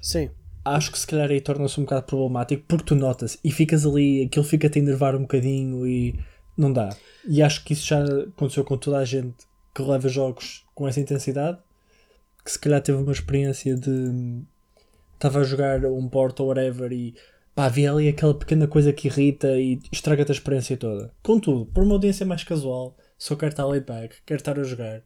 Sim. 0.00 0.30
acho 0.64 0.90
que 0.92 0.98
se 0.98 1.06
calhar 1.06 1.30
aí 1.30 1.40
torna-se 1.40 1.78
um 1.78 1.84
bocado 1.84 2.06
problemático 2.06 2.64
porque 2.66 2.84
tu 2.84 2.94
notas 2.94 3.38
e 3.42 3.50
ficas 3.50 3.84
ali, 3.86 4.24
aquilo 4.24 4.44
fica-te 4.44 4.78
a 4.78 4.82
enervar 4.82 5.14
um 5.16 5.22
bocadinho 5.22 5.86
e 5.86 6.18
não 6.56 6.72
dá. 6.72 6.90
E 7.26 7.42
acho 7.42 7.64
que 7.64 7.72
isso 7.72 7.86
já 7.86 8.04
aconteceu 8.04 8.64
com 8.64 8.76
toda 8.76 8.98
a 8.98 9.04
gente 9.04 9.46
que 9.74 9.82
leva 9.82 10.08
jogos 10.08 10.64
com 10.74 10.86
essa 10.86 11.00
intensidade, 11.00 11.58
que 12.44 12.50
se 12.50 12.58
calhar 12.58 12.80
teve 12.80 12.98
uma 12.98 13.12
experiência 13.12 13.74
de 13.74 14.42
estava 15.14 15.40
a 15.40 15.44
jogar 15.44 15.84
um 15.84 16.08
port 16.08 16.38
ou 16.40 16.48
whatever 16.48 16.92
e 16.92 17.14
pá, 17.54 17.66
havia 17.66 17.92
ali 17.92 18.08
aquela 18.08 18.34
pequena 18.34 18.66
coisa 18.66 18.92
que 18.92 19.06
irrita 19.06 19.56
e 19.58 19.80
estraga-te 19.90 20.32
a 20.32 20.34
experiência 20.34 20.76
toda. 20.76 21.12
Contudo, 21.22 21.66
para 21.66 21.82
uma 21.82 21.94
audiência 21.94 22.26
mais 22.26 22.42
casual, 22.42 22.96
só 23.22 23.36
quer 23.36 23.52
estar 23.52 23.64
laid 23.66 23.86
back, 23.86 24.16
quer 24.26 24.34
estar 24.34 24.58
a 24.58 24.64
jogar, 24.64 25.04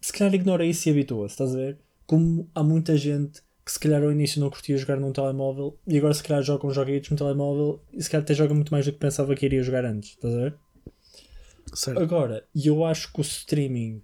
se 0.00 0.10
calhar 0.12 0.34
ignora 0.34 0.64
isso 0.64 0.88
e 0.88 0.92
habitua-se, 0.92 1.34
estás 1.34 1.54
a 1.54 1.58
ver? 1.58 1.78
Como 2.06 2.50
há 2.54 2.62
muita 2.62 2.96
gente 2.96 3.42
que 3.62 3.70
se 3.70 3.78
calhar 3.78 4.02
ao 4.02 4.10
início 4.10 4.40
não 4.40 4.48
curtia 4.48 4.78
jogar 4.78 4.98
num 4.98 5.12
telemóvel 5.12 5.78
e 5.86 5.98
agora 5.98 6.14
se 6.14 6.22
calhar 6.22 6.42
joga 6.42 6.66
uns 6.66 6.74
joguitos 6.74 7.10
no 7.10 7.18
telemóvel 7.18 7.84
e 7.92 8.02
se 8.02 8.08
calhar 8.08 8.22
até 8.22 8.32
joga 8.32 8.54
muito 8.54 8.72
mais 8.72 8.86
do 8.86 8.92
que 8.92 8.98
pensava 8.98 9.34
que 9.34 9.44
iria 9.44 9.62
jogar 9.62 9.84
antes, 9.84 10.10
estás 10.12 10.34
a 10.34 10.38
ver? 10.38 10.54
Certo. 11.74 12.00
Agora, 12.00 12.46
eu 12.54 12.82
acho 12.82 13.12
que 13.12 13.20
o 13.20 13.22
streaming 13.22 14.00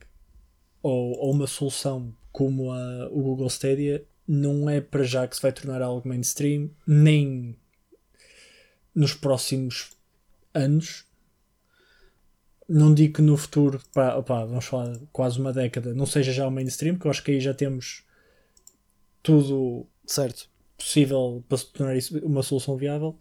ou, 0.82 1.18
ou 1.18 1.32
uma 1.32 1.46
solução 1.46 2.14
como 2.30 2.72
a, 2.72 3.08
o 3.10 3.22
Google 3.22 3.46
Stadia 3.46 4.04
não 4.28 4.68
é 4.68 4.82
para 4.82 5.02
já 5.02 5.26
que 5.26 5.34
se 5.34 5.40
vai 5.40 5.50
tornar 5.50 5.80
algo 5.80 6.06
mainstream, 6.06 6.68
nem 6.86 7.56
nos 8.94 9.14
próximos 9.14 9.92
anos. 10.52 11.06
Não 12.68 12.94
digo 12.94 13.14
que 13.14 13.22
no 13.22 13.36
futuro, 13.36 13.80
pá, 13.92 14.14
opá, 14.16 14.44
vamos 14.44 14.64
falar 14.64 14.98
quase 15.12 15.38
uma 15.38 15.52
década, 15.52 15.94
não 15.94 16.06
seja 16.06 16.32
já 16.32 16.46
o 16.46 16.50
mainstream, 16.50 16.96
que 16.96 17.06
eu 17.06 17.10
acho 17.10 17.22
que 17.22 17.32
aí 17.32 17.40
já 17.40 17.52
temos 17.52 18.04
tudo 19.22 19.86
Certo. 20.06 20.48
possível 20.76 21.44
para 21.48 21.58
se 21.58 21.72
tornar 21.72 21.96
isso 21.96 22.18
uma 22.24 22.42
solução 22.42 22.76
viável, 22.76 23.18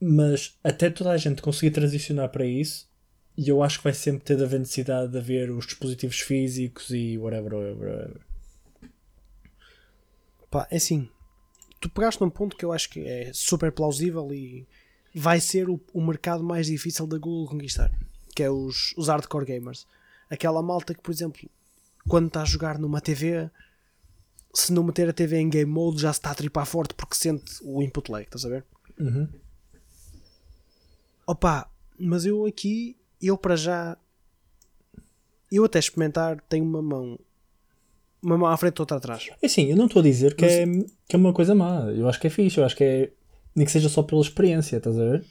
mas 0.00 0.58
até 0.62 0.88
toda 0.90 1.10
a 1.10 1.16
gente 1.16 1.42
conseguir 1.42 1.72
transicionar 1.72 2.28
para 2.28 2.44
isso, 2.44 2.88
e 3.36 3.48
eu 3.48 3.62
acho 3.62 3.78
que 3.78 3.84
vai 3.84 3.92
sempre 3.92 4.24
ter 4.24 4.36
de 4.36 4.44
haver 4.44 4.60
necessidade 4.60 5.10
de 5.10 5.18
haver 5.18 5.50
os 5.50 5.66
dispositivos 5.66 6.20
físicos 6.20 6.90
e 6.90 7.18
whatever, 7.18 7.54
whatever, 7.54 7.90
whatever. 7.90 8.20
Pá, 10.50 10.68
é 10.70 10.76
assim. 10.76 11.08
Tu 11.80 11.90
pegaste 11.90 12.20
num 12.20 12.30
ponto 12.30 12.56
que 12.56 12.64
eu 12.64 12.72
acho 12.72 12.88
que 12.88 13.00
é 13.00 13.32
super 13.32 13.72
plausível 13.72 14.32
e 14.32 14.66
vai 15.12 15.40
ser 15.40 15.68
o, 15.68 15.80
o 15.92 16.00
mercado 16.00 16.44
mais 16.44 16.68
difícil 16.68 17.06
da 17.06 17.18
Google 17.18 17.48
conquistar. 17.48 17.90
Que 18.34 18.42
é 18.42 18.50
os, 18.50 18.94
os 18.96 19.08
hardcore 19.08 19.44
gamers. 19.44 19.86
Aquela 20.28 20.62
malta 20.62 20.94
que, 20.94 21.00
por 21.00 21.12
exemplo, 21.12 21.48
quando 22.08 22.26
está 22.26 22.42
a 22.42 22.44
jogar 22.44 22.78
numa 22.78 23.00
TV, 23.00 23.50
se 24.52 24.72
não 24.72 24.84
meter 24.84 25.08
a 25.08 25.12
TV 25.12 25.38
em 25.38 25.48
game 25.48 25.70
mode 25.70 26.00
já 26.00 26.12
se 26.12 26.18
está 26.18 26.30
a 26.30 26.34
tripar 26.34 26.66
forte 26.66 26.94
porque 26.94 27.14
sente 27.14 27.52
o 27.62 27.82
input 27.82 28.10
lag, 28.10 28.24
estás 28.24 28.44
a 28.44 28.48
ver? 28.48 28.64
Uhum. 28.98 29.28
Opa, 31.26 31.70
mas 31.98 32.24
eu 32.26 32.44
aqui, 32.44 32.96
eu 33.20 33.36
para 33.38 33.56
já, 33.56 33.96
eu 35.50 35.64
até 35.64 35.78
experimentar 35.78 36.40
tenho 36.48 36.64
uma 36.64 36.82
mão, 36.82 37.18
uma 38.22 38.38
mão 38.38 38.48
à 38.48 38.56
frente 38.56 38.78
e 38.78 38.82
outra 38.82 38.98
atrás. 38.98 39.28
É 39.40 39.46
assim, 39.46 39.70
eu 39.70 39.76
não 39.76 39.86
estou 39.86 40.00
a 40.00 40.02
dizer 40.02 40.34
que, 40.34 40.44
é, 40.44 40.66
que 41.08 41.16
é 41.16 41.16
uma 41.16 41.32
coisa 41.32 41.54
má, 41.54 41.90
eu 41.92 42.08
acho 42.08 42.20
que 42.20 42.26
é 42.26 42.30
fixe, 42.30 42.58
eu 42.58 42.64
acho 42.64 42.76
que 42.76 42.84
é. 42.84 43.12
Nem 43.56 43.64
que 43.64 43.70
seja 43.70 43.88
só 43.88 44.02
pela 44.02 44.20
experiência, 44.20 44.76
estás 44.76 44.98
a 44.98 45.04
ver? 45.04 45.24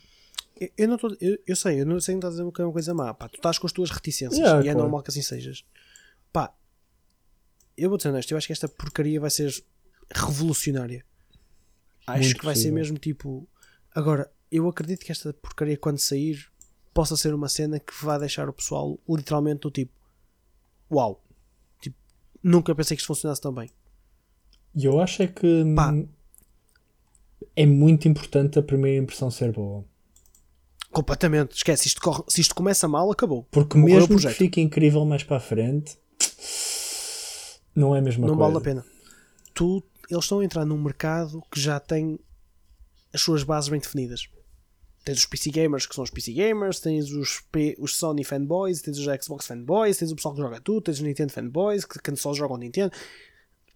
Eu, 0.60 0.70
eu 0.78 0.88
não 0.88 0.98
tô, 0.98 1.16
eu, 1.20 1.38
eu 1.46 1.56
sei, 1.56 1.82
eu 1.82 1.86
não 1.86 2.00
sei 2.00 2.16
que 2.16 2.20
estás 2.20 2.36
a 2.36 2.38
dizer 2.38 2.52
que 2.52 2.62
é 2.62 2.66
uma 2.66 2.74
coisa 2.74 2.94
má. 2.94 3.14
Pá, 3.14 3.28
tu 3.28 3.36
estás 3.36 3.58
com 3.58 3.68
as 3.68 3.74
tuas 3.74 3.90
reticências 3.90 4.38
Yeah, 4.38 4.60
e 4.60 4.70
é 4.70 4.72
claro. 4.72 4.80
normal 4.80 5.04
que 5.04 5.10
assim 5.10 5.22
sejas. 5.22 5.66
Pá, 6.32 6.54
eu 7.78 7.90
vou 7.90 8.00
ser 8.00 8.10
honesto, 8.10 8.32
eu 8.32 8.38
acho 8.38 8.48
que 8.48 8.54
esta 8.54 8.68
porcaria 8.68 9.20
vai 9.20 9.30
ser 9.30 9.52
revolucionária. 10.14 11.06
Acho 12.06 12.24
Muito 12.24 12.40
que 12.40 12.46
vai 12.46 12.56
ser 12.56 12.72
mesmo 12.72 12.98
tipo. 12.98 13.48
Agora, 13.96 14.30
eu 14.52 14.68
acredito 14.68 15.06
que 15.06 15.12
esta 15.12 15.34
porcaria, 15.34 15.78
quando 15.78 16.00
sair, 16.00 16.48
possa 16.94 17.16
ser 17.16 17.34
uma 17.34 17.48
cena 17.48 17.80
que 17.80 17.94
vai 18.04 18.20
deixar 18.20 18.50
o 18.50 18.54
pessoal 18.54 19.00
literalmente 19.10 19.62
do 19.62 19.72
tipo: 19.72 19.94
Uau! 20.92 21.24
Tipo, 21.82 21.96
nunca 22.44 22.76
pensei 22.76 22.96
que 22.96 23.02
isto 23.02 23.08
funcionasse 23.08 23.42
tão 23.42 23.54
bem. 23.54 23.70
E 24.76 24.86
eu 24.86 25.00
acho 25.00 25.24
é 25.24 25.28
que 25.28 25.64
Pá. 25.76 25.94
é 27.56 27.66
muito 27.66 28.08
importante 28.08 28.60
a 28.60 28.64
primeira 28.64 29.02
impressão 29.02 29.32
ser 29.32 29.52
boa. 29.52 29.86
Completamente. 30.94 31.56
Esquece, 31.56 31.88
isto 31.88 32.00
corre- 32.02 32.24
se 32.28 32.40
isto 32.42 32.54
começa 32.56 32.88
mal, 32.88 33.12
acabou. 33.12 33.44
Porque 33.52 33.78
Morreu 33.78 34.08
mesmo 34.08 34.18
que 34.20 34.30
fique 34.30 34.62
incrível 34.62 35.04
mais 35.06 35.24
para 35.24 35.38
a 35.38 35.40
frente, 35.40 35.98
não 37.76 37.96
é 37.96 38.00
a 38.00 38.02
mesma 38.02 38.28
não 38.28 38.36
coisa. 38.36 38.52
vale 38.54 38.58
a 38.58 38.62
pena. 38.62 38.86
Tu, 39.54 39.84
eles 40.10 40.24
estão 40.24 40.40
a 40.40 40.46
entrar 40.46 40.66
num 40.66 40.82
mercado 40.82 41.42
que 41.52 41.60
já 41.60 41.80
tem 41.80 42.20
as 43.14 43.22
suas 43.22 43.44
bases 43.44 43.70
bem 43.70 43.80
definidas. 43.80 44.28
Tens 45.06 45.18
os 45.20 45.26
PC 45.26 45.50
gamers 45.52 45.86
que 45.86 45.94
são 45.94 46.04
os 46.04 46.10
PC 46.10 46.32
gamers, 46.32 46.80
tens 46.80 47.12
os, 47.12 47.42
P- 47.52 47.76
os 47.78 47.98
Sony 47.98 48.24
fanboys, 48.24 48.82
tens 48.82 48.98
os 48.98 49.06
Xbox 49.24 49.46
fanboys, 49.46 49.98
tens 49.98 50.12
o 50.12 50.16
pessoal 50.16 50.34
que 50.34 50.42
joga 50.42 50.62
tudo, 50.62 50.82
tens 50.82 50.98
os 50.98 51.02
Nintendo 51.02 51.32
fanboys 51.34 51.84
que, 51.84 52.00
que 52.00 52.16
só 52.16 52.34
jogam 52.34 52.58
Nintendo. 52.58 52.94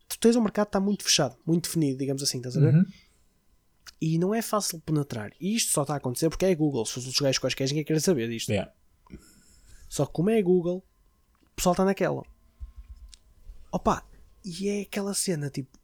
Tu 0.08 0.18
tens 0.20 0.38
um 0.38 0.42
mercado 0.42 0.68
que 0.68 0.70
está 0.70 0.80
muito 0.80 1.04
fechado, 1.04 1.36
muito 1.46 1.66
definido, 1.66 1.98
digamos 2.00 2.24
assim, 2.24 2.38
estás 2.38 2.56
a 2.56 2.62
ver? 2.62 2.74
Uhum. 2.74 2.86
E 4.00 4.18
não 4.20 4.34
é 4.34 4.42
fácil 4.42 4.80
penetrar. 4.80 5.32
E 5.40 5.56
isto 5.56 5.72
só 5.72 5.82
está 5.82 5.96
a 5.96 5.98
acontecer 5.98 6.30
porque 6.30 6.46
é 6.46 6.54
Google. 6.54 6.86
Se 6.86 7.00
os 7.00 7.20
gajos 7.20 7.40
quaisquer, 7.40 7.68
ninguém 7.68 7.84
quer 7.84 8.00
saber 8.00 8.30
disto. 8.30 8.50
Yeah. 8.50 8.72
Só 9.90 10.06
que 10.06 10.14
como 10.14 10.30
é 10.30 10.42
Google, 10.42 10.84
o 11.44 11.56
pessoal 11.56 11.74
está 11.74 11.84
naquela. 11.84 12.24
Opa, 13.72 14.06
e 14.44 14.70
é 14.70 14.82
aquela 14.82 15.14
cena 15.14 15.50
tipo. 15.50 15.78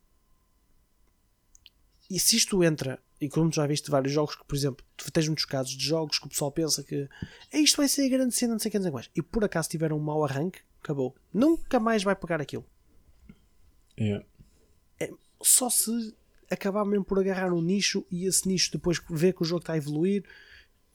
E 2.10 2.20
se 2.20 2.36
isto 2.36 2.64
entra, 2.64 3.02
e 3.20 3.28
como 3.28 3.50
tu 3.50 3.56
já 3.56 3.66
viste 3.66 3.90
vários 3.90 4.14
jogos 4.14 4.36
que, 4.36 4.46
por 4.46 4.56
exemplo, 4.56 4.86
tu 4.96 5.12
tens 5.12 5.28
muitos 5.28 5.46
casos 5.46 5.72
de 5.72 5.84
jogos 5.84 6.20
que 6.20 6.28
o 6.28 6.30
pessoal 6.30 6.52
pensa 6.52 6.84
que 6.84 7.10
"É, 7.52 7.60
isto 7.60 7.78
vai 7.78 7.88
ser 7.88 8.06
a 8.06 8.10
grande 8.10 8.36
cena, 8.36 8.54
não 8.54 8.60
sei 8.60 8.70
o 8.70 8.72
que, 8.72 8.78
não 8.78 8.84
sei 8.84 8.92
mais. 8.92 9.10
E 9.16 9.22
por 9.22 9.44
acaso 9.44 9.70
tiveram 9.70 9.98
um 9.98 10.02
mau 10.02 10.24
arranque, 10.24 10.60
acabou. 10.82 11.16
Nunca 11.34 11.80
mais 11.80 12.04
vai 12.04 12.16
pegar 12.16 12.42
aquilo. 12.42 12.66
Yeah. 14.00 14.26
Só 15.42 15.70
se 15.70 16.16
acabar 16.54 16.86
mesmo 16.86 17.04
por 17.06 17.20
agarrar 17.20 17.52
um 17.54 17.62
nicho 17.62 18.06
e 18.12 18.26
esse 18.26 18.48
nicho 18.48 18.72
depois 18.72 19.00
vê 19.10 19.32
que 19.34 19.42
o 19.42 19.46
jogo 19.46 19.62
está 19.62 19.74
a 19.74 19.78
evoluir 19.78 20.24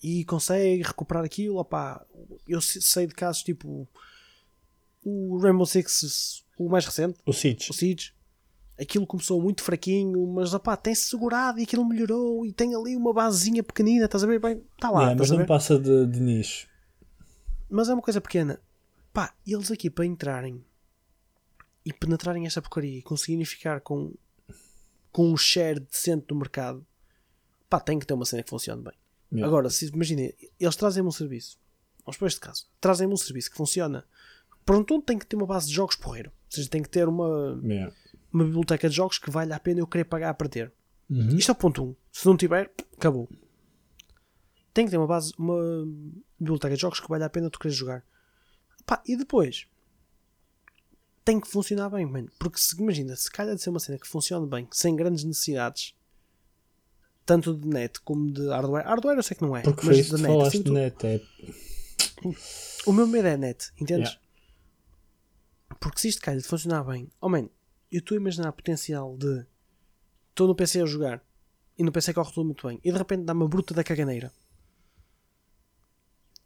e 0.02 0.24
consegue 0.24 0.82
recuperar 0.82 1.24
aquilo. 1.24 1.58
Opá, 1.58 2.04
eu 2.46 2.60
se- 2.60 2.80
sei 2.80 3.06
de 3.06 3.14
casos 3.14 3.42
tipo 3.42 3.88
o 5.04 5.38
Rainbow 5.38 5.66
Six, 5.66 6.44
o 6.58 6.68
mais 6.68 6.84
recente, 6.84 7.18
O 7.24 7.32
Siege. 7.32 7.70
o 7.70 7.72
Siege. 7.74 8.12
Aquilo 8.80 9.06
começou 9.06 9.42
muito 9.42 9.62
fraquinho, 9.62 10.24
mas 10.28 10.54
opá, 10.54 10.76
tem-se 10.76 11.08
segurado 11.08 11.58
e 11.58 11.64
aquilo 11.64 11.84
melhorou 11.84 12.46
e 12.46 12.52
tem 12.52 12.74
ali 12.76 12.94
uma 12.94 13.12
basezinha 13.12 13.62
pequenina, 13.62 14.04
estás 14.04 14.22
a 14.22 14.26
ver? 14.26 14.38
Bem, 14.40 14.62
está 14.76 14.88
lá, 14.90 15.02
estás 15.12 15.18
mas 15.18 15.30
não 15.30 15.38
ver? 15.38 15.46
passa 15.46 15.78
de, 15.78 16.06
de 16.06 16.20
nicho. 16.20 16.68
Mas 17.68 17.88
é 17.88 17.92
uma 17.94 18.02
coisa 18.02 18.20
pequena. 18.20 18.60
Pá, 19.12 19.34
eles 19.44 19.70
aqui 19.72 19.90
para 19.90 20.06
entrarem 20.06 20.64
e 21.84 21.92
penetrarem 21.92 22.46
esta 22.46 22.62
porcaria 22.62 22.98
e 22.98 23.02
conseguirem 23.02 23.44
ficar 23.44 23.80
com, 23.80 24.12
com 25.12 25.32
um 25.32 25.36
share 25.36 25.80
decente 25.80 26.26
do 26.26 26.36
mercado, 26.36 26.86
pá, 27.68 27.80
tem 27.80 27.98
que 27.98 28.06
ter 28.06 28.14
uma 28.14 28.24
cena 28.24 28.42
que 28.42 28.50
funcione 28.50 28.82
bem. 28.82 28.94
Yeah. 29.32 29.46
Agora, 29.46 29.70
se 29.70 29.86
imaginem, 29.86 30.34
eles 30.58 30.76
trazem-me 30.76 31.08
um 31.08 31.12
serviço, 31.12 31.58
vamos 32.04 32.16
por 32.16 32.26
este 32.26 32.40
caso, 32.40 32.66
trazem-me 32.80 33.12
um 33.12 33.16
serviço 33.16 33.50
que 33.50 33.56
funciona. 33.56 34.04
Pronto, 34.64 35.00
tem 35.02 35.18
que 35.18 35.26
ter 35.26 35.36
uma 35.36 35.46
base 35.46 35.68
de 35.68 35.74
jogos 35.74 35.96
porreiro. 35.96 36.30
Ou 36.30 36.54
seja, 36.54 36.68
tem 36.68 36.82
que 36.82 36.90
ter 36.90 37.08
uma, 37.08 37.58
Yeah. 37.64 37.94
uma 38.32 38.44
biblioteca 38.44 38.88
de 38.88 38.94
jogos 38.94 39.18
que 39.18 39.30
vale 39.30 39.52
a 39.52 39.60
pena 39.60 39.80
eu 39.80 39.86
querer 39.86 40.04
pagar 40.04 40.34
para 40.34 40.48
ter. 40.48 40.72
Uhum. 41.08 41.36
Isto 41.36 41.50
é 41.50 41.52
o 41.52 41.56
ponto 41.56 41.82
1. 41.82 41.86
Um. 41.86 41.96
Se 42.12 42.26
não 42.26 42.36
tiver, 42.36 42.70
acabou. 42.96 43.28
Tem 44.74 44.84
que 44.84 44.90
ter 44.90 44.98
uma 44.98 45.06
base, 45.06 45.32
uma 45.38 45.58
biblioteca 46.38 46.74
de 46.74 46.80
jogos 46.82 47.00
que 47.00 47.08
vale 47.08 47.24
a 47.24 47.30
pena 47.30 47.48
tu 47.50 47.58
querer 47.58 47.72
jogar. 47.74 48.04
Pá, 48.84 49.02
e 49.06 49.16
depois 49.16 49.66
tem 51.28 51.38
que 51.38 51.46
funcionar 51.46 51.90
bem, 51.90 52.06
mano. 52.06 52.30
Porque 52.38 52.58
se 52.58 52.74
imagina, 52.80 53.14
se 53.14 53.30
calhar 53.30 53.54
de 53.54 53.60
ser 53.60 53.68
uma 53.68 53.78
cena 53.78 53.98
que 53.98 54.08
funcione 54.08 54.46
bem, 54.48 54.66
sem 54.70 54.96
grandes 54.96 55.24
necessidades, 55.24 55.94
tanto 57.26 57.54
de 57.54 57.68
net 57.68 58.00
como 58.00 58.32
de 58.32 58.48
hardware. 58.48 58.86
Hardware 58.86 59.18
eu 59.18 59.22
sei 59.22 59.36
que 59.36 59.42
não 59.42 59.54
é, 59.54 59.60
Porque 59.60 59.84
mas 59.84 60.06
de 60.08 60.22
net. 60.22 60.62
tu- 60.62 60.72
net. 60.72 61.06
É... 61.06 61.20
o 62.86 62.92
meu 62.94 63.06
medo 63.06 63.28
é 63.28 63.36
net, 63.36 63.70
entendes? 63.78 64.08
Yeah. 64.08 64.20
Porque 65.78 66.00
se 66.00 66.08
isto 66.08 66.22
calha 66.22 66.40
de 66.40 66.48
funcionar 66.48 66.82
bem, 66.84 67.10
oh 67.20 67.28
man, 67.28 67.50
eu 67.92 67.98
estou 67.98 68.16
a 68.16 68.20
imaginar 68.22 68.48
o 68.48 68.52
potencial 68.54 69.14
de 69.18 69.44
estou 70.30 70.48
no 70.48 70.54
PC 70.54 70.80
a 70.80 70.86
jogar 70.86 71.22
e 71.76 71.84
no 71.84 71.92
PC 71.92 72.14
corre 72.14 72.32
tudo 72.32 72.46
muito 72.46 72.66
bem 72.66 72.80
e 72.82 72.90
de 72.90 72.96
repente 72.96 73.24
dá 73.24 73.34
uma 73.34 73.46
bruta 73.46 73.74
da 73.74 73.84
caganeira 73.84 74.32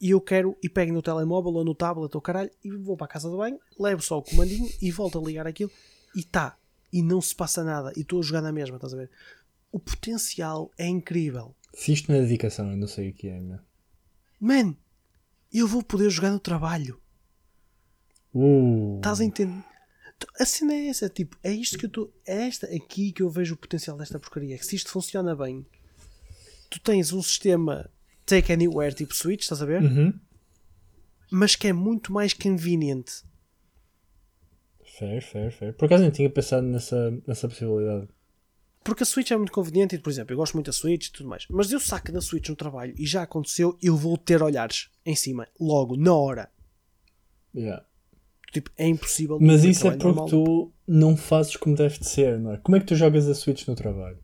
e 0.02 0.10
eu 0.10 0.20
quero 0.20 0.58
e 0.60 0.68
pego 0.68 0.92
no 0.92 1.00
telemóvel 1.00 1.52
ou 1.52 1.64
no 1.64 1.76
tablet 1.76 2.12
ou 2.12 2.20
caralho 2.20 2.50
e 2.64 2.72
vou 2.72 2.96
para 2.96 3.04
a 3.04 3.08
casa 3.08 3.30
do 3.30 3.36
banho, 3.36 3.60
levo 3.78 4.02
só 4.02 4.18
o 4.18 4.22
comandinho 4.22 4.68
e 4.82 4.90
volto 4.90 5.16
a 5.16 5.22
ligar 5.22 5.46
aquilo 5.46 5.70
e 6.12 6.24
tá, 6.24 6.58
e 6.92 7.00
não 7.04 7.20
se 7.20 7.32
passa 7.32 7.62
nada 7.62 7.92
e 7.96 8.00
estou 8.00 8.18
a 8.18 8.22
jogar 8.22 8.42
na 8.42 8.50
mesma, 8.50 8.76
estás 8.76 8.92
a 8.92 8.96
ver? 8.96 9.10
O 9.70 9.78
potencial 9.78 10.72
é 10.76 10.88
incrível. 10.88 11.54
Se 11.72 11.92
isto 11.92 12.10
não 12.10 12.18
é 12.18 12.20
dedicação, 12.20 12.68
eu 12.72 12.76
não 12.76 12.88
sei 12.88 13.10
o 13.10 13.14
que 13.14 13.28
é. 13.28 13.40
Meu. 13.40 13.60
Man, 14.40 14.76
eu 15.52 15.68
vou 15.68 15.84
poder 15.84 16.10
jogar 16.10 16.32
no 16.32 16.40
trabalho. 16.40 17.00
Uh, 18.34 18.96
Estás 18.96 19.20
a 19.20 19.24
entender? 19.24 19.64
A 20.38 20.44
cena 20.44 20.74
é 20.74 20.88
essa, 20.88 21.08
tipo, 21.08 21.38
é 21.44 21.52
isto 21.52 21.78
que 21.78 21.86
eu 21.86 21.88
estou. 21.88 22.12
É 22.26 22.48
esta 22.48 22.66
aqui 22.66 23.12
que 23.12 23.22
eu 23.22 23.30
vejo 23.30 23.54
o 23.54 23.56
potencial 23.56 23.96
desta 23.96 24.18
porcaria. 24.18 24.58
Que 24.58 24.66
se 24.66 24.76
isto 24.76 24.90
funciona 24.90 25.34
bem, 25.34 25.64
tu 26.68 26.80
tens 26.80 27.12
um 27.12 27.22
sistema 27.22 27.88
take 28.32 28.52
anywhere 28.52 28.94
tipo 28.94 29.14
Switch, 29.14 29.42
estás 29.42 29.60
a 29.60 29.66
ver? 29.66 29.82
Uhum. 29.82 30.12
mas 31.30 31.54
que 31.56 31.68
é 31.68 31.72
muito 31.72 32.12
mais 32.12 32.32
conveniente. 32.32 33.22
Fair, 34.98 35.22
fair, 35.22 35.50
fair. 35.50 35.72
Por 35.74 35.86
acaso 35.86 36.02
nem 36.02 36.10
tinha 36.10 36.28
pensado 36.28 36.66
nessa, 36.66 37.10
nessa 37.26 37.48
possibilidade. 37.48 38.08
Porque 38.84 39.02
a 39.02 39.06
Switch 39.06 39.30
é 39.30 39.36
muito 39.36 39.52
conveniente 39.52 39.94
e, 39.94 39.98
por 39.98 40.10
exemplo, 40.10 40.32
eu 40.32 40.36
gosto 40.36 40.54
muito 40.54 40.66
da 40.66 40.72
Switch 40.72 41.06
e 41.06 41.12
tudo 41.12 41.28
mais. 41.28 41.46
Mas 41.48 41.72
eu 41.72 41.80
saco 41.80 42.12
da 42.12 42.20
Switch 42.20 42.48
no 42.48 42.56
trabalho 42.56 42.94
e 42.98 43.06
já 43.06 43.22
aconteceu, 43.22 43.78
eu 43.82 43.96
vou 43.96 44.18
ter 44.18 44.42
olhares 44.42 44.90
em 45.06 45.14
cima, 45.14 45.48
logo, 45.58 45.96
na 45.96 46.14
hora. 46.14 46.50
Yeah. 47.54 47.84
Tipo, 48.52 48.70
é 48.76 48.86
impossível. 48.86 49.38
Mas 49.40 49.64
isso 49.64 49.86
é 49.86 49.92
porque 49.92 50.04
normal. 50.04 50.26
tu 50.26 50.72
não 50.86 51.16
fazes 51.16 51.56
como 51.56 51.74
deve 51.76 51.98
de 51.98 52.08
ser, 52.08 52.38
não 52.38 52.52
é? 52.52 52.56
Como 52.58 52.76
é 52.76 52.80
que 52.80 52.86
tu 52.86 52.94
jogas 52.94 53.26
a 53.28 53.34
Switch 53.34 53.66
no 53.66 53.74
trabalho? 53.74 54.18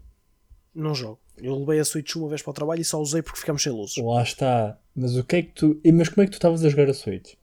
Não 0.75 0.95
jogo. 0.95 1.21
Eu 1.41 1.59
levei 1.59 1.79
a 1.81 1.85
Switch 1.85 2.15
uma 2.17 2.29
vez 2.29 2.43
para 2.43 2.51
o 2.51 2.55
trabalho 2.55 2.81
e 2.81 2.85
só 2.85 3.01
usei 3.01 3.23
porque 3.23 3.39
ficamos 3.41 3.63
sem 3.63 3.73
luzes. 3.73 3.97
Lá 3.99 4.23
está. 4.23 4.79
Mas 4.95 5.17
o 5.17 5.25
que 5.25 5.37
é 5.37 5.43
que 5.43 5.53
tu. 5.53 5.81
e- 5.85 5.93
Mas 5.93 6.09
como 6.09 6.23
é 6.23 6.27
que 6.27 6.33
tu 6.33 6.35
estavas 6.39 6.65
a 6.65 6.69
jogar 6.69 6.89
a 6.91 6.95
Switch? 6.95 7.35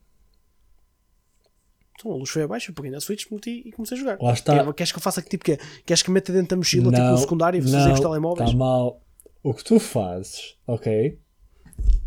Então 1.97 2.11
a 2.11 2.15
luz 2.15 2.29
foi 2.29 2.43
abaixo, 2.43 2.71
eu 2.71 2.75
peguei 2.75 2.91
na 2.91 2.99
Switch, 2.99 3.25
meti 3.31 3.63
e 3.65 3.71
comecei 3.71 3.97
a 3.97 3.99
jogar. 3.99 4.17
Lá 4.21 4.33
está. 4.33 4.53
Quer- 4.63 4.73
Queres 4.73 4.91
que 4.91 4.97
eu 4.97 5.01
faça 5.01 5.21
que 5.21 5.29
tipo 5.29 5.43
que 5.45 5.57
Queres 5.85 6.03
que 6.03 6.11
meta 6.11 6.31
dentro 6.33 6.49
da 6.49 6.55
mochila, 6.57 6.91
tipo 6.91 7.01
no 7.11 7.17
secundário 7.17 7.57
e 7.57 7.61
fazer 7.61 7.77
não, 7.77 7.87
com 7.87 7.93
os 7.93 7.99
telemóveis? 8.01 8.49
Está 8.49 8.57
mal. 8.59 9.01
O 9.41 9.53
que 9.53 9.63
tu 9.63 9.79
fazes, 9.79 10.55
ok? 10.67 11.17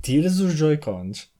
Tiras 0.02 0.40
os 0.40 0.52
Joy-Cons, 0.54 1.30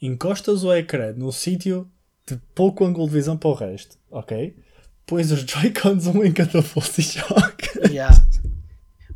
encostas 0.00 0.64
o 0.64 0.72
ecrã 0.74 1.12
num 1.12 1.32
sítio 1.32 1.90
de 2.26 2.36
pouco 2.54 2.84
ângulo 2.84 3.06
de 3.06 3.14
visão 3.14 3.36
para 3.36 3.50
o 3.50 3.54
resto, 3.54 3.96
ok? 4.10 4.56
Pões 5.06 5.30
os 5.30 5.40
Joy-Cons 5.40 6.06
um 6.08 6.24
em 6.24 6.32
cada 6.32 6.60
bolso 6.60 7.00
e 7.00 7.04
joga. 7.04 7.88
Yeah. 7.90 8.14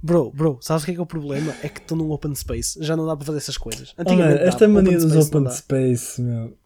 Bro, 0.02 0.30
bro, 0.32 0.58
sabes 0.62 0.82
o 0.82 0.86
que 0.86 0.92
é 0.92 0.94
que 0.94 1.00
é 1.00 1.02
o 1.02 1.06
problema? 1.06 1.54
É 1.62 1.68
que 1.68 1.78
estou 1.80 1.96
num 1.96 2.10
open 2.10 2.34
space, 2.34 2.82
já 2.82 2.96
não 2.96 3.06
dá 3.06 3.14
para 3.16 3.26
fazer 3.26 3.38
essas 3.38 3.58
coisas. 3.58 3.92
Oh, 3.98 4.02
man, 4.02 4.10
Antigamente 4.12 4.42
esta 4.44 4.68
mania 4.68 4.98
dos 4.98 5.14
open 5.26 5.50
space, 5.50 6.22
meu. 6.22 6.56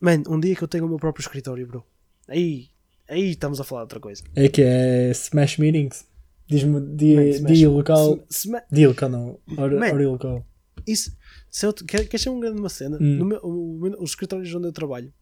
Mano, 0.00 0.24
um 0.28 0.38
dia 0.38 0.54
que 0.54 0.62
eu 0.62 0.68
tenho 0.68 0.84
o 0.84 0.88
meu 0.88 0.98
próprio 0.98 1.22
escritório, 1.22 1.66
bro. 1.66 1.84
Aí, 2.28 2.68
aí 3.08 3.30
estamos 3.30 3.60
a 3.60 3.64
falar 3.64 3.82
de 3.82 3.84
outra 3.84 4.00
coisa. 4.00 4.22
É 4.34 4.48
que 4.48 4.60
é 4.62 5.10
Smash 5.12 5.56
Meetings. 5.58 6.04
Diz-me 6.48 6.80
dia, 6.94 7.40
dia 7.40 7.68
local. 7.70 8.18
se- 8.28 8.48
Dia 8.70 8.88
local 8.88 9.08
não. 9.08 9.40
Hora 9.56 10.06
local. 10.06 10.46
Isso, 10.86 11.16
se 11.50 11.66
eu, 11.66 11.72
quer, 11.72 12.06
quer 12.06 12.18
ser 12.18 12.28
um 12.28 12.38
grande 12.38 12.60
uma 12.60 12.68
cena? 12.68 12.98
Hum. 13.00 13.16
No 13.16 13.24
meu, 13.24 13.40
o 13.42 13.80
os 14.02 14.10
escritórios 14.10 14.54
onde 14.54 14.68
eu 14.68 14.72
trabalho, 14.72 15.12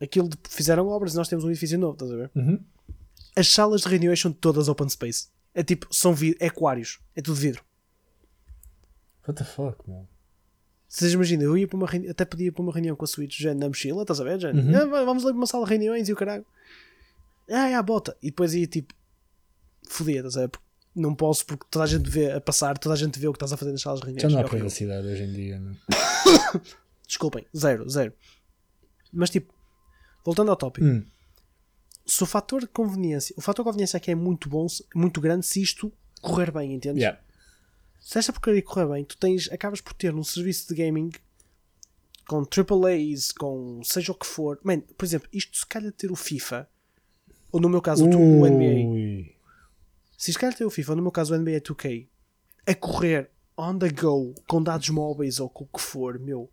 aquilo 0.00 0.28
de, 0.28 0.36
fizeram 0.48 0.88
obras 0.88 1.12
e 1.12 1.16
nós 1.16 1.28
temos 1.28 1.44
um 1.44 1.50
edifício 1.50 1.78
novo, 1.78 1.92
estás 1.92 2.10
a 2.10 2.16
ver? 2.16 2.30
Uhum. 2.34 2.58
As 3.36 3.48
salas 3.52 3.82
de 3.82 3.88
reuniões 3.88 4.18
são 4.18 4.32
todas 4.32 4.66
open 4.68 4.88
space. 4.88 5.28
É 5.54 5.62
tipo, 5.62 5.86
são 5.90 6.14
vid 6.14 6.36
é 6.40 6.46
aquários, 6.46 7.00
é 7.16 7.20
tudo 7.22 7.36
vidro. 7.36 7.64
What 9.26 9.38
the 9.42 9.44
fuck, 9.44 9.88
man? 9.88 10.06
Vocês 10.88 11.12
imaginam, 11.12 11.44
eu 11.44 11.56
ia 11.58 11.68
para 11.68 11.76
uma 11.76 11.86
reunião, 11.86 12.10
até 12.10 12.24
podia 12.24 12.48
ir 12.48 12.50
para 12.50 12.62
uma 12.62 12.72
reunião 12.72 12.96
com 12.96 13.04
a 13.04 13.08
Switch 13.08 13.38
já 13.40 13.54
na 13.54 13.68
mochila, 13.68 14.02
estás 14.02 14.20
a 14.20 14.24
ver? 14.24 14.40
Já, 14.40 14.50
Uhum. 14.50 14.76
"Ah, 14.76 15.04
vamos 15.04 15.22
ali 15.24 15.32
para 15.32 15.40
uma 15.40 15.46
sala 15.46 15.64
de 15.64 15.70
reuniões 15.70 16.08
e 16.08 16.12
o 16.12 16.16
caralho. 16.16 16.44
Ah, 17.48 17.68
é, 17.68 17.82
bota. 17.82 18.16
E 18.22 18.26
depois 18.26 18.54
ia 18.54 18.66
tipo, 18.66 18.92
fodia, 19.88 20.16
estás 20.18 20.36
a 20.36 20.40
ver? 20.42 20.48
Porque 20.48 20.66
Não 20.92 21.14
posso 21.14 21.46
porque 21.46 21.64
toda 21.70 21.84
a 21.84 21.86
gente 21.86 22.10
vê 22.10 22.32
a 22.32 22.40
passar, 22.40 22.76
toda 22.76 22.94
a 22.96 22.98
gente 22.98 23.16
vê 23.20 23.28
o 23.28 23.32
que 23.32 23.36
estás 23.36 23.52
a 23.52 23.56
fazer 23.56 23.70
nas 23.70 23.80
salas 23.80 24.00
de 24.00 24.06
reuniões. 24.06 24.22
Já 24.22 24.28
não 24.28 24.38
há 24.38 24.46
É 24.46 24.48
privacidade 24.48 25.06
hoje 25.06 25.22
em 25.22 25.32
dia, 25.32 25.60
não? 25.60 25.76
Desculpem, 27.06 27.46
zero, 27.56 27.88
zero. 27.88 28.12
Mas 29.12 29.30
tipo, 29.30 29.54
voltando 30.24 30.50
ao 30.50 30.56
tópico, 30.56 30.84
Hum. 30.84 31.04
Se 32.10 32.24
o 32.24 32.26
fator 32.26 32.60
de 32.60 32.66
conveniência, 32.66 33.32
o 33.38 33.40
fator 33.40 33.64
de 33.64 33.68
conveniência 33.68 33.96
é 33.96 34.00
que 34.00 34.10
é 34.10 34.16
muito 34.16 34.48
bom, 34.48 34.66
muito 34.92 35.20
grande 35.20 35.46
se 35.46 35.62
isto 35.62 35.92
correr 36.20 36.50
bem, 36.50 36.74
entendes? 36.74 37.00
Yeah. 37.00 37.20
Se 38.00 38.18
esta 38.18 38.32
porcaria 38.32 38.60
correr 38.62 38.88
bem, 38.88 39.04
tu 39.04 39.16
tens, 39.16 39.48
acabas 39.52 39.80
por 39.80 39.92
ter 39.92 40.12
um 40.12 40.24
serviço 40.24 40.66
de 40.68 40.74
gaming 40.74 41.12
com 42.26 42.38
AAAs, 42.38 43.30
com 43.30 43.80
seja 43.84 44.10
o 44.10 44.14
que 44.16 44.26
for. 44.26 44.58
Man, 44.64 44.80
por 44.80 45.04
exemplo, 45.04 45.28
isto 45.32 45.56
se 45.56 45.64
calhar 45.64 45.92
ter 45.92 46.10
o 46.10 46.16
FIFA, 46.16 46.68
ou 47.52 47.60
no 47.60 47.68
meu 47.68 47.80
caso 47.80 48.04
o, 48.04 48.40
o 48.40 48.48
NBA, 48.48 49.32
se 50.18 50.32
se 50.32 50.38
calhar 50.38 50.56
ter 50.56 50.64
o 50.64 50.70
FIFA, 50.70 50.92
ou 50.92 50.96
no 50.96 51.02
meu 51.02 51.12
caso 51.12 51.32
o 51.32 51.38
NBA 51.38 51.60
2K, 51.60 52.08
a 52.66 52.74
correr 52.74 53.30
on 53.56 53.78
the 53.78 53.88
go, 53.88 54.34
com 54.48 54.60
dados 54.60 54.88
móveis 54.88 55.38
ou 55.38 55.48
com 55.48 55.62
o 55.62 55.68
que 55.68 55.80
for, 55.80 56.18
meu, 56.18 56.50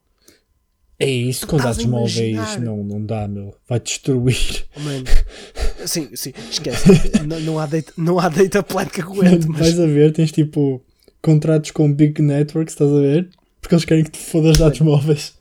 É 0.99 1.07
isso, 1.07 1.45
com 1.45 1.57
dados 1.57 1.85
móveis 1.85 2.57
não, 2.59 2.83
não 2.83 3.05
dá, 3.05 3.27
meu. 3.27 3.55
Vai 3.67 3.79
destruir. 3.79 4.65
oh, 4.75 4.79
man. 4.79 5.03
sim, 5.85 6.09
sim, 6.15 6.33
esquece. 6.49 6.87
não, 7.27 7.39
não, 7.41 7.59
há 7.59 7.67
data, 7.67 7.93
não 7.95 8.19
há 8.19 8.29
data 8.29 8.63
plan 8.63 8.85
que 8.87 9.01
aguente, 9.01 9.47
mas 9.47 9.59
Vais 9.59 9.79
a 9.79 9.85
ver, 9.85 10.11
tens 10.11 10.31
tipo 10.31 10.83
contratos 11.21 11.69
com 11.71 11.93
big 11.93 12.19
networks, 12.21 12.73
estás 12.73 12.91
a 12.91 12.99
ver? 12.99 13.29
Porque 13.61 13.75
eles 13.75 13.85
querem 13.85 14.03
que 14.03 14.11
te 14.11 14.17
fodas 14.17 14.57
dados 14.57 14.79
móveis. 14.79 15.33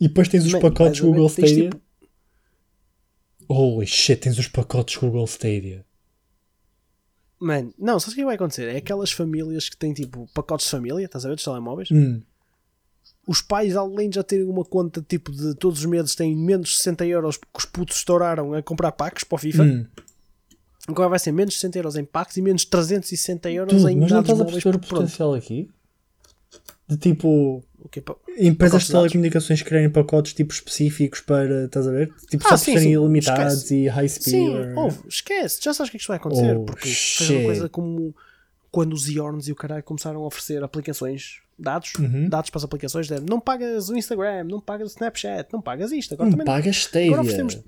E 0.00 0.06
depois 0.06 0.28
tens 0.28 0.44
os 0.46 0.52
Man, 0.52 0.60
pacotes 0.60 1.00
ver, 1.00 1.06
Google 1.06 1.28
tens, 1.30 1.50
Stadia. 1.50 1.70
tipo- 1.70 1.80
Holy 3.48 3.86
shit, 3.86 4.20
tens 4.20 4.38
os 4.38 4.46
pacotes 4.46 4.96
Google 4.96 5.24
Stadia. 5.26 5.84
Mano, 7.40 7.72
não, 7.78 7.98
sabes 7.98 8.12
o 8.12 8.16
que 8.16 8.24
vai 8.24 8.34
acontecer? 8.36 8.68
É 8.68 8.76
aquelas 8.76 9.10
famílias 9.10 9.68
que 9.68 9.76
têm 9.76 9.92
tipo 9.92 10.28
pacotes 10.34 10.66
de 10.66 10.70
família, 10.70 11.04
estás 11.04 11.24
a 11.24 11.28
ver, 11.28 11.34
dos 11.34 11.44
telemóveis. 11.44 11.90
Hum. 11.90 12.22
Os 13.30 13.40
pais, 13.40 13.76
além 13.76 14.08
de 14.10 14.16
já 14.16 14.24
terem 14.24 14.44
uma 14.46 14.64
conta 14.64 15.00
tipo 15.06 15.30
de 15.30 15.54
todos 15.54 15.78
os 15.80 15.84
meses, 15.86 16.16
têm 16.16 16.34
menos 16.34 16.70
de 16.70 16.76
60 16.78 17.06
euros 17.06 17.36
que 17.36 17.44
os 17.56 17.64
putos 17.64 17.96
estouraram 17.98 18.54
a 18.54 18.60
comprar 18.62 18.90
packs 18.90 19.22
para 19.22 19.36
o 19.36 19.38
FIFA. 19.38 19.62
Hum. 19.62 19.86
Agora 20.88 21.08
vai 21.10 21.18
ser 21.20 21.30
menos 21.30 21.54
de 21.54 21.60
60 21.60 21.78
euros 21.78 21.96
em 21.96 22.04
packs 22.04 22.36
e 22.36 22.42
menos 22.42 22.62
de 22.62 22.68
360 22.68 23.48
euros 23.52 23.72
Tudo, 23.74 23.88
em 23.88 23.96
mas 24.00 24.10
não 24.10 24.22
dados 24.22 24.30
estás 24.30 24.40
a 24.40 24.44
perceber 24.52 24.76
o 24.76 24.78
porque 24.80 24.94
potencial 24.94 25.34
aqui? 25.34 25.70
De 26.88 26.96
tipo, 26.96 27.62
O 27.78 27.88
quê, 27.88 28.00
pá? 28.00 28.16
empresas 28.36 28.82
de 28.82 28.90
telecomunicações 28.90 29.62
criarem 29.62 29.88
pacotes 29.90 30.32
tipo 30.32 30.52
específicos 30.52 31.20
para, 31.20 31.66
estás 31.66 31.86
a 31.86 31.92
ver? 31.92 32.12
Tipo, 32.28 32.44
Ah, 32.46 32.50
só 32.50 32.56
sim, 32.56 32.72
serem 32.72 32.94
ilimitados 32.94 33.54
esquece. 33.58 33.74
e 33.76 33.86
high 33.88 34.08
speed. 34.08 34.34
Sim, 34.34 34.48
or- 34.48 34.78
ouve, 34.78 34.98
esquece, 35.08 35.60
já 35.62 35.72
sabes 35.72 35.88
o 35.88 35.92
que 35.92 35.96
é 35.96 35.98
que 35.98 36.02
isto 36.02 36.08
vai 36.08 36.16
acontecer. 36.16 36.56
Oh, 36.56 36.64
porque 36.64 36.82
fez 36.88 36.96
shit. 36.96 37.32
uma 37.36 37.44
coisa 37.44 37.68
como 37.68 38.12
quando 38.72 38.92
os 38.92 39.08
Iorns 39.08 39.46
e 39.46 39.52
o 39.52 39.54
caralho 39.54 39.84
começaram 39.84 40.20
a 40.24 40.26
oferecer 40.26 40.64
aplicações, 40.64 41.38
dados, 41.60 41.92
Uhum. 41.96 42.28
dados 42.28 42.50
para 42.50 42.58
as 42.58 42.64
aplicações, 42.64 43.06
de, 43.08 43.20
não 43.20 43.38
pagas 43.40 43.88
o 43.88 43.96
Instagram, 43.96 44.44
não 44.44 44.60
pagas 44.60 44.90
o 44.90 44.94
Snapchat, 44.94 45.52
não 45.52 45.60
pagas 45.60 45.92
isto. 45.92 46.14
Agora 46.14 46.30
Não 46.30 46.38
também 46.38 46.46
não 46.46 46.52
pagas 46.60 46.76
Stadia. 46.76 47.06
Agora 47.08 47.20
oferecemos, 47.22 47.62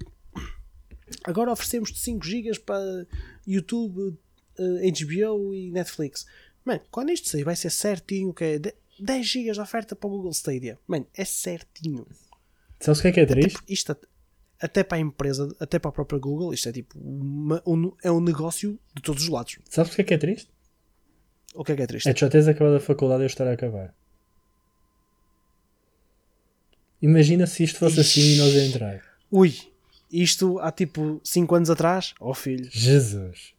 agora 1.24 1.52
oferecemos 1.52 1.92
5 2.00 2.24
GB 2.26 2.58
para 2.60 3.06
YouTube, 3.46 4.16
eh, 4.58 4.90
HBO 4.90 5.54
e 5.54 5.70
Netflix. 5.70 6.26
Mano, 6.64 6.80
quando 6.90 7.10
isto 7.10 7.28
sair 7.28 7.44
vai 7.44 7.56
ser 7.56 7.70
certinho, 7.70 8.32
que 8.32 8.44
é 8.44 8.58
de- 8.58 8.74
10 8.98 9.26
GB 9.26 9.52
de 9.52 9.60
oferta 9.60 9.96
para 9.96 10.06
o 10.06 10.10
Google 10.10 10.30
Stadia. 10.32 10.78
Mano, 10.86 11.06
é 11.14 11.24
certinho. 11.24 12.06
Sabes 12.80 12.98
o 13.00 13.02
que 13.02 13.08
é 13.08 13.12
que 13.12 13.20
é 13.20 13.26
triste? 13.26 13.50
Tipo, 13.56 13.64
isto 13.72 13.92
at- 13.92 14.06
até 14.60 14.84
para 14.84 14.96
a 14.98 15.00
empresa, 15.00 15.54
até 15.58 15.78
para 15.78 15.88
a 15.88 15.92
própria 15.92 16.18
Google, 16.20 16.54
isto 16.54 16.68
é 16.68 16.72
tipo 16.72 16.98
uma- 16.98 17.62
um, 17.66 17.92
é 18.02 18.10
um 18.12 18.20
negócio 18.20 18.78
de 18.94 19.02
todos 19.02 19.24
os 19.24 19.28
lados. 19.28 19.58
Sabes 19.68 19.92
o 19.92 19.94
que 19.96 20.02
é 20.02 20.04
que 20.04 20.14
é 20.14 20.18
triste? 20.18 20.48
O 21.54 21.64
que 21.64 21.72
é 21.72 21.76
que 21.76 21.82
é 21.82 21.86
triste? 21.86 22.08
É 22.08 22.14
tu 22.14 22.20
já 22.20 22.28
teres 22.28 22.48
acabado 22.48 22.76
a 22.76 22.80
faculdade 22.80 23.22
e 23.22 23.24
eu 23.24 23.26
estar 23.26 23.46
a 23.46 23.52
acabar. 23.52 23.94
Imagina 27.00 27.46
se 27.46 27.64
isto 27.64 27.78
fosse 27.78 28.00
assim 28.00 28.34
e 28.34 28.36
nós 28.38 28.54
a 28.54 28.64
entrar. 28.64 29.02
Ui, 29.30 29.54
isto 30.10 30.58
há 30.60 30.70
tipo 30.70 31.20
5 31.24 31.54
anos 31.54 31.70
atrás, 31.70 32.14
oh 32.20 32.32
filho, 32.34 32.68
Jesus. 32.70 33.54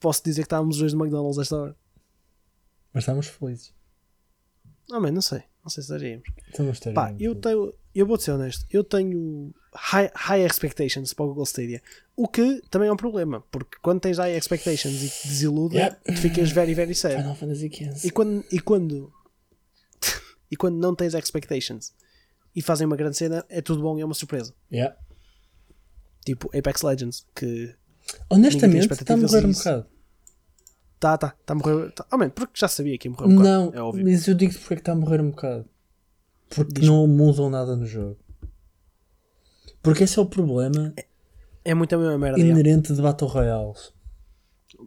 posso 0.00 0.22
dizer 0.24 0.42
que 0.42 0.46
estávamos 0.46 0.76
os 0.76 0.80
dois 0.80 0.92
no 0.92 1.04
McDonald's 1.04 1.38
esta 1.38 1.56
hora. 1.56 1.76
Mas 2.92 3.04
estamos 3.04 3.26
felizes. 3.28 3.72
Não, 4.88 5.00
man, 5.00 5.12
não 5.12 5.22
sei, 5.22 5.42
não 5.62 5.70
sei 5.70 5.82
se. 5.82 6.22
Estamos 6.48 6.80
ter 6.80 6.92
Pá, 6.92 7.14
eu 7.18 7.34
tenho, 7.34 7.72
eu 7.94 8.06
vou 8.06 8.18
ser 8.18 8.32
honesto, 8.32 8.66
eu 8.70 8.82
tenho 8.82 9.54
high, 9.74 10.10
high 10.14 10.44
expectations 10.44 11.12
para 11.12 11.24
o 11.24 11.28
Google 11.28 11.44
Stadia, 11.44 11.80
o 12.16 12.26
que 12.26 12.60
também 12.70 12.88
é 12.88 12.92
um 12.92 12.96
problema, 12.96 13.40
porque 13.50 13.76
quando 13.80 14.00
tens 14.00 14.18
high 14.18 14.36
expectations 14.36 15.02
e 15.02 15.08
te 15.08 15.28
desilude, 15.28 15.76
Yeah. 15.76 15.96
tu 16.04 16.16
ficas 16.16 16.50
very, 16.50 16.74
very 16.74 16.94
sad. 16.94 17.16
Final 17.16 17.34
Fantasy 17.36 17.70
XV. 17.72 18.06
E 18.06 18.10
quando, 18.10 18.44
e 18.50 18.60
quando 18.60 19.12
e 20.50 20.56
quando 20.56 20.76
não 20.76 20.94
tens 20.94 21.14
expectations 21.14 21.94
e 22.54 22.60
fazem 22.60 22.86
uma 22.86 22.96
grande 22.96 23.16
cena, 23.16 23.44
é 23.48 23.62
tudo 23.62 23.80
bom 23.82 23.96
e 23.98 24.02
é 24.02 24.04
uma 24.04 24.14
surpresa. 24.14 24.54
Yeah. 24.70 24.96
Tipo 26.24 26.50
Apex 26.56 26.82
Legends, 26.82 27.26
que 27.34 27.74
Honestamente, 28.28 28.92
está 28.92 29.14
a 29.14 29.16
morrer 29.16 29.46
um 29.46 29.52
bocado. 29.52 29.86
Tá, 31.02 31.18
tá, 31.18 31.34
tá 31.44 31.52
a 31.52 31.56
morrer. 31.56 31.90
Tá, 31.92 32.06
oh, 32.12 32.16
man, 32.16 32.30
porque 32.30 32.52
já 32.54 32.68
sabia 32.68 32.96
que 32.96 33.08
ia 33.08 33.12
morrer 33.12 33.26
um 33.26 33.36
bocado. 33.36 33.48
Não, 33.48 33.72
é 33.74 33.82
óbvio. 33.82 34.04
mas 34.04 34.26
eu 34.28 34.34
digo 34.34 34.52
porque 34.54 34.74
é 34.74 34.76
que 34.76 34.80
está 34.80 34.92
a 34.92 34.94
morrer 34.94 35.20
um 35.20 35.30
bocado. 35.30 35.64
Porque 36.48 36.72
Diz-me. 36.80 36.88
não 36.88 37.06
mudam 37.08 37.50
nada 37.50 37.74
no 37.74 37.84
jogo. 37.86 38.16
Porque 39.82 40.04
esse 40.04 40.16
é 40.18 40.22
o 40.22 40.26
problema 40.26 40.94
É 41.64 41.74
muito 41.74 41.92
a 41.94 41.98
mesma 41.98 42.16
merda. 42.18 42.38
já. 42.38 42.44
inerente 42.46 42.92
de 42.94 43.02
Battle 43.02 43.28
Royales. 43.28 43.92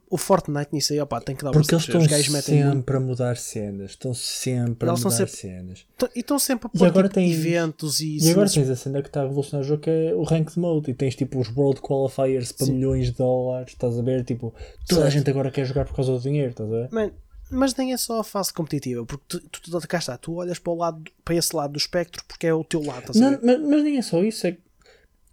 O 0.10 0.18
Fortnite 0.18 0.70
nisso 0.74 0.93
aí, 0.93 1.00
opá, 1.00 1.20
tem 1.22 1.36
que 1.36 1.43
dar 1.43 1.52
Porque 1.52 1.74
eles 1.74 1.84
estão 1.88 2.02
sempre 2.41 2.98
a 2.98 3.00
mudar 3.00 3.38
cenas. 3.38 3.91
Estão 3.91 4.14
sempre 4.14 4.88
a 4.88 4.91
Eles 4.91 5.00
estão 5.00 5.12
mudar 5.12 5.28
sempre- 5.28 5.34
cenas. 5.41 5.86
Tão- 5.98 6.10
E 6.16 6.20
estão 6.20 6.39
sempre 6.39 6.68
a 6.68 6.70
pôr 6.78 6.91
tipo, 6.91 7.10
tens- 7.10 7.36
eventos 7.38 8.00
e, 8.02 8.18
E 8.18 8.32
agora 8.32 8.50
tens 8.50 8.70
a 8.70 8.76
cena 8.76 9.02
que 9.02 9.08
está 9.10 9.22
a 9.22 9.24
revolucionar 9.24 9.64
o 9.64 9.68
jogo 9.68 9.82
que 9.82 9.89
é 9.89 10.14
o 10.16 10.24
Ranked 10.24 10.60
Mode 10.60 10.91
e 10.91 10.93
tens 10.93 11.16
tipo 11.16 11.39
os 11.39 11.50
World 11.56 11.82
Qualifiers 11.82 12.52
para 12.52 12.66
Sim. 12.68 12.74
milhões 12.74 13.08
de 13.08 13.14
dólares, 13.14 13.74
estás 13.74 13.98
a 13.98 14.02
ver? 14.02 14.24
Tipo, 14.24 14.54
toda 14.88 15.06
a 15.06 15.10
gente 15.10 15.30
agora 15.30 15.50
quer 15.52 15.66
jogar 15.66 15.86
por 15.86 15.96
causa 15.96 16.12
do 16.12 16.20
dinheiro, 16.20 16.52
estás 16.52 16.70
a 16.70 16.72
ver? 16.72 16.89
Man, 16.91 17.12
Mas 17.52 17.76
nem 17.76 17.93
é 17.93 17.98
só 17.98 18.20
a 18.20 18.24
fase 18.24 18.52
competitiva, 18.52 19.06
porque 19.06 19.24
tu, 19.28 19.39
tu, 19.50 19.62
tu, 19.72 19.88
cá 19.88 20.00
está, 20.00 20.18
tu 20.18 20.34
olhas 20.34 20.58
para, 20.58 20.74
o 20.74 20.76
lado, 20.76 21.04
para 21.24 21.36
esse 21.36 21.56
lado 21.56 21.74
do 21.74 21.78
espectro 21.78 22.24
porque 22.28 22.48
é 22.48 22.54
o 22.54 22.64
teu 22.64 22.82
lado, 22.84 23.02
estás 23.12 23.18
a 23.18 23.20
Não, 23.22 23.30
ver? 23.32 23.39
mas, 23.43 23.62
mas 23.70 23.84
nem 23.84 23.98
é 23.98 24.02
só 24.02 24.24
isso. 24.24 24.48
É 24.48 24.54
que 24.54 24.60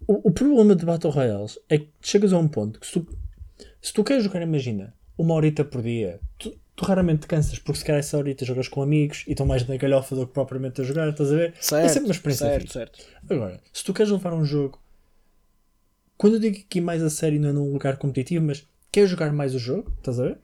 o, 0.06 0.28
o 0.28 0.30
problema 0.30 0.76
de 0.76 0.84
Battle 0.84 1.10
Royales 1.10 1.58
é 1.70 1.78
que 1.78 1.88
chegas 2.02 2.32
a 2.34 2.38
um 2.38 2.46
ponto 2.48 2.78
que 2.80 2.86
se 2.86 2.92
tu, 2.92 3.06
se 3.82 3.92
tu 3.92 4.04
queres 4.04 4.24
jogar, 4.24 4.40
imagina, 4.40 4.94
uma 5.18 5.34
horita 5.34 5.64
por 5.64 5.82
dia, 5.82 6.20
tu, 6.38 6.56
tu 6.76 6.84
raramente 6.84 7.22
te 7.22 7.26
cansas 7.26 7.58
porque 7.58 7.80
se 7.80 7.84
calhar 7.84 7.98
essa 7.98 8.16
horita 8.16 8.44
jogas 8.44 8.68
com 8.68 8.80
amigos 8.80 9.24
e 9.26 9.32
estão 9.32 9.44
mais 9.44 9.66
na 9.66 9.76
galhofa 9.76 10.14
do 10.14 10.26
que 10.26 10.32
propriamente 10.32 10.80
a 10.80 10.84
jogar, 10.84 11.08
estás 11.08 11.32
a 11.32 11.36
ver? 11.36 11.54
é 11.58 11.60
Certo, 11.60 11.88
sempre 11.92 12.08
uma 12.08 12.12
experiência 12.12 12.46
certo, 12.46 12.60
fixe. 12.62 12.72
certo. 12.72 13.04
Agora, 13.28 13.60
se 13.72 13.84
tu 13.84 13.92
queres 13.92 14.10
levar 14.12 14.32
um 14.32 14.44
jogo, 14.44 14.80
quando 16.16 16.34
eu 16.34 16.40
digo 16.40 16.56
aqui 16.58 16.80
mais 16.80 17.02
a 17.02 17.10
sério, 17.10 17.40
não 17.40 17.48
é 17.48 17.52
num 17.52 17.72
lugar 17.72 17.96
competitivo, 17.96 18.44
mas 18.46 18.66
queres 18.92 19.10
jogar 19.10 19.32
mais 19.32 19.54
o 19.54 19.58
jogo, 19.58 19.92
estás 19.98 20.20
a 20.20 20.24
ver? 20.24 20.38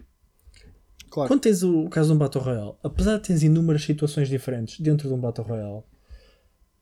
Claro. 1.09 1.29
Quando 1.29 1.41
tens 1.41 1.63
o, 1.63 1.85
o 1.85 1.89
caso 1.89 2.09
de 2.09 2.15
um 2.17 2.19
Battle 2.19 2.43
Royale, 2.45 2.75
apesar 2.83 3.17
de 3.17 3.29
tens 3.29 3.43
inúmeras 3.43 3.83
situações 3.83 4.29
diferentes 4.29 4.81
dentro 4.81 5.09
de 5.09 5.15
um 5.15 5.19
Battle 5.21 5.47
Royale, 5.47 5.83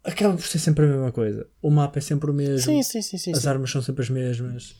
acaba 0.02 0.34
por 0.34 0.46
ser 0.46 0.58
sempre 0.58 0.84
a 0.84 0.88
mesma 0.88 1.12
coisa. 1.12 1.46
O 1.60 1.70
mapa 1.70 1.98
é 1.98 2.02
sempre 2.02 2.30
o 2.30 2.34
mesmo, 2.34 2.82
Sim, 2.82 2.82
sim, 2.82 3.18
sim, 3.18 3.32
as 3.32 3.46
armas 3.46 3.70
são 3.70 3.82
sempre 3.82 4.02
as 4.02 4.10
mesmas. 4.10 4.76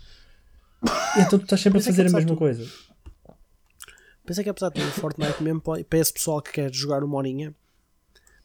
Então 1.17 1.39
tu 1.39 1.45
estás 1.45 1.61
sempre 1.61 1.79
a 1.79 1.83
é 1.83 1.85
fazer 1.85 2.03
a 2.03 2.05
apesar 2.05 2.19
mesma 2.19 2.35
tu- 2.35 2.39
coisa. 2.39 2.67
Pensei 4.25 4.43
que 4.45 4.51
apesar 4.51 4.69
de 4.71 4.75
ter 4.81 4.87
o 4.87 4.91
Fortnite 4.93 5.43
mesmo 5.43 5.61
para 5.61 5.99
esse 5.99 6.13
pessoal 6.13 6.43
que 6.43 6.53
quer 6.53 6.73
jogar 6.75 7.05
uma 7.05 7.17
horinha, 7.17 7.55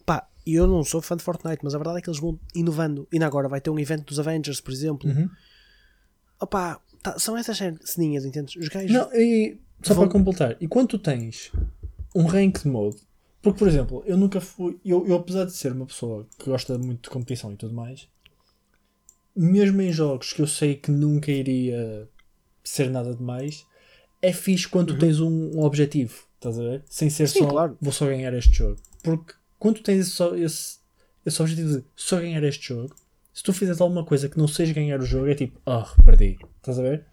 pá, 0.06 0.28
e 0.46 0.54
eu 0.54 0.68
não 0.68 0.84
sou 0.84 1.02
fã 1.02 1.18
de 1.18 1.24
Fortnite, 1.24 1.60
mas 1.64 1.74
a 1.74 1.78
verdade 1.78 1.98
é 1.98 2.02
que 2.02 2.10
eles 2.10 2.20
vão 2.20 2.40
inovando. 2.54 3.08
E 3.12 3.16
ainda 3.16 3.26
agora 3.26 3.48
vai 3.50 3.60
ter 3.60 3.70
um 3.72 3.80
evento 3.80 4.06
dos 4.06 4.20
Avengers, 4.20 4.62
por 4.62 4.72
exemplo. 4.72 5.10
Uhum. 5.10 5.28
Opá, 6.40 6.80
tá- 7.02 7.18
são 7.18 7.36
essas 7.36 7.58
ceninhas, 7.84 8.26
entendes? 8.26 8.56
Os 8.56 8.68
gajos. 8.68 8.92
Não, 8.92 9.12
e 9.14 9.60
só 9.84 9.94
Vão- 9.96 10.04
para 10.06 10.14
completar, 10.14 10.58
e 10.62 10.68
quando 10.68 10.90
tu 10.90 11.00
tens 11.00 11.52
um 12.16 12.26
ranked 12.26 12.68
mode, 12.68 12.98
porque 13.42 13.58
por 13.58 13.68
exemplo, 13.68 14.04
eu 14.06 14.18
nunca 14.18 14.40
fui, 14.40 14.80
eu, 14.86 15.08
eu 15.08 15.16
apesar 15.16 15.46
de 15.46 15.52
ser 15.52 15.72
uma 15.72 15.88
pessoa 15.88 16.28
que 16.38 16.46
gosta 16.50 16.78
muito 16.78 17.04
de 17.06 17.10
competição 17.10 17.52
e 17.54 17.56
tudo 17.58 17.74
mais, 17.74 18.08
mesmo 19.36 19.82
em 19.82 19.92
jogos 19.92 20.32
que 20.34 20.42
eu 20.44 20.48
sei 20.48 20.76
que 20.76 20.92
nunca 20.92 21.32
iria 21.32 22.08
ser 22.64 22.90
nada 22.90 23.16
demais, 23.16 23.66
é 24.22 24.32
fixe 24.32 24.68
quando 24.68 24.94
tu 24.94 25.00
tens 25.00 25.20
um, 25.20 25.52
um 25.58 25.64
objetivo, 25.64 26.14
estás 26.36 26.60
a 26.60 26.64
ver? 26.64 26.84
Sem 26.90 27.10
ser 27.10 27.28
Sim, 27.28 27.40
só 27.40 27.48
claro. 27.48 27.78
vou 27.82 27.92
só 27.92 28.06
ganhar 28.06 28.34
este 28.34 28.52
jogo. 28.52 28.78
Porque 29.04 29.34
quando 29.58 29.82
tens 29.82 30.10
só 30.10 30.36
esse, 30.36 30.78
esse 31.26 31.42
objetivo 31.42 31.78
de 31.80 31.86
só 31.96 32.20
ganhar 32.20 32.44
este 32.44 32.68
jogo, 32.68 32.96
se 33.34 33.44
tu 33.44 33.54
fizeres 33.54 33.82
alguma 33.82 34.06
coisa 34.06 34.28
que 34.30 34.38
não 34.38 34.48
seja 34.48 34.74
ganhar 34.74 35.00
o 35.00 35.06
jogo, 35.06 35.28
é 35.28 35.36
tipo, 35.36 35.60
ah, 35.66 35.92
perdi. 36.04 36.38
Estás 36.58 36.78
a 36.78 36.82
ver? 36.84 37.06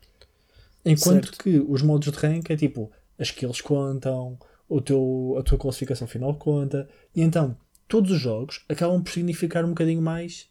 Enquanto 0.84 1.26
Certo. 1.26 1.42
que 1.42 1.58
os 1.58 1.82
modos 1.82 2.10
de 2.10 2.18
rank 2.18 2.50
é 2.50 2.56
tipo, 2.56 2.90
as 3.18 3.28
skills 3.28 3.60
contam, 3.60 4.38
o 4.68 4.80
teu, 4.80 5.36
a 5.38 5.42
tua 5.42 5.58
classificação 5.58 6.06
final 6.06 6.34
conta, 6.34 6.88
e 7.14 7.22
então 7.22 7.56
todos 7.86 8.10
os 8.10 8.20
jogos 8.20 8.64
acabam 8.68 9.02
por 9.02 9.12
significar 9.12 9.64
um 9.64 9.70
bocadinho 9.70 10.02
mais 10.02 10.48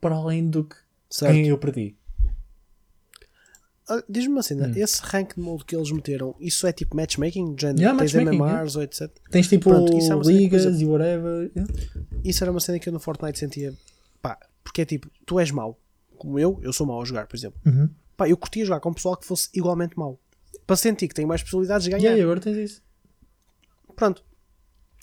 para 0.00 0.14
além 0.14 0.48
do 0.48 0.64
que 0.64 0.76
certo. 1.10 1.32
quem 1.32 1.48
eu 1.48 1.58
perdi. 1.58 1.96
Ah, 3.98 4.02
Diz-me 4.08 4.32
uma 4.32 4.42
cena, 4.42 4.68
Hum. 4.68 4.72
esse 4.76 5.00
rank 5.02 5.36
mode 5.36 5.64
que 5.64 5.74
eles 5.76 5.90
meteram, 5.90 6.34
isso 6.40 6.66
é 6.66 6.72
tipo 6.72 6.96
matchmaking? 6.96 7.54
De 7.54 7.62
género, 7.62 7.78
Yeah, 7.80 7.98
tens 7.98 8.12
matchmaking, 8.14 8.38
MMRs 8.42 8.76
ou 8.76 8.82
etc. 8.82 9.10
Tens 9.30 9.48
tipo 9.48 9.70
Pronto, 9.70 9.96
isso 9.96 10.12
é 10.12 10.16
ligas 10.32 10.64
coisa- 10.64 10.82
e 10.82 10.86
whatever. 10.86 11.50
yeah. 11.56 11.72
Isso 12.24 12.42
era 12.44 12.50
uma 12.50 12.60
cena 12.60 12.78
que 12.78 12.88
eu 12.88 12.92
no 12.92 13.00
Fortnite 13.00 13.38
sentia, 13.38 13.74
pá, 14.20 14.38
porque 14.64 14.82
é 14.82 14.84
tipo, 14.84 15.10
tu 15.26 15.38
és 15.40 15.50
mau, 15.50 15.78
como 16.16 16.38
eu, 16.38 16.58
eu 16.62 16.72
sou 16.72 16.86
mau 16.86 17.00
a 17.02 17.04
jogar, 17.04 17.26
por 17.26 17.36
exemplo. 17.36 17.60
Uhum. 17.66 17.88
Pá, 18.16 18.28
eu 18.28 18.36
curtia 18.36 18.64
jogar 18.64 18.80
com 18.80 18.90
um 18.90 18.94
pessoal 18.94 19.16
que 19.16 19.26
fosse 19.26 19.48
igualmente 19.54 19.98
mau. 19.98 20.18
Para 20.66 20.76
sentir 20.76 21.08
que 21.08 21.14
tem 21.14 21.26
mais 21.26 21.42
possibilidades 21.42 21.84
de 21.84 21.90
ganhar. 21.90 22.02
Yeah, 22.02 22.18
e 22.20 22.22
agora 22.22 22.40
tens 22.40 22.56
isso. 22.56 22.82
Pronto. 23.96 24.22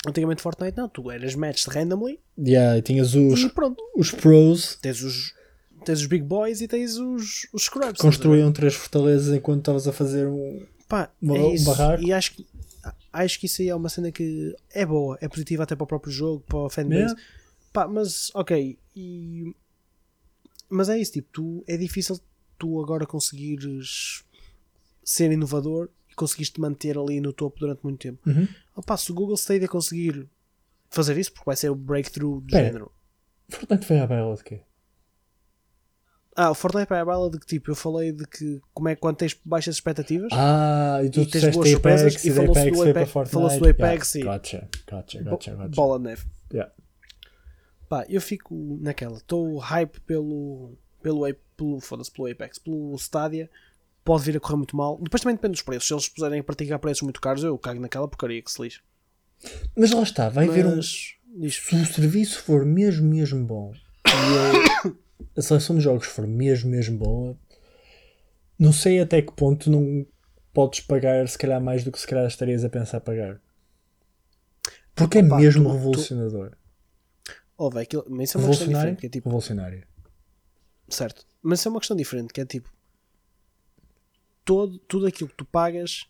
Antigamente 0.08 0.42
Fortnite 0.42 0.78
não, 0.78 0.88
tu 0.88 1.12
eras 1.12 1.36
matched 1.36 1.70
randomly 1.70 2.20
Yeah, 2.38 2.78
e 2.78 2.82
tinhas 2.82 3.14
os, 3.14 3.42
e 3.42 3.50
pronto. 3.50 3.84
os 3.98 4.12
pros 4.12 4.78
Tens 4.82 5.02
os, 5.02 5.34
tens 5.86 6.00
os 6.02 6.06
big 6.08 6.24
boys 6.24 6.62
e 6.62 6.68
tens 6.68 6.98
os, 6.98 7.48
os 7.54 7.64
scrubs. 7.64 8.00
construíam 8.02 8.52
três 8.52 8.74
fortalezas 8.76 9.36
enquanto 9.36 9.60
estavas 9.60 9.88
a 9.88 9.94
fazer 9.94 10.28
um. 10.28 10.66
Pá, 10.88 11.12
uma- 11.22 11.38
é 11.38 11.42
um 11.42 11.64
barraco. 11.64 12.04
E 12.04 12.12
acho 12.14 12.34
que, 12.34 12.48
acho 13.14 13.40
que 13.40 13.46
isso 13.46 13.62
aí 13.62 13.70
é 13.70 13.76
uma 13.76 13.90
cena 13.90 14.12
que 14.12 14.56
é 14.72 14.86
boa, 14.86 15.18
é 15.22 15.28
positiva 15.28 15.64
até 15.64 15.76
para 15.76 15.84
o 15.84 15.88
próprio 15.88 16.12
jogo, 16.12 16.44
para 16.48 16.58
o 16.58 16.70
fanbase. 16.70 17.02
Yeah. 17.02 17.22
Pá, 17.74 17.88
mas 17.88 18.32
ok. 18.34 18.78
E, 18.96 19.56
mas 20.70 20.90
é 20.90 20.98
isso, 21.00 21.12
tipo, 21.14 21.28
tu, 21.32 21.64
é 21.68 21.78
difícil 21.78 22.20
tu 22.58 22.82
agora 22.82 23.06
conseguires 23.06 24.24
ser 25.04 25.32
inovador 25.32 25.90
e 26.12 26.16
conseguires 26.16 26.50
te 26.52 26.60
manter 26.60 26.98
ali 26.98 27.22
no 27.22 27.32
topo 27.34 27.60
durante 27.60 27.84
muito 27.84 28.00
tempo. 28.00 28.20
Uhum. 28.30 28.48
Opa, 28.76 28.98
se 28.98 29.12
o 29.12 29.16
Google 29.16 29.36
Stadia 29.36 29.68
conseguir 29.68 30.28
fazer 30.90 31.18
isso, 31.18 31.32
porque 31.32 31.46
vai 31.46 31.56
ser 31.56 31.70
o 31.70 31.76
breakthrough 31.76 32.42
de 32.42 32.52
Pera. 32.52 32.66
género. 32.66 32.92
Fortnite 33.50 33.86
foi 33.86 34.00
à 34.00 34.08
baila 34.08 34.36
de 34.36 34.44
quê? 34.44 34.62
Ah, 36.42 36.52
o 36.52 36.54
Fortnite 36.54 36.88
para 36.88 37.02
a 37.02 37.06
bala 37.06 37.30
de 37.30 37.38
que 37.38 37.46
tipo, 37.46 37.70
eu 37.70 37.76
falei 37.76 38.14
de 38.14 38.26
que 38.26 38.62
como 38.74 38.88
é 38.88 38.96
quando 38.96 39.18
tens 39.18 39.38
baixas 39.44 39.76
expectativas, 39.76 40.30
Ah, 40.32 41.00
e 41.04 41.10
tu 41.10 41.20
E 41.22 41.26
tens 41.26 41.50
boas 41.54 41.70
surpresas 41.70 42.14
Apex 42.14 42.26
e 42.26 42.32
falou-se 42.32 42.60
Apex 42.62 42.78
do 42.78 42.90
Apex- 42.90 43.12
falou-se 43.32 43.60
do 43.60 43.68
Apex 43.70 44.16
yeah. 44.16 44.36
e- 44.36 44.38
Gotcha, 44.40 44.70
gotcha, 44.90 45.24
gotcha, 45.24 45.56
gotcha. 45.56 45.70
bola 45.76 45.98
de 45.98 46.04
neve. 46.06 46.26
Yeah. 46.54 46.72
Pá, 47.90 48.06
eu 48.08 48.22
fico 48.22 48.78
naquela, 48.82 49.18
estou 49.18 49.58
hype 49.58 50.00
pelo 50.02 50.78
pelo, 51.02 51.26
pelo, 51.58 51.80
foda-se, 51.82 52.12
pelo 52.12 52.32
Apex, 52.32 52.58
pelo 52.60 52.96
Stadia, 52.96 53.50
pode 54.06 54.24
vir 54.24 54.38
a 54.38 54.40
correr 54.40 54.56
muito 54.58 54.76
mal. 54.78 54.98
Depois 55.02 55.22
também 55.22 55.36
depende 55.36 55.54
dos 55.54 55.62
preços. 55.62 55.88
Se 55.88 55.94
eles 55.94 56.08
puserem 56.10 56.40
a 56.40 56.44
praticar 56.44 56.78
preços 56.80 57.02
muito 57.04 57.20
caros, 57.22 57.44
eu 57.44 57.58
cago 57.58 57.80
naquela 57.82 58.08
porcaria 58.08 58.42
que 58.42 58.52
se 58.52 58.62
lixe. 58.62 58.80
Mas 59.76 59.92
lá 59.92 60.04
está, 60.04 60.30
vai 60.30 60.48
haver 60.48 60.66
um. 60.66 60.76
Mas, 60.78 61.16
diz, 61.38 61.56
Se 61.56 61.76
o 61.76 61.86
serviço 61.86 62.42
for 62.44 62.66
mesmo, 62.66 63.08
mesmo 63.10 63.46
bom 63.46 63.74
e 64.08 64.88
a, 64.88 64.92
a 65.36 65.42
seleção 65.42 65.76
de 65.78 65.82
jogos 65.82 66.08
for 66.08 66.26
mesmo, 66.28 66.70
mesmo 66.70 66.98
boa, 66.98 67.38
não 68.58 68.72
sei 68.74 69.00
até 69.00 69.22
que 69.22 69.32
ponto 69.34 69.70
não 69.70 70.06
podes 70.54 70.82
pagar 70.82 71.28
se 71.28 71.38
calhar 71.38 71.62
mais 71.62 71.84
do 71.84 71.92
que 71.92 72.00
se 72.00 72.08
calhar 72.08 72.26
estarias 72.28 72.64
a 72.66 72.70
pensar 72.70 73.00
pagar. 73.02 73.40
Porque 74.96 75.20
é 75.20 75.22
Opa, 75.24 75.38
mesmo 75.38 75.64
tu- 75.64 75.70
tu- 75.70 75.74
revolucionador. 75.78 76.58
oh, 77.58 77.70
véi, 77.70 77.84
aquilo- 77.84 78.06
mas 78.10 78.30
isso 78.30 78.38
é 78.38 78.42
uma 78.42 78.48
questão 78.50 78.68
Revolucionário? 78.68 78.76
diferente, 78.96 79.00
que 79.00 79.06
é 79.06 79.10
tipo, 79.10 79.30
Revolucionário. 79.30 79.88
certo. 80.90 81.26
Mas 81.42 81.60
isso 81.60 81.68
é 81.68 81.72
uma 81.72 81.80
questão 81.80 81.96
diferente, 81.96 82.34
que 82.34 82.42
é 82.42 82.46
tipo, 82.46 82.70
todo, 84.44 84.78
tudo 84.80 85.06
aquilo 85.08 85.30
que 85.30 85.36
tu 85.38 85.46
pagas, 85.46 86.08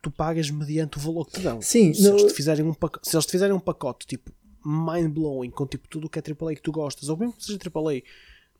tu 0.00 0.10
pagas 0.10 0.50
mediante 0.50 0.98
o 0.98 1.00
valor 1.00 1.26
que 1.26 1.34
te 1.34 1.40
dão. 1.42 1.60
Sim, 1.62 1.92
se, 1.94 2.02
não- 2.02 2.18
eles 2.18 2.32
te 2.32 2.36
fizerem 2.36 2.64
um 2.64 2.74
pacote, 2.74 3.08
se 3.08 3.14
eles 3.14 3.26
te 3.26 3.32
fizerem 3.32 3.54
um 3.54 3.60
pacote 3.60 4.06
tipo 4.06 4.32
mind 4.64 5.12
blowing 5.12 5.50
com 5.50 5.66
tipo 5.66 5.88
tudo 5.88 6.06
o 6.06 6.10
que 6.10 6.18
é 6.18 6.22
AAA 6.22 6.54
que 6.56 6.62
tu 6.62 6.72
gostas, 6.72 7.08
ou 7.08 7.16
mesmo 7.16 7.32
que 7.34 7.44
seja 7.44 7.58
AAA, 7.58 8.02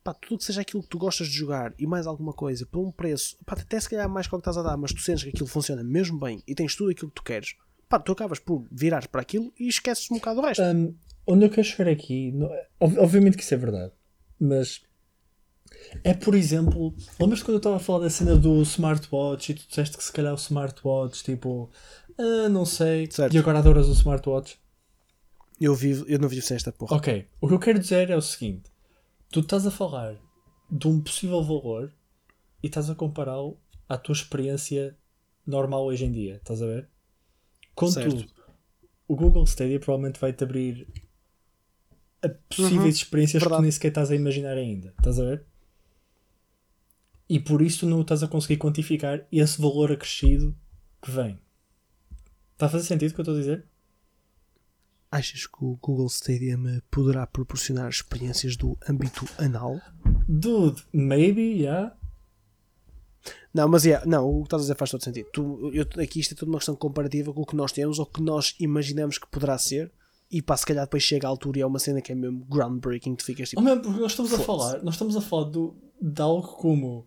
pá, 0.05 0.13
tudo 0.15 0.39
que 0.39 0.45
seja 0.45 0.61
aquilo 0.63 0.83
que 0.83 0.89
tu 0.89 0.99
gostas 0.99 1.29
de 1.29 1.35
jogar 1.35 1.73
e 1.79 1.87
mais 1.87 2.07
alguma 2.07 2.33
coisa 2.33 2.67
por 2.67 2.81
um 2.81 2.91
preço, 2.91 3.37
pá, 3.47 3.55
até 3.55 3.79
se 3.79 3.89
calhar 3.89 4.09
mais 4.09 4.27
que 4.27 4.35
o 4.35 4.39
que 4.39 4.41
estás 4.41 4.57
a 4.59 4.63
dar, 4.63 4.77
mas 4.77 4.93
tu 4.93 5.01
sentes 5.01 5.23
que 5.25 5.31
aquilo 5.31 5.47
funciona 5.47 5.83
mesmo 5.85 6.19
bem 6.19 6.43
e 6.47 6.55
tens 6.55 6.75
tudo 6.75 6.91
aquilo 6.91 7.09
que 7.09 7.15
tu 7.17 7.23
queres, 7.23 7.55
pá, 7.89 7.99
tu 7.99 8.13
acabas 8.13 8.39
por 8.39 8.65
virar 8.71 9.07
para 9.09 9.21
aquilo 9.23 9.53
e 9.59 9.69
esqueces 9.69 10.11
um 10.11 10.15
bocado 10.17 10.41
o 10.41 10.45
resto. 10.45 10.63
Hum, 10.63 10.95
onde 11.27 11.45
eu 11.45 11.51
quero 11.51 11.65
chegar 11.67 11.91
aqui, 11.91 12.33
ob- 12.81 12.99
obviamente 12.99 13.37
que 13.37 13.43
isso 13.43 13.55
é 13.55 13.57
verdade, 13.57 13.93
mas 14.41 14.83
é 16.05 16.13
por 16.15 16.35
exemplo, 16.35 16.95
lembras-te 17.19 17.45
quando 17.45 17.55
eu 17.55 17.59
estava 17.59 17.77
a 17.77 17.81
falar 17.81 18.01
da 18.01 18.11
cena 18.11 18.37
do 18.37 18.61
smartwatch 18.63 19.51
e 19.53 19.55
tu 19.55 19.67
disseste 19.69 19.97
que 19.97 20.05
se 20.05 20.13
calhar 20.13 20.33
o 20.33 20.37
smartwatch, 20.37 21.23
tipo, 21.25 21.71
ah, 22.19 22.49
não 22.49 22.65
sei, 22.65 23.09
Certo. 23.11 23.33
e 23.35 23.39
agora 23.39 23.59
adoras 23.61 23.89
o 23.89 23.93
smartwatch? 23.93 24.59
Eu, 25.63 25.75
vivo, 25.77 26.05
eu 26.09 26.19
não 26.19 26.29
vivo 26.29 26.45
sem 26.45 26.57
esta 26.57 26.73
porra. 26.73 26.97
Ok, 26.97 27.29
o 27.41 27.47
que 27.47 27.55
eu 27.55 27.59
quero 27.61 27.79
dizer 27.79 28.11
é 28.11 28.17
o 28.17 28.21
seguinte: 28.21 28.71
tu 29.31 29.41
estás 29.41 29.65
a 29.67 29.71
falar 29.71 30.17
de 30.69 30.89
um 30.89 31.01
possível 31.01 31.43
valor 31.43 31.95
e 32.63 32.67
estás 32.67 32.91
a 32.91 32.95
compará-lo 32.97 33.59
à 33.89 33.97
tua 33.97 34.13
experiência 34.13 34.97
normal 35.47 35.85
hoje 35.85 36.05
em 36.05 36.11
dia, 36.11 36.37
estás 36.37 36.61
a 36.63 36.67
ver? 36.67 36.89
Contudo, 37.77 38.17
Certo. 38.19 38.35
o 39.07 39.15
Google 39.15 39.45
Stadia 39.45 39.79
provavelmente 39.79 40.19
vai-te 40.21 40.43
abrir 40.43 40.89
a 42.23 42.29
possíveis 42.29 42.83
Uhum, 42.83 42.89
experiências 42.89 43.43
que 43.43 43.47
tu 43.47 43.51
verdade. 43.51 43.63
nem 43.63 43.71
sequer 43.71 43.89
estás 43.89 44.11
a 44.11 44.17
imaginar 44.17 44.57
ainda, 44.57 44.93
estás 44.99 45.19
a 45.21 45.25
ver? 45.25 45.45
E 47.29 47.39
por 47.41 47.63
isso 47.63 47.87
não 47.87 48.03
estás 48.03 48.23
a 48.23 48.29
conseguir 48.29 48.59
quantificar 48.59 49.27
esse 49.31 49.61
valor 49.61 49.93
acrescido 49.93 50.57
que 51.01 51.11
vem. 51.11 51.39
Está 52.55 52.67
a 52.67 52.69
fazer 52.69 52.85
sentido 52.85 53.11
o 53.13 53.15
que 53.15 53.21
eu 53.21 53.23
estou 53.23 53.35
a 53.37 53.39
dizer? 53.39 53.67
Achas 55.13 55.47
que 55.47 55.63
o 55.63 55.77
Google 55.77 56.07
Stadia 56.07 56.57
me 56.57 56.81
poderá 56.91 57.27
proporcionar 57.27 57.91
experiências 57.91 58.57
do 58.57 58.79
âmbito 58.89 59.27
anal? 59.37 59.79
Dude, 60.27 60.83
maybe, 60.91 61.43
yeah. 61.43 61.95
Não, 63.53 63.69
mas 63.69 63.85
yeah, 63.85 64.07
não, 64.07 64.27
o 64.27 64.39
que 64.39 64.47
estás 64.47 64.63
a 64.63 64.65
dizer 64.65 64.75
faz 64.75 64.91
todo 64.91 65.05
sentido. 65.05 65.29
Tu, 65.31 65.71
eu, 65.75 65.87
aqui 66.03 66.19
isto 66.19 66.33
é 66.33 66.35
toda 66.35 66.51
uma 66.51 66.59
questão 66.59 66.75
comparativa 66.75 67.31
com 67.31 67.43
o 67.43 67.47
que 67.47 67.55
nós 67.55 67.73
temos 67.73 67.99
ou 67.99 68.07
que 68.07 68.23
nós 68.23 68.55
imaginamos 68.59 69.19
que 69.19 69.27
poderá 69.27 69.59
ser. 69.59 69.93
E 70.31 70.41
pá, 70.41 70.57
se 70.57 70.65
calhar 70.65 70.87
depois 70.87 71.03
chega 71.03 71.27
à 71.27 71.31
altura 71.31 71.59
e 71.59 71.61
é 71.61 71.67
uma 71.67 71.79
cena 71.79 72.01
que 72.01 72.11
é 72.11 72.15
mesmo 72.15 72.47
groundbreaking. 72.47 73.15
Tu 73.15 73.25
ficas 73.27 73.51
tipo, 73.51 73.61
Oh, 73.61 73.65
man, 73.65 73.83
porque 73.83 74.01
nós 74.01 74.13
estamos 74.13 74.33
a 74.33 74.39
falar, 74.39 74.83
nós 74.83 74.95
estamos 74.95 75.15
a 75.15 75.21
falar 75.21 75.51
do, 75.51 75.77
de 76.01 76.23
algo 76.23 76.49
como 76.57 77.07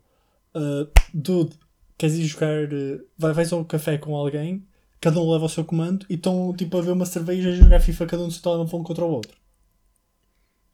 uh, 0.53 0.88
dude, 1.12 1.58
queres 1.97 2.16
ir 2.18 2.26
jogar, 2.28 2.72
uh, 2.72 3.03
vai, 3.18 3.34
vais 3.34 3.51
ao 3.51 3.66
café 3.66 3.97
com 3.97 4.16
alguém, 4.16 4.64
cada 5.06 5.20
um 5.22 5.32
leva 5.32 5.45
o 5.45 5.49
seu 5.49 5.64
comando 5.64 6.06
e 6.10 6.16
estão 6.16 6.53
tipo 6.56 6.78
a 6.78 6.82
ver 6.82 6.91
uma 6.91 7.06
cerveja 7.06 7.49
e 7.49 7.53
a 7.53 7.56
jogar 7.56 7.80
FIFA 7.80 8.06
cada 8.08 8.24
um 8.24 8.26
no 8.26 8.32
seu 8.32 8.41
telemóvel 8.41 8.84
contra 8.84 9.06
o 9.06 9.10
outro. 9.12 9.38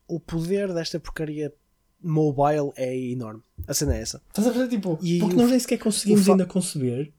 O 0.08 0.20
poder 0.20 0.74
desta 0.74 1.00
porcaria 1.00 1.54
mobile 2.02 2.72
é 2.76 2.98
enorme. 2.98 3.42
A 3.68 3.74
cena 3.74 3.96
é 3.96 4.02
essa. 4.02 4.22
Estás 4.30 4.48
a 4.48 4.52
ver? 4.52 4.68
Tipo, 4.68 4.98
E 5.02 5.20
porque 5.20 5.36
nós 5.36 5.50
nem 5.50 5.60
sequer 5.60 5.78
conseguimos 5.78 6.28
ainda 6.30 6.46
conceber 6.46 7.14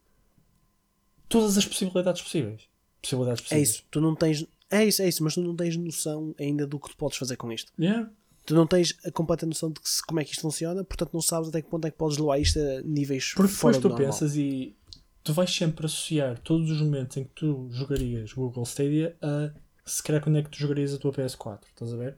todas 1.28 1.56
as 1.56 1.64
possibilidades 1.66 2.22
possíveis. 2.22 2.62
Possibilidades 3.00 3.40
É 3.40 3.44
possíveis. 3.44 3.68
isso. 3.70 3.82
Tu 3.90 4.00
não 4.00 4.14
tens. 4.14 4.46
É 4.70 4.84
isso, 4.84 5.02
é 5.02 5.08
isso, 5.08 5.22
mas 5.22 5.34
tu 5.34 5.42
não 5.42 5.54
tens 5.54 5.76
noção 5.76 6.34
ainda 6.38 6.66
do 6.66 6.78
que 6.80 6.88
tu 6.90 6.96
podes 6.96 7.18
fazer 7.18 7.36
com 7.36 7.52
isto. 7.52 7.72
Yeah. 7.78 8.10
Tu 8.44 8.54
não 8.54 8.66
tens 8.66 8.94
a 9.04 9.10
completa 9.10 9.46
noção 9.46 9.70
de 9.70 9.80
que 9.80 9.88
se- 9.88 10.04
como 10.04 10.18
é 10.18 10.24
que 10.24 10.30
isto 10.32 10.40
funciona, 10.42 10.82
portanto 10.82 11.10
não 11.12 11.20
sabes 11.22 11.48
até 11.48 11.62
que 11.62 11.68
ponto 11.68 11.86
é 11.86 11.90
que 11.90 11.96
podes 11.96 12.18
levar 12.18 12.38
isto 12.40 12.58
a 12.58 12.82
níveis 12.82 13.32
Porque 13.36 13.52
fora 13.52 13.74
depois 13.74 13.76
do 13.76 13.82
tu 13.82 13.88
normal. 13.92 14.12
pensas 14.12 14.36
e 14.36 14.74
tu 15.22 15.32
vais 15.32 15.54
sempre 15.54 15.86
associar 15.86 16.38
todos 16.38 16.70
os 16.70 16.80
momentos 16.80 17.16
em 17.16 17.24
que 17.24 17.30
tu 17.30 17.68
jogarias 17.70 18.32
Google 18.32 18.64
Stadia 18.64 19.16
a 19.22 19.50
se 19.84 20.02
calhar 20.02 20.22
quando 20.22 20.38
é 20.38 20.42
que 20.42 20.50
tu 20.50 20.58
jogarias 20.58 20.94
a 20.94 20.98
tua 20.98 21.12
PS4. 21.12 21.60
Estás 21.68 21.92
a 21.92 21.96
ver? 21.96 22.16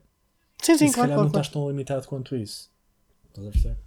Sim, 0.61 0.77
sim, 0.77 0.85
e 0.85 0.87
se 0.89 0.93
claro, 0.95 1.09
calhar 1.09 1.15
claro, 1.17 1.23
não 1.23 1.31
claro. 1.31 1.41
estás 1.43 1.49
tão 1.49 1.67
limitado 1.69 2.07
quanto 2.07 2.35
isso. 2.35 2.69
Estás 3.29 3.47
a 3.47 3.51
perceber? 3.51 3.77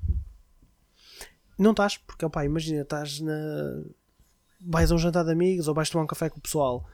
Não 1.59 1.71
estás, 1.73 1.97
porque 1.97 2.25
opá, 2.25 2.45
imagina, 2.45 2.83
estás 2.83 3.21
na. 3.21 3.83
vais 4.61 4.91
a 4.93 4.95
um 4.95 4.99
jantar 4.99 5.25
de 5.25 5.33
amigos 5.33 5.67
ou 5.69 5.75
vais 5.75 5.91
tomar 5.91 6.05
um 6.05 6.07
café 6.07 6.29
com 6.31 6.39
o 6.39 6.43
pessoal 6.43 6.87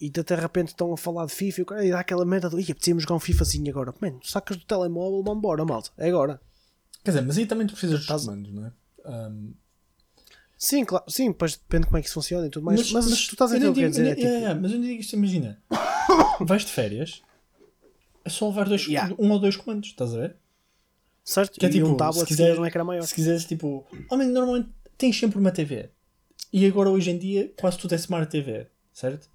e 0.00 0.08
de 0.10 0.22
de 0.22 0.34
repente 0.34 0.68
estão 0.68 0.92
a 0.92 0.96
falar 0.96 1.26
de 1.26 1.32
FIFA 1.32 1.60
e, 1.60 1.62
o 1.62 1.66
cara- 1.66 1.88
dá 1.90 2.00
aquela 2.00 2.24
merda 2.24 2.48
do. 2.50 2.60
Ia, 2.60 2.74
precisamos 2.74 3.02
jogar 3.02 3.16
um 3.16 3.20
FIFAzinho 3.20 3.70
agora. 3.70 3.92
Mano, 4.00 4.20
sacas 4.22 4.56
do 4.56 4.64
telemóvel, 4.64 5.22
vamos 5.22 5.38
embora, 5.38 5.64
malta. 5.64 5.90
É 5.96 6.08
agora. 6.08 6.40
Quer 7.04 7.10
dizer, 7.10 7.22
mas 7.22 7.36
aí 7.38 7.46
também 7.46 7.66
tu 7.66 7.72
precisas 7.72 7.96
dos 7.96 8.04
Estás- 8.04 8.24
comandos, 8.24 8.52
não 8.52 8.66
é? 8.66 8.72
Um, 9.06 9.54
Sim, 10.64 10.82
claro, 10.82 11.04
sim, 11.08 11.28
depois 11.28 11.56
depende 11.56 11.82
de 11.82 11.88
como 11.88 11.98
é 11.98 12.00
que 12.00 12.06
isso 12.06 12.14
funciona 12.14 12.46
e 12.46 12.50
tudo 12.50 12.64
mais. 12.64 12.80
Mas, 12.80 12.90
mas, 12.90 13.10
mas 13.10 13.26
tu 13.26 13.34
estás 13.34 13.52
a 13.52 13.56
entender 13.58 13.68
o 13.68 13.74
que 13.74 13.86
dizer. 13.86 14.06
É, 14.06 14.10
é, 14.10 14.14
tipo... 14.14 14.26
é, 14.26 14.42
é, 14.44 14.54
mas 14.54 14.72
eu 14.72 14.78
não 14.78 14.86
digo 14.86 14.98
isto, 14.98 15.12
imagina. 15.12 15.62
Vais 16.40 16.64
de 16.64 16.72
férias, 16.72 17.22
a 18.24 18.30
só 18.30 18.48
levar 18.48 18.66
dois, 18.66 18.86
yeah. 18.86 19.14
um 19.18 19.30
ou 19.30 19.38
dois 19.38 19.58
comandos, 19.58 19.90
estás 19.90 20.14
a 20.14 20.20
ver? 20.20 20.36
Certo, 21.22 21.60
que 21.60 21.66
é, 21.66 21.68
tipo, 21.68 21.86
um 21.86 21.98
tablet 21.98 22.34
se 22.34 22.42
é 22.42 22.58
um 22.58 22.64
ecrã 22.64 22.82
maior. 22.82 23.02
Se 23.02 23.14
quiseres, 23.14 23.44
tipo, 23.44 23.86
homem, 24.10 24.26
normalmente 24.26 24.70
tens 24.96 25.18
sempre 25.18 25.38
uma 25.38 25.50
TV. 25.50 25.90
E 26.50 26.64
agora, 26.64 26.88
hoje 26.88 27.10
em 27.10 27.18
dia, 27.18 27.52
quase 27.60 27.76
tudo 27.76 27.92
é 27.92 27.96
Smart 27.96 28.30
TV, 28.30 28.66
certo? 28.90 29.28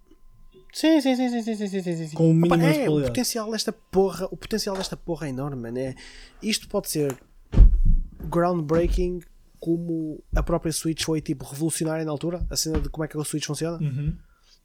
Sim, 0.73 0.99
sim, 0.99 1.15
sim, 1.15 1.29
sim, 1.29 1.43
sim, 1.43 1.67
sim, 1.67 1.81
sim, 1.81 2.07
sim. 2.07 2.15
Com 2.15 2.31
o 2.31 2.33
mínimo 2.33 2.55
Opa, 2.55 2.63
é, 2.63 2.85
de 2.85 2.89
o 2.89 3.03
potencial 3.03 3.51
desta 3.51 3.71
porra, 3.71 4.25
o 4.31 4.37
potencial 4.37 4.75
desta 4.75 4.97
porra 4.97 5.27
é 5.27 5.29
enorme, 5.29 5.69
né? 5.69 5.95
Isto 6.41 6.67
pode 6.67 6.89
ser 6.89 7.15
groundbreaking 8.27 9.21
como 9.59 10.23
a 10.35 10.41
própria 10.41 10.71
Switch 10.71 11.03
foi 11.03 11.21
tipo 11.21 11.45
revolucionária 11.45 12.05
na 12.05 12.11
altura, 12.11 12.45
a 12.49 12.55
cena 12.55 12.79
de 12.79 12.89
como 12.89 13.03
é 13.03 13.07
que 13.07 13.17
a 13.17 13.23
Switch 13.23 13.45
funciona. 13.45 13.79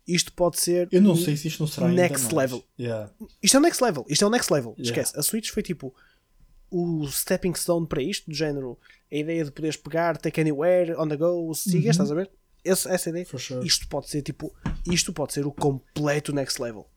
Isto 0.07 0.33
pode 0.35 0.61
ser 0.61 0.89
Eu 0.93 1.01
não 1.01 1.17
sei 1.17 1.37
se 1.37 1.49
isto 1.49 1.61
não 1.61 1.67
será 1.67 1.89
Next 1.89 2.35
level. 2.35 2.63
Yeah. 2.79 3.11
Isto 3.43 3.57
é 3.57 3.61
o 3.61 3.63
next 3.63 3.83
level, 3.83 4.05
isto 4.09 4.25
é 4.25 4.29
o 4.29 4.31
next 4.31 4.53
level. 4.53 4.73
Yeah. 4.73 4.91
Esquece. 4.91 5.19
A 5.19 5.23
Switch 5.23 5.51
foi 5.51 5.63
tipo 5.63 5.95
o 6.71 7.07
stepping 7.09 7.55
stone 7.55 7.87
para 7.87 8.03
isto, 8.03 8.29
do 8.29 8.35
género, 8.35 8.79
a 9.11 9.17
ideia 9.17 9.45
de 9.45 9.51
poderes 9.51 9.77
pegar, 9.77 10.17
take 10.17 10.41
anywhere, 10.41 10.95
on 10.97 11.09
the 11.09 11.17
go, 11.17 11.55
siga, 11.55 11.91
estás 11.91 12.11
a 12.11 12.15
ver? 12.15 12.31
Esse, 12.65 12.89
essa 12.89 13.11
ideia. 13.11 13.25
Sure. 13.25 13.65
Isto 13.65 13.87
pode 13.89 14.09
ser 14.09 14.23
tipo, 14.23 14.53
isto 14.91 15.13
pode 15.13 15.33
ser 15.33 15.47
o 15.47 15.53
completo 15.53 16.33
next 16.33 16.61
level. 16.61 16.91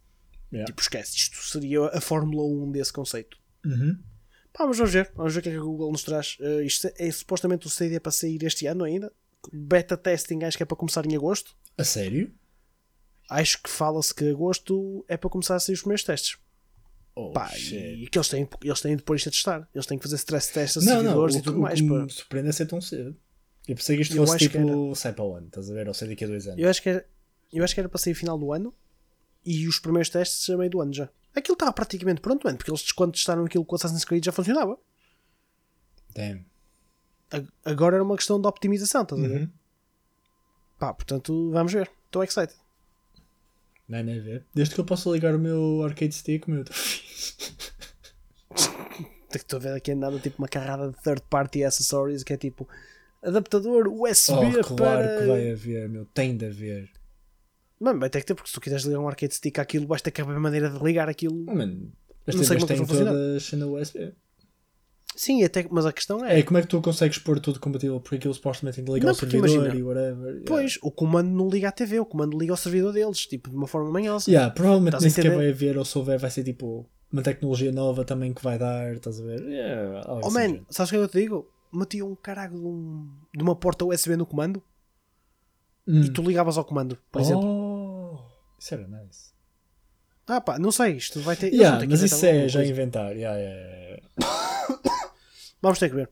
Yeah. 0.51 0.65
Tipo, 0.65 0.81
esquece, 0.81 1.15
isto 1.15 1.37
seria 1.43 1.85
a 1.87 2.01
Fórmula 2.01 2.43
1 2.43 2.71
desse 2.71 2.91
conceito. 2.91 3.37
Uhum. 3.65 3.97
Pá, 4.57 4.65
mas 4.65 4.77
vamos 4.77 4.91
ver, 4.91 5.11
vamos 5.15 5.33
ver 5.33 5.39
o 5.39 5.43
que 5.43 5.49
é 5.49 5.51
que 5.51 5.57
a 5.57 5.61
Google 5.61 5.91
nos 5.91 6.03
traz. 6.03 6.37
Eh, 6.39 6.63
isto 6.63 6.87
é, 6.87 6.93
é 6.97 7.11
supostamente 7.11 7.67
o 7.67 7.69
Stadia 7.69 8.01
para 8.01 8.11
sair 8.11 8.41
este 8.43 8.65
ano 8.65 8.83
ainda. 8.83 9.11
Beta 9.53 9.95
testing 9.95 10.43
acho 10.43 10.57
que 10.57 10.63
é 10.63 10.65
para 10.65 10.75
começar 10.77 11.05
em 11.05 11.15
agosto. 11.15 11.55
A 11.77 11.83
sério? 11.83 12.33
Acho 13.29 13.61
que 13.61 13.69
fala-se 13.69 14.13
que 14.15 14.27
agosto 14.29 15.05
é 15.07 15.15
para 15.15 15.29
começar 15.29 15.55
a 15.55 15.59
sair 15.59 15.75
os 15.75 15.81
primeiros 15.81 16.03
testes. 16.03 16.37
Oh, 17.13 17.31
Pá, 17.31 17.47
shit. 17.49 17.75
e 17.75 18.07
que 18.07 18.17
eles 18.17 18.29
têm, 18.29 18.47
eles 18.63 18.81
têm 18.81 18.95
de 18.95 19.03
pôr 19.03 19.15
isto 19.15 19.29
a 19.29 19.31
testar. 19.31 19.69
Eles 19.73 19.85
têm 19.85 19.97
que 19.97 20.03
fazer 20.03 20.15
stress 20.15 20.51
tests 20.53 20.77
a 20.77 20.85
Não, 20.85 20.95
não, 20.97 21.01
servidores 21.03 21.35
o, 21.35 21.37
e 21.37 21.41
tudo 21.41 21.57
o 21.57 21.61
mais. 21.61 21.81
que 21.81 21.87
Para... 21.87 22.03
me 22.03 22.09
surpreende 22.11 22.49
é 22.49 22.51
ser 22.51 22.65
tão 22.67 22.81
cedo. 22.81 23.15
Eu 23.67 23.75
pensei 23.75 23.95
que 23.95 24.01
isto 24.03 24.15
Eu 24.15 24.25
fosse 24.25 24.37
tipo, 24.39 24.95
sai 24.95 25.13
para 25.13 25.25
o 25.25 25.35
ano, 25.35 25.47
estás 25.47 25.69
a 25.69 25.73
ver? 25.73 25.87
Ou 25.87 25.93
sei 25.93 26.07
daqui 26.07 26.23
a 26.23 26.27
dois 26.27 26.47
anos. 26.47 26.59
Eu, 26.59 26.69
acho 26.69 26.81
que 26.81 26.89
era, 26.89 27.05
eu 27.51 27.63
acho 27.63 27.73
que 27.73 27.79
era 27.79 27.89
para 27.89 27.99
sair 27.99 28.13
final 28.13 28.37
do 28.39 28.53
ano 28.53 28.73
e 29.45 29.67
os 29.67 29.77
primeiros 29.79 30.09
testes 30.09 30.49
a 30.49 30.57
meio 30.57 30.69
do 30.69 30.79
ano 30.81 30.93
já. 30.93 31.09
Aquilo 31.37 31.53
estava 31.53 31.71
praticamente 31.71 32.19
pronto, 32.21 32.43
mano, 32.43 32.57
porque 32.57 32.71
eles 32.71 32.91
quando 32.91 33.13
testaram 33.13 33.45
aquilo 33.45 33.63
com 33.63 33.75
o 33.75 33.77
Assassin's 33.77 34.03
Creed 34.03 34.25
já 34.25 34.31
funcionava. 34.31 34.77
Damn. 36.15 36.45
Agora 37.63 37.95
era 37.97 38.03
uma 38.03 38.15
questão 38.15 38.41
de 38.41 38.47
optimização, 38.47 39.03
estás 39.03 39.23
a 39.23 39.27
ver? 39.27 39.41
Uhum. 39.41 39.49
Pá, 40.79 40.93
portanto, 40.93 41.51
vamos 41.51 41.71
ver. 41.73 41.91
Estou 42.05 42.23
excited. 42.23 42.55
Não 43.87 43.99
é 43.99 44.03
nem 44.03 44.19
ver. 44.19 44.45
Desde 44.53 44.73
que 44.75 44.81
eu 44.81 44.85
possa 44.85 45.09
ligar 45.09 45.35
o 45.35 45.39
meu 45.39 45.83
arcade 45.83 46.13
stick, 46.15 46.47
meu 46.47 46.61
estou 46.61 46.75
fixe. 46.75 47.35
Estou 49.33 49.57
a 49.57 49.61
ver 49.61 49.73
aqui 49.75 49.93
nada 49.93 50.17
tipo 50.19 50.37
uma 50.41 50.47
carrada 50.47 50.89
de 50.89 51.01
third 51.03 51.21
party 51.29 51.63
accessories 51.63 52.23
que 52.23 52.33
é 52.33 52.37
tipo 52.37 52.67
adaptador 53.21 53.87
USB 53.87 54.33
Oh, 54.59 54.63
claro 54.63 54.75
para. 54.75 55.19
que 55.19 55.27
vai 55.27 55.51
haver, 55.51 55.89
meu. 55.89 56.05
Tem 56.05 56.35
de 56.35 56.45
haver. 56.45 56.89
Mano, 57.79 57.99
vai 57.99 58.09
ter 58.09 58.19
que 58.21 58.25
ter, 58.25 58.33
porque 58.35 58.49
se 58.49 58.53
tu 58.55 58.61
quiseres 58.61 58.83
ligar 58.85 58.99
um 58.99 59.07
arcade 59.07 59.33
stick 59.35 59.59
àquilo, 59.59 59.85
vais 59.87 60.01
ter 60.01 60.11
que 60.11 60.21
haver 60.21 60.39
maneira 60.39 60.69
de 60.69 60.83
ligar 60.83 61.07
aquilo. 61.09 61.45
Oh, 61.47 61.53
mano, 61.55 61.91
as 62.25 62.35
Não 62.35 62.43
sei 62.43 62.57
como 62.57 62.71
é 62.71 62.75
têm 62.75 62.85
todas 62.85 63.51
na 63.53 63.65
USB. 63.67 64.13
Sim, 65.15 65.43
até, 65.43 65.65
mas 65.71 65.83
a 65.85 65.91
questão 65.91 66.23
é. 66.23 66.39
É, 66.39 66.43
como 66.43 66.59
é 66.59 66.61
que 66.61 66.67
tu 66.67 66.79
consegues 66.79 67.17
pôr 67.17 67.39
tudo 67.39 67.59
compatível? 67.59 67.99
Porque 67.99 68.17
aquilo 68.17 68.33
supostamente 68.35 68.75
tem 68.75 68.85
de 68.85 68.91
ligar 68.91 69.05
Não, 69.05 69.11
ao 69.11 69.15
servidor 69.15 69.49
imagina, 69.49 69.75
e 69.75 69.81
whatever. 69.83 70.27
Yeah. 70.27 70.45
Pois, 70.45 70.77
o 70.83 70.91
comando 70.91 71.29
não 71.31 71.49
liga 71.49 71.69
à 71.69 71.71
TV, 71.71 71.99
o 71.99 72.05
comando 72.05 72.37
liga 72.37 72.53
ao 72.53 72.57
servidor 72.57 72.93
deles, 72.93 73.25
tipo, 73.25 73.49
de 73.49 73.55
uma 73.55 73.65
forma 73.67 73.89
manhosa. 73.89 74.29
Yeah, 74.29 74.53
provavelmente 74.53 74.99
nem 75.01 75.09
sequer 75.09 75.35
vai 75.35 75.49
haver, 75.49 75.75
ou 75.77 75.83
se 75.85 75.97
houver, 75.97 76.19
vai 76.19 76.29
ser 76.29 76.43
tipo 76.43 76.87
uma 77.11 77.23
tecnologia 77.23 77.71
nova 77.71 78.03
também 78.05 78.31
que 78.31 78.43
vai 78.43 78.59
dar, 78.59 78.93
estás 78.93 79.19
a 79.19 79.23
ver? 79.23 79.41
Yeah, 79.47 80.03
Oh 80.07 80.19
assim 80.19 80.33
man, 80.33 80.41
género. 80.41 80.65
sabes 80.69 80.91
o 80.91 80.95
que 80.95 80.99
eu 81.01 81.07
te 81.07 81.19
digo? 81.19 81.49
Metia 81.73 82.05
um 82.05 82.15
caralho 82.15 82.53
de, 82.53 82.65
um- 82.67 83.09
de 83.35 83.41
uma 83.43 83.55
porta 83.55 83.85
USB 83.85 84.15
no 84.15 84.25
comando 84.25 84.61
Hum. 85.87 86.01
e 86.01 86.09
tu 86.11 86.21
ligavas 86.21 86.57
ao 86.57 86.65
comando, 86.65 86.97
por 87.11 87.21
exemplo. 87.21 87.43
Oh, 88.57 88.59
isso 88.59 88.73
era 88.73 88.87
nice. 88.87 89.31
Ah 90.25 90.41
pá, 90.41 90.59
não 90.59 90.71
sei, 90.71 90.97
isto 90.97 91.19
vai 91.21 91.35
ter. 91.37 91.53
Yeah, 91.53 91.85
mas 91.87 92.01
isso 92.01 92.25
é 92.25 92.47
já 92.49 92.59
coisa. 92.59 92.71
inventar. 92.71 93.15
Yeah, 93.15 93.37
yeah. 93.39 94.03
Vamos 95.61 95.79
ter 95.79 95.89
que 95.89 95.95
ver. 95.95 96.09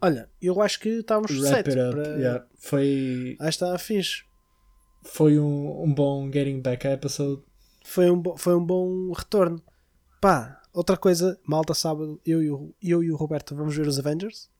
Olha, 0.00 0.30
eu 0.40 0.60
acho 0.62 0.80
que 0.80 0.88
estávamos 0.88 1.30
Wrap 1.38 1.54
set 1.54 1.64
para. 1.64 2.08
yeah. 2.18 2.46
Foi, 2.56 3.36
Ah, 3.40 3.48
está 3.48 3.76
fixe. 3.78 4.22
foi 5.02 5.38
um, 5.38 5.82
um 5.84 5.92
bom 5.94 6.30
Getting 6.32 6.60
Back 6.60 6.86
episode. 6.86 7.42
Foi 7.84 8.10
um, 8.10 8.20
bo- 8.20 8.36
foi 8.36 8.54
um 8.54 8.64
bom 8.64 9.12
retorno. 9.12 9.62
Pá, 10.20 10.60
outra 10.72 10.96
coisa, 10.96 11.38
malta 11.46 11.74
sábado, 11.74 12.20
eu 12.24 12.42
e, 12.42 12.50
o, 12.50 12.74
eu 12.82 13.02
e 13.04 13.10
o 13.12 13.16
Roberto 13.16 13.54
vamos 13.54 13.76
ver 13.76 13.86
os 13.86 13.98
Avengers. 13.98 14.50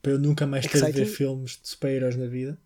Para 0.00 0.12
eu 0.12 0.18
nunca 0.18 0.46
mais 0.46 0.66
ter 0.66 0.80
de 0.86 0.92
ver 0.92 1.06
filmes 1.06 1.58
de 1.60 1.68
super-heróis 1.68 2.16
na 2.16 2.26
vida. 2.26 2.58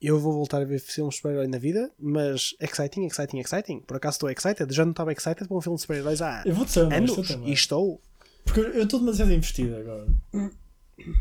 Eu 0.00 0.18
vou 0.20 0.32
voltar 0.32 0.60
a 0.60 0.64
ver 0.64 0.78
filmes 0.78 1.14
de 1.14 1.16
super-herói 1.18 1.46
na 1.46 1.58
vida, 1.58 1.90
mas 1.98 2.54
exciting, 2.60 3.06
exciting, 3.06 3.38
exciting. 3.40 3.80
Por 3.80 3.96
acaso 3.96 4.16
estou 4.16 4.30
excited. 4.30 4.72
Já 4.74 4.84
não 4.84 4.92
estava 4.92 5.12
excited 5.12 5.48
para 5.48 5.56
um 5.56 5.60
filme 5.60 5.76
de 5.76 5.82
super-heróis 5.82 6.20
há 6.20 6.42
Eu 6.44 6.54
ser 6.68 6.80
honesto 6.80 7.20
anos. 7.20 7.48
E 7.48 7.52
estou. 7.52 8.00
Porque 8.44 8.60
eu 8.60 8.82
estou 8.82 9.00
demasiado 9.00 9.32
investido 9.32 9.74
agora. 9.76 10.06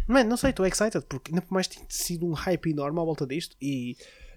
Mano, 0.08 0.30
não 0.30 0.38
sei, 0.38 0.50
estou 0.52 0.66
excited 0.66 1.04
porque 1.08 1.32
ainda 1.32 1.42
por 1.42 1.54
mais 1.54 1.68
tem 1.68 1.82
sido 1.90 2.26
um 2.28 2.34
hype 2.34 2.70
enorme 2.72 3.00
à 3.00 3.04
volta 3.04 3.26
disto 3.26 3.56
e. 3.62 3.96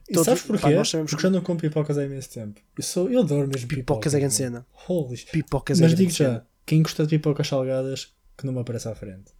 E 0.09 0.15
todos- 0.15 0.25
sabes 0.27 0.43
pá, 0.43 0.49
porquê? 0.49 0.75
nós 0.75 0.89
sabemos 0.89 1.11
Porque 1.11 1.23
que 1.27 1.29
já 1.29 1.31
não 1.31 1.43
como 1.45 1.61
pipocas 1.61 1.99
há 1.99 2.05
imenso 2.05 2.31
tempo. 2.31 2.61
Eu, 2.77 2.83
sou, 2.83 3.11
eu 3.11 3.21
adoro 3.21 3.47
mesmo 3.47 3.69
pipocas. 3.69 3.77
pipocas 3.77 4.15
é 4.15 4.19
grande 4.19 4.35
cena. 4.35 4.67
Holy. 4.89 5.17
Pipocas 5.31 5.79
é 5.79 5.83
Mas 5.83 5.93
grande 5.93 6.07
digo 6.07 6.17
já, 6.17 6.47
quem 6.65 6.83
gosta 6.83 7.03
de 7.05 7.11
pipocas 7.11 7.47
salgadas, 7.47 8.15
que 8.37 8.47
não 8.47 8.55
me 8.55 8.61
apareça 8.61 8.91
à 8.91 8.95
frente. 8.95 9.33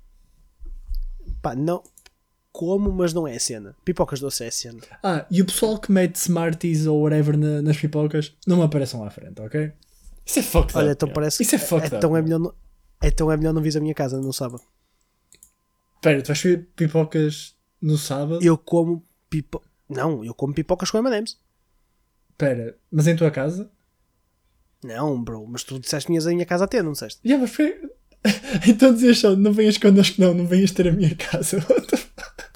Pá, 1.41 1.55
não. 1.55 1.83
Como, 2.53 2.91
mas 2.93 3.13
não 3.13 3.27
é 3.29 3.37
a 3.37 3.41
cena. 3.41 3.77
Pipocas 3.85 4.21
doce 4.21 4.45
é 4.45 4.49
a 4.49 4.53
cena. 4.53 4.81
Ah, 5.03 5.27
e 5.31 5.41
o 5.43 5.47
pessoal 5.47 5.79
que 5.79 5.93
mete 5.93 6.17
Smarties 6.17 6.87
ou 6.87 7.03
whatever 7.03 7.37
na- 7.37 7.63
nas 7.63 7.77
pipocas, 7.77 8.35
não 8.47 8.57
me 8.59 8.63
apareçam 8.65 9.05
à 9.05 9.11
frente, 9.11 9.41
ok? 9.41 9.73
Isso 10.27 10.39
é 10.41 10.43
fucked 10.43 10.77
Olha, 10.77 10.87
up. 10.87 10.93
então 10.93 11.07
yeah. 11.09 11.15
parece 11.15 11.43
Isso 11.43 11.55
é 11.55 11.59
fucked 11.59 11.87
up. 11.89 11.97
então 11.97 12.17
é 12.17 12.21
man. 12.21 12.25
melhor 12.25 12.39
não, 12.41 12.55
então 13.03 13.31
é 13.31 13.37
melhor 13.37 13.53
não 13.53 13.63
vis 13.63 13.77
a 13.77 13.81
minha 13.81 13.95
casa 13.95 14.21
no 14.21 14.33
sábado. 14.33 14.63
Espera, 15.97 16.23
tu 16.23 16.29
vais 16.29 16.43
ver 16.43 16.69
pipocas 16.77 17.55
no 17.81 17.97
sábado? 17.99 18.43
Eu 18.43 18.57
como 18.59 19.05
pipo... 19.31 19.63
Não, 19.89 20.25
eu 20.25 20.35
como 20.35 20.53
pipocas 20.55 20.91
com 20.91 20.99
M&M's. 20.99 21.39
Espera, 22.31 22.77
mas 22.91 23.07
em 23.07 23.17
tua 23.17 23.31
casa? 23.31 23.71
Não, 24.85 25.23
bro, 25.23 25.47
mas 25.47 25.65
tu 25.65 25.79
disseste 25.79 26.09
minhas 26.11 26.27
a 26.27 26.31
minha 26.31 26.47
casa 26.47 26.65
a 26.65 26.69
ter, 26.69 26.83
não 26.85 26.93
disseste? 26.93 27.21
Yeah, 27.25 27.41
mas 27.41 27.51
espera. 27.51 27.91
então 28.69 28.93
dizias 28.93 29.19
só, 29.19 29.35
não 29.37 29.53
venhas 29.53 29.79
connosco 29.79 30.21
não, 30.21 30.35
não 30.35 30.47
venhas 30.47 30.71
ter 30.73 30.89
a 30.89 30.93
minha 30.93 31.15
casa. 31.17 31.59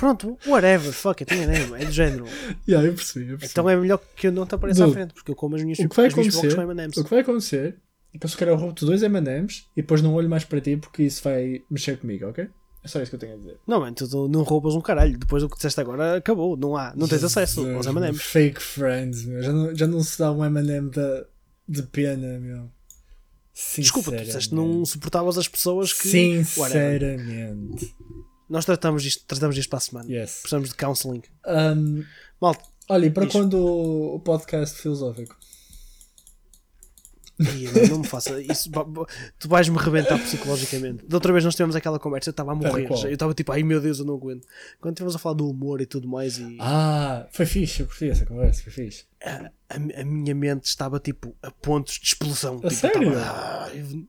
Pronto, 0.02 0.36
whatever, 0.48 0.92
fuck 0.92 1.22
it, 1.22 1.32
M&M, 1.32 1.80
é 1.80 1.84
do 1.84 1.92
género. 1.92 2.24
yeah, 2.68 2.84
eu 2.88 2.92
percebi, 2.92 3.26
eu 3.30 3.38
percebi. 3.38 3.52
Então 3.52 3.70
é 3.70 3.76
melhor 3.76 4.00
que 4.16 4.26
eu 4.26 4.32
não 4.32 4.44
te 4.44 4.52
apareça 4.52 4.84
à 4.84 4.90
frente, 4.90 5.14
porque 5.14 5.30
eu 5.30 5.36
como 5.36 5.54
as 5.54 5.62
minhas, 5.62 5.78
o 5.78 5.88
que 5.88 5.94
vai 5.94 6.06
acontecer, 6.08 6.56
com 6.56 6.62
M&M's. 6.62 6.96
o 6.96 7.04
que 7.04 7.10
vai 7.10 7.20
acontecer 7.20 7.76
é 8.12 8.18
que 8.18 8.26
eu 8.26 8.28
se 8.28 8.36
calhar 8.36 8.58
roubo-te 8.58 8.84
dois 8.84 9.00
M&M's 9.04 9.68
e 9.76 9.80
depois 9.80 10.02
não 10.02 10.12
olho 10.14 10.28
mais 10.28 10.42
para 10.44 10.60
ti 10.60 10.76
porque 10.76 11.04
isso 11.04 11.22
vai 11.22 11.62
mexer 11.70 11.98
comigo, 12.00 12.26
ok? 12.26 12.48
É 12.82 12.88
só 12.88 13.00
isso 13.00 13.10
que 13.10 13.14
eu 13.14 13.20
tenho 13.20 13.34
a 13.34 13.36
dizer. 13.36 13.60
Não, 13.64 13.78
mano, 13.78 13.94
tu 13.94 14.26
não 14.28 14.42
roubas 14.42 14.74
um 14.74 14.80
caralho. 14.80 15.16
Depois 15.16 15.40
do 15.40 15.48
que 15.48 15.54
disseste 15.54 15.80
agora, 15.80 16.16
acabou. 16.16 16.56
Não 16.56 16.76
há. 16.76 16.92
Não 16.96 17.06
tens 17.06 17.22
acesso 17.22 17.64
aos 17.76 17.86
M&M's. 17.86 18.20
Fake 18.20 18.60
friends, 18.60 19.24
meu. 19.24 19.40
Já 19.40 19.52
não, 19.52 19.72
já 19.72 19.86
não 19.86 20.02
se 20.02 20.18
dá 20.18 20.32
um 20.32 20.44
M&M 20.44 20.90
da- 20.90 21.24
de 21.68 21.82
pena, 21.84 22.40
meu. 22.40 22.68
Desculpa, 23.78 24.10
tu 24.10 24.24
disseste 24.24 24.52
não 24.52 24.84
suportavas 24.84 25.38
as 25.38 25.46
pessoas 25.46 25.92
que. 25.92 26.08
Sinceramente. 26.08 27.94
Nós 28.52 28.64
tratamos 28.66 29.04
isto, 29.04 29.24
tratamos 29.26 29.56
isto 29.56 29.68
para 29.70 29.78
a 29.78 29.80
semana. 29.80 30.12
Yes. 30.12 30.40
Precisamos 30.42 30.68
de 30.68 30.74
counseling. 30.74 31.22
Um, 31.46 32.04
Malta, 32.40 32.62
olha, 32.90 33.06
e 33.06 33.10
para 33.10 33.24
Diz. 33.24 33.32
quando 33.32 33.54
o 33.58 34.20
podcast 34.20 34.78
filosófico? 34.80 35.34
Não, 37.90 37.98
me 38.00 38.06
faça 38.06 38.40
isso. 38.40 38.70
Tu 39.38 39.48
vais-me 39.48 39.76
rebentar 39.78 40.18
psicologicamente. 40.20 41.04
Da 41.06 41.16
outra 41.16 41.32
vez 41.32 41.44
nós 41.44 41.54
tivemos 41.54 41.74
aquela 41.74 41.98
conversa, 41.98 42.28
eu 42.28 42.32
estava 42.32 42.52
a 42.52 42.54
morrer. 42.54 42.86
Eu 42.88 43.12
estava 43.14 43.34
tipo, 43.34 43.50
ai 43.52 43.62
meu 43.64 43.80
Deus, 43.80 43.98
eu 43.98 44.04
não 44.04 44.14
aguento. 44.14 44.46
Quando 44.80 44.92
estivemos 44.94 45.16
a 45.16 45.18
falar 45.18 45.34
do 45.36 45.48
humor 45.48 45.80
e 45.80 45.86
tudo 45.86 46.06
mais, 46.06 46.38
e 46.38 46.56
Ah, 46.60 47.26
foi 47.32 47.46
fixe, 47.46 47.80
eu 47.80 47.86
curti 47.86 48.10
essa 48.10 48.26
conversa, 48.26 48.62
foi 48.62 48.72
fixe. 48.72 49.06
a, 49.24 49.46
a- 49.70 50.00
a 50.02 50.04
minha 50.04 50.34
mente 50.34 50.66
estava 50.66 51.00
tipo 51.00 51.34
a 51.42 51.50
pontos 51.50 51.94
de 51.98 52.06
explosão. 52.08 52.56
tipo, 52.56 52.66
eu 52.66 52.70
sério? 52.70 53.08
estava, 53.14 53.64
"Ah", 53.64 53.70
eu- 53.74 54.06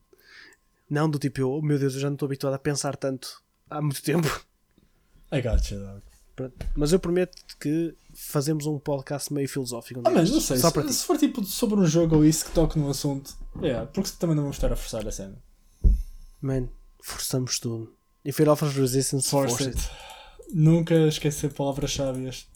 Não, 0.90 1.10
do 1.10 1.18
tipo, 1.18 1.40
eu, 1.42 1.50
oh, 1.50 1.62
meu 1.62 1.80
Deus, 1.80 1.96
eu 1.96 2.02
já 2.02 2.10
não 2.10 2.16
estou 2.16 2.28
habituado 2.28 2.54
a 2.54 2.60
pensar 2.60 2.96
tanto 2.98 3.42
há 3.78 3.82
muito 3.82 4.02
tempo. 4.04 4.28
I 5.32 5.42
got 5.42 5.70
you, 5.72 5.80
dog. 5.80 6.02
Pronto. 6.36 6.66
Mas 6.76 6.92
eu 6.92 7.00
prometo 7.00 7.36
que 7.60 7.96
fazemos 8.14 8.66
um 8.66 8.80
podcast 8.80 9.32
meio 9.32 9.48
filosófico. 9.48 10.00
um 10.00 10.04
Ah, 10.06 10.10
dia 10.10 10.20
mas 10.22 10.32
não 10.32 10.42
sei, 10.42 10.58
Só 10.58 10.68
se, 10.70 10.74
para 10.74 10.88
se 10.92 11.06
for 11.06 11.18
tipo 11.18 11.44
sobre 11.44 11.80
um 11.80 11.86
jogo 11.86 12.16
ou 12.18 12.26
isso 12.26 12.46
que 12.46 12.52
toque 12.52 12.78
no 12.80 12.90
assunto, 12.90 13.36
yeah, 13.62 13.86
porque 13.92 14.10
também 14.20 14.36
não 14.36 14.44
vamos 14.44 14.58
estar 14.58 14.72
a 14.72 14.76
forçar 14.76 15.08
a 15.08 15.12
cena. 15.12 15.38
Man, 16.42 16.70
forçamos 17.02 17.60
tudo. 17.60 17.96
If 18.26 18.40
it 18.40 18.50
offers 18.50 18.74
resistance, 18.76 19.30
Force 19.30 19.56
force 19.56 19.70
it. 19.70 19.78
it. 19.78 19.92
Nunca 20.56 20.96
esquecer 21.08 21.54
palavras 21.54 21.94
sábias. 21.94 22.48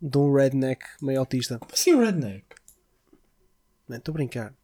De 0.00 0.16
um 0.18 0.32
redneck 0.32 0.84
meio 1.02 1.18
autista. 1.20 1.58
Como 1.58 1.72
assim 1.74 1.96
redneck? 1.98 2.44
Man, 3.88 3.96
estou 3.96 4.12
a 4.12 4.14
brincar. 4.14 4.54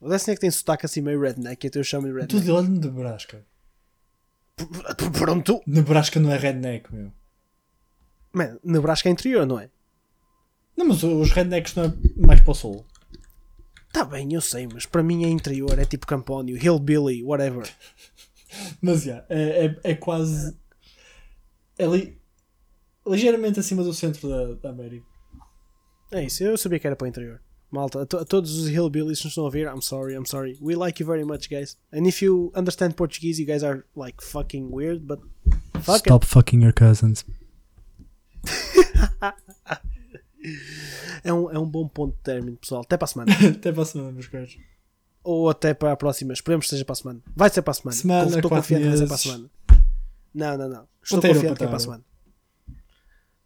O 0.00 0.08
Destiny 0.08 0.32
é 0.32 0.34
que 0.36 0.40
tem 0.40 0.50
sotaque 0.50 0.84
assim 0.84 1.00
meio 1.00 1.20
redneck, 1.20 1.64
então 1.66 1.80
eu 1.80 1.84
chamo-lhe 1.84 2.12
Tu 2.26 2.36
redneck. 2.38 2.44
de 2.44 2.50
onde 2.50 2.88
Nebraska? 2.88 3.36
P- 3.36 3.42
p- 3.42 3.53
Pronto. 5.18 5.60
Nebraska 5.66 6.20
não 6.20 6.30
é 6.30 6.36
redneck, 6.36 6.92
meu. 6.94 7.12
Man, 8.32 8.58
Nebraska 8.64 9.08
é 9.08 9.12
interior, 9.12 9.46
não 9.46 9.58
é? 9.58 9.70
Não, 10.76 10.86
mas 10.86 11.02
os 11.02 11.30
rednecks 11.30 11.74
não 11.74 11.84
é 11.84 11.92
mais 12.16 12.40
para 12.40 12.50
o 12.50 12.54
sul. 12.54 12.84
Tá 13.92 14.04
bem, 14.04 14.32
eu 14.32 14.40
sei, 14.40 14.66
mas 14.66 14.86
para 14.86 15.04
mim 15.04 15.24
é 15.24 15.28
interior, 15.28 15.78
é 15.78 15.84
tipo 15.84 16.04
Campónio, 16.04 16.56
Hillbilly, 16.56 17.22
whatever. 17.22 17.64
Mas 18.82 19.02
já, 19.02 19.24
é, 19.28 19.66
é, 19.66 19.76
é 19.82 19.94
quase. 19.94 20.56
É 21.76 21.86
li, 21.86 22.20
ligeiramente 23.06 23.58
acima 23.58 23.82
do 23.82 23.92
centro 23.92 24.28
da, 24.28 24.54
da 24.54 24.70
América. 24.70 25.06
É 26.12 26.24
isso, 26.24 26.42
eu 26.42 26.56
sabia 26.56 26.78
que 26.78 26.86
era 26.86 26.96
para 26.96 27.04
o 27.04 27.08
interior. 27.08 27.40
Malta, 27.74 28.02
a, 28.02 28.06
to- 28.06 28.18
a 28.18 28.24
todos 28.24 28.56
os 28.56 28.68
Hillbillies 28.68 29.18
que 29.18 29.24
nos 29.24 29.32
estão 29.32 29.42
a 29.44 29.46
ouvir, 29.46 29.66
I'm 29.66 29.82
sorry, 29.82 30.14
I'm 30.14 30.24
sorry. 30.24 30.56
We 30.60 30.76
like 30.76 31.02
you 31.02 31.06
very 31.06 31.24
much, 31.24 31.48
guys. 31.50 31.76
And 31.92 32.06
if 32.06 32.22
you 32.22 32.52
understand 32.54 32.94
Portuguese, 32.94 33.40
you 33.40 33.46
guys 33.46 33.64
are 33.64 33.84
like 33.96 34.22
fucking 34.22 34.70
weird, 34.70 35.06
but 35.06 35.18
fuck 35.82 36.06
it. 36.06 36.24
fucking 36.24 36.62
your 36.62 36.72
cousins. 36.72 37.24
É 41.24 41.32
um, 41.32 41.50
é 41.50 41.58
um 41.58 41.66
bom 41.66 41.88
ponto 41.88 42.14
de 42.16 42.22
término, 42.22 42.56
pessoal. 42.58 42.82
Até 42.82 42.98
para 42.98 43.06
a 43.06 43.08
semana. 43.08 43.32
Até 43.56 43.72
para 43.72 43.82
a 43.82 43.86
semana, 43.86 44.12
meus 44.12 44.26
caros. 44.26 44.58
Ou 45.22 45.48
até 45.48 45.72
para 45.72 45.92
a 45.92 45.96
próxima. 45.96 46.34
Esperemos 46.34 46.66
que 46.66 46.70
seja 46.70 46.84
para 46.84 46.92
a 46.92 46.96
semana. 46.96 47.20
Vai 47.34 47.48
ser 47.48 47.62
para 47.62 47.70
a 47.70 47.74
semana. 47.74 47.96
Semana, 47.96 48.36
Estou 48.36 48.50
confiante 48.50 48.82
que 48.82 48.88
vai 48.90 48.98
ser 48.98 49.06
para 49.06 49.14
a 49.14 49.18
semana. 49.18 49.50
Não, 50.34 50.58
não, 50.58 50.68
não. 50.68 50.88
Estou 51.02 51.16
Ponteiro, 51.16 51.34
confiante 51.36 51.58
que 51.58 51.64
é 51.64 51.66
para 51.66 51.76
a 51.76 51.80
semana. 51.80 52.04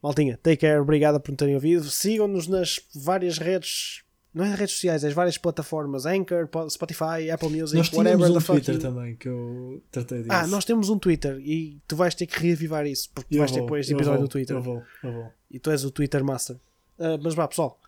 Maltinha, 0.03 0.37
take 0.43 0.57
care. 0.57 0.81
Obrigado 0.81 1.21
por 1.21 1.31
nos 1.31 1.39
terem 1.39 1.55
ouvido. 1.55 1.85
Sigam-nos 1.89 2.49
nas 2.49 2.81
várias 2.97 3.39
redes. 3.39 4.03
Não 4.39 4.45
é 4.45 4.55
redes 4.55 4.75
sociais, 4.75 5.03
é 5.03 5.09
as 5.09 5.13
várias 5.15 5.37
plataformas. 5.37 6.07
Anchor, 6.07 6.47
Po- 6.47 6.71
Spotify, 6.71 7.29
Apple 7.33 7.49
Music, 7.51 7.77
Nós 7.77 7.91
whatever 7.93 8.17
tínhamos 8.29 8.37
um. 8.49 8.53
Twitter 8.55 8.75
you- 8.77 8.81
também 8.81 9.17
que 9.17 9.29
eu 9.29 9.83
tratei 9.91 10.19
disso. 10.19 10.33
Ah, 10.33 10.47
nós 10.47 10.65
temos 10.65 10.89
um 10.89 10.99
Twitter 10.99 11.39
e 11.41 11.81
tu 11.89 11.97
vais 11.97 12.15
ter 12.15 12.27
que 12.27 12.39
reavivar 12.41 12.87
isso 12.87 13.11
porque 13.13 13.31
tu 13.31 13.35
Eu 13.35 13.41
vais 13.41 13.51
ter 13.51 13.59
vou, 13.59 13.67
que 13.67 13.69
pôr 13.71 13.79
este 13.81 13.93
episódio 13.93 14.19
vou, 14.19 14.23
no 14.23 14.29
Twitter. 14.29 14.57
Eu 14.57 14.63
vou, 14.63 14.83
eu 15.03 15.13
vou. 15.13 15.33
E 15.51 15.59
tu 15.59 15.71
és 15.71 15.85
o 15.85 15.91
Twitter 15.91 16.23
Master. 16.25 16.57
Ah, 16.99 17.19
mas 17.21 17.35
vá, 17.35 17.49
pessoal. 17.49 17.81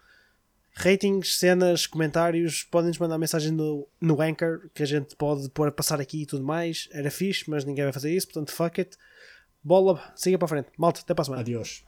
Ratings, 0.75 1.39
cenas, 1.39 1.87
comentários, 1.87 2.63
podem-nos 2.65 2.99
mandar 2.99 3.19
mensagem 3.19 3.53
no, 3.53 3.87
no 4.01 4.21
Anchor 4.21 4.69
que 4.75 4.83
a 4.83 4.87
gente 4.87 5.15
pode 5.17 5.49
pôr 5.51 5.69
a 5.69 5.73
passar 5.73 6.01
aqui 6.01 6.23
e 6.23 6.27
tudo 6.27 6.45
mais. 6.45 6.89
Era 6.93 7.11
fixe, 7.11 7.49
mas 7.49 7.65
ninguém 7.65 7.85
vai 7.85 7.93
fazer 7.93 8.13
isso, 8.15 8.27
portanto, 8.29 8.51
fuck 8.53 8.81
it. 8.81 8.97
Bola, 9.63 10.01
siga 10.17 10.39
para 10.39 10.47
a 10.47 10.49
frente. 10.49 10.69
Malta, 10.79 11.01
até 11.01 11.13
para 11.13 11.23
a 11.23 11.25
semana. 11.25 11.43
Adiós. 11.43 11.85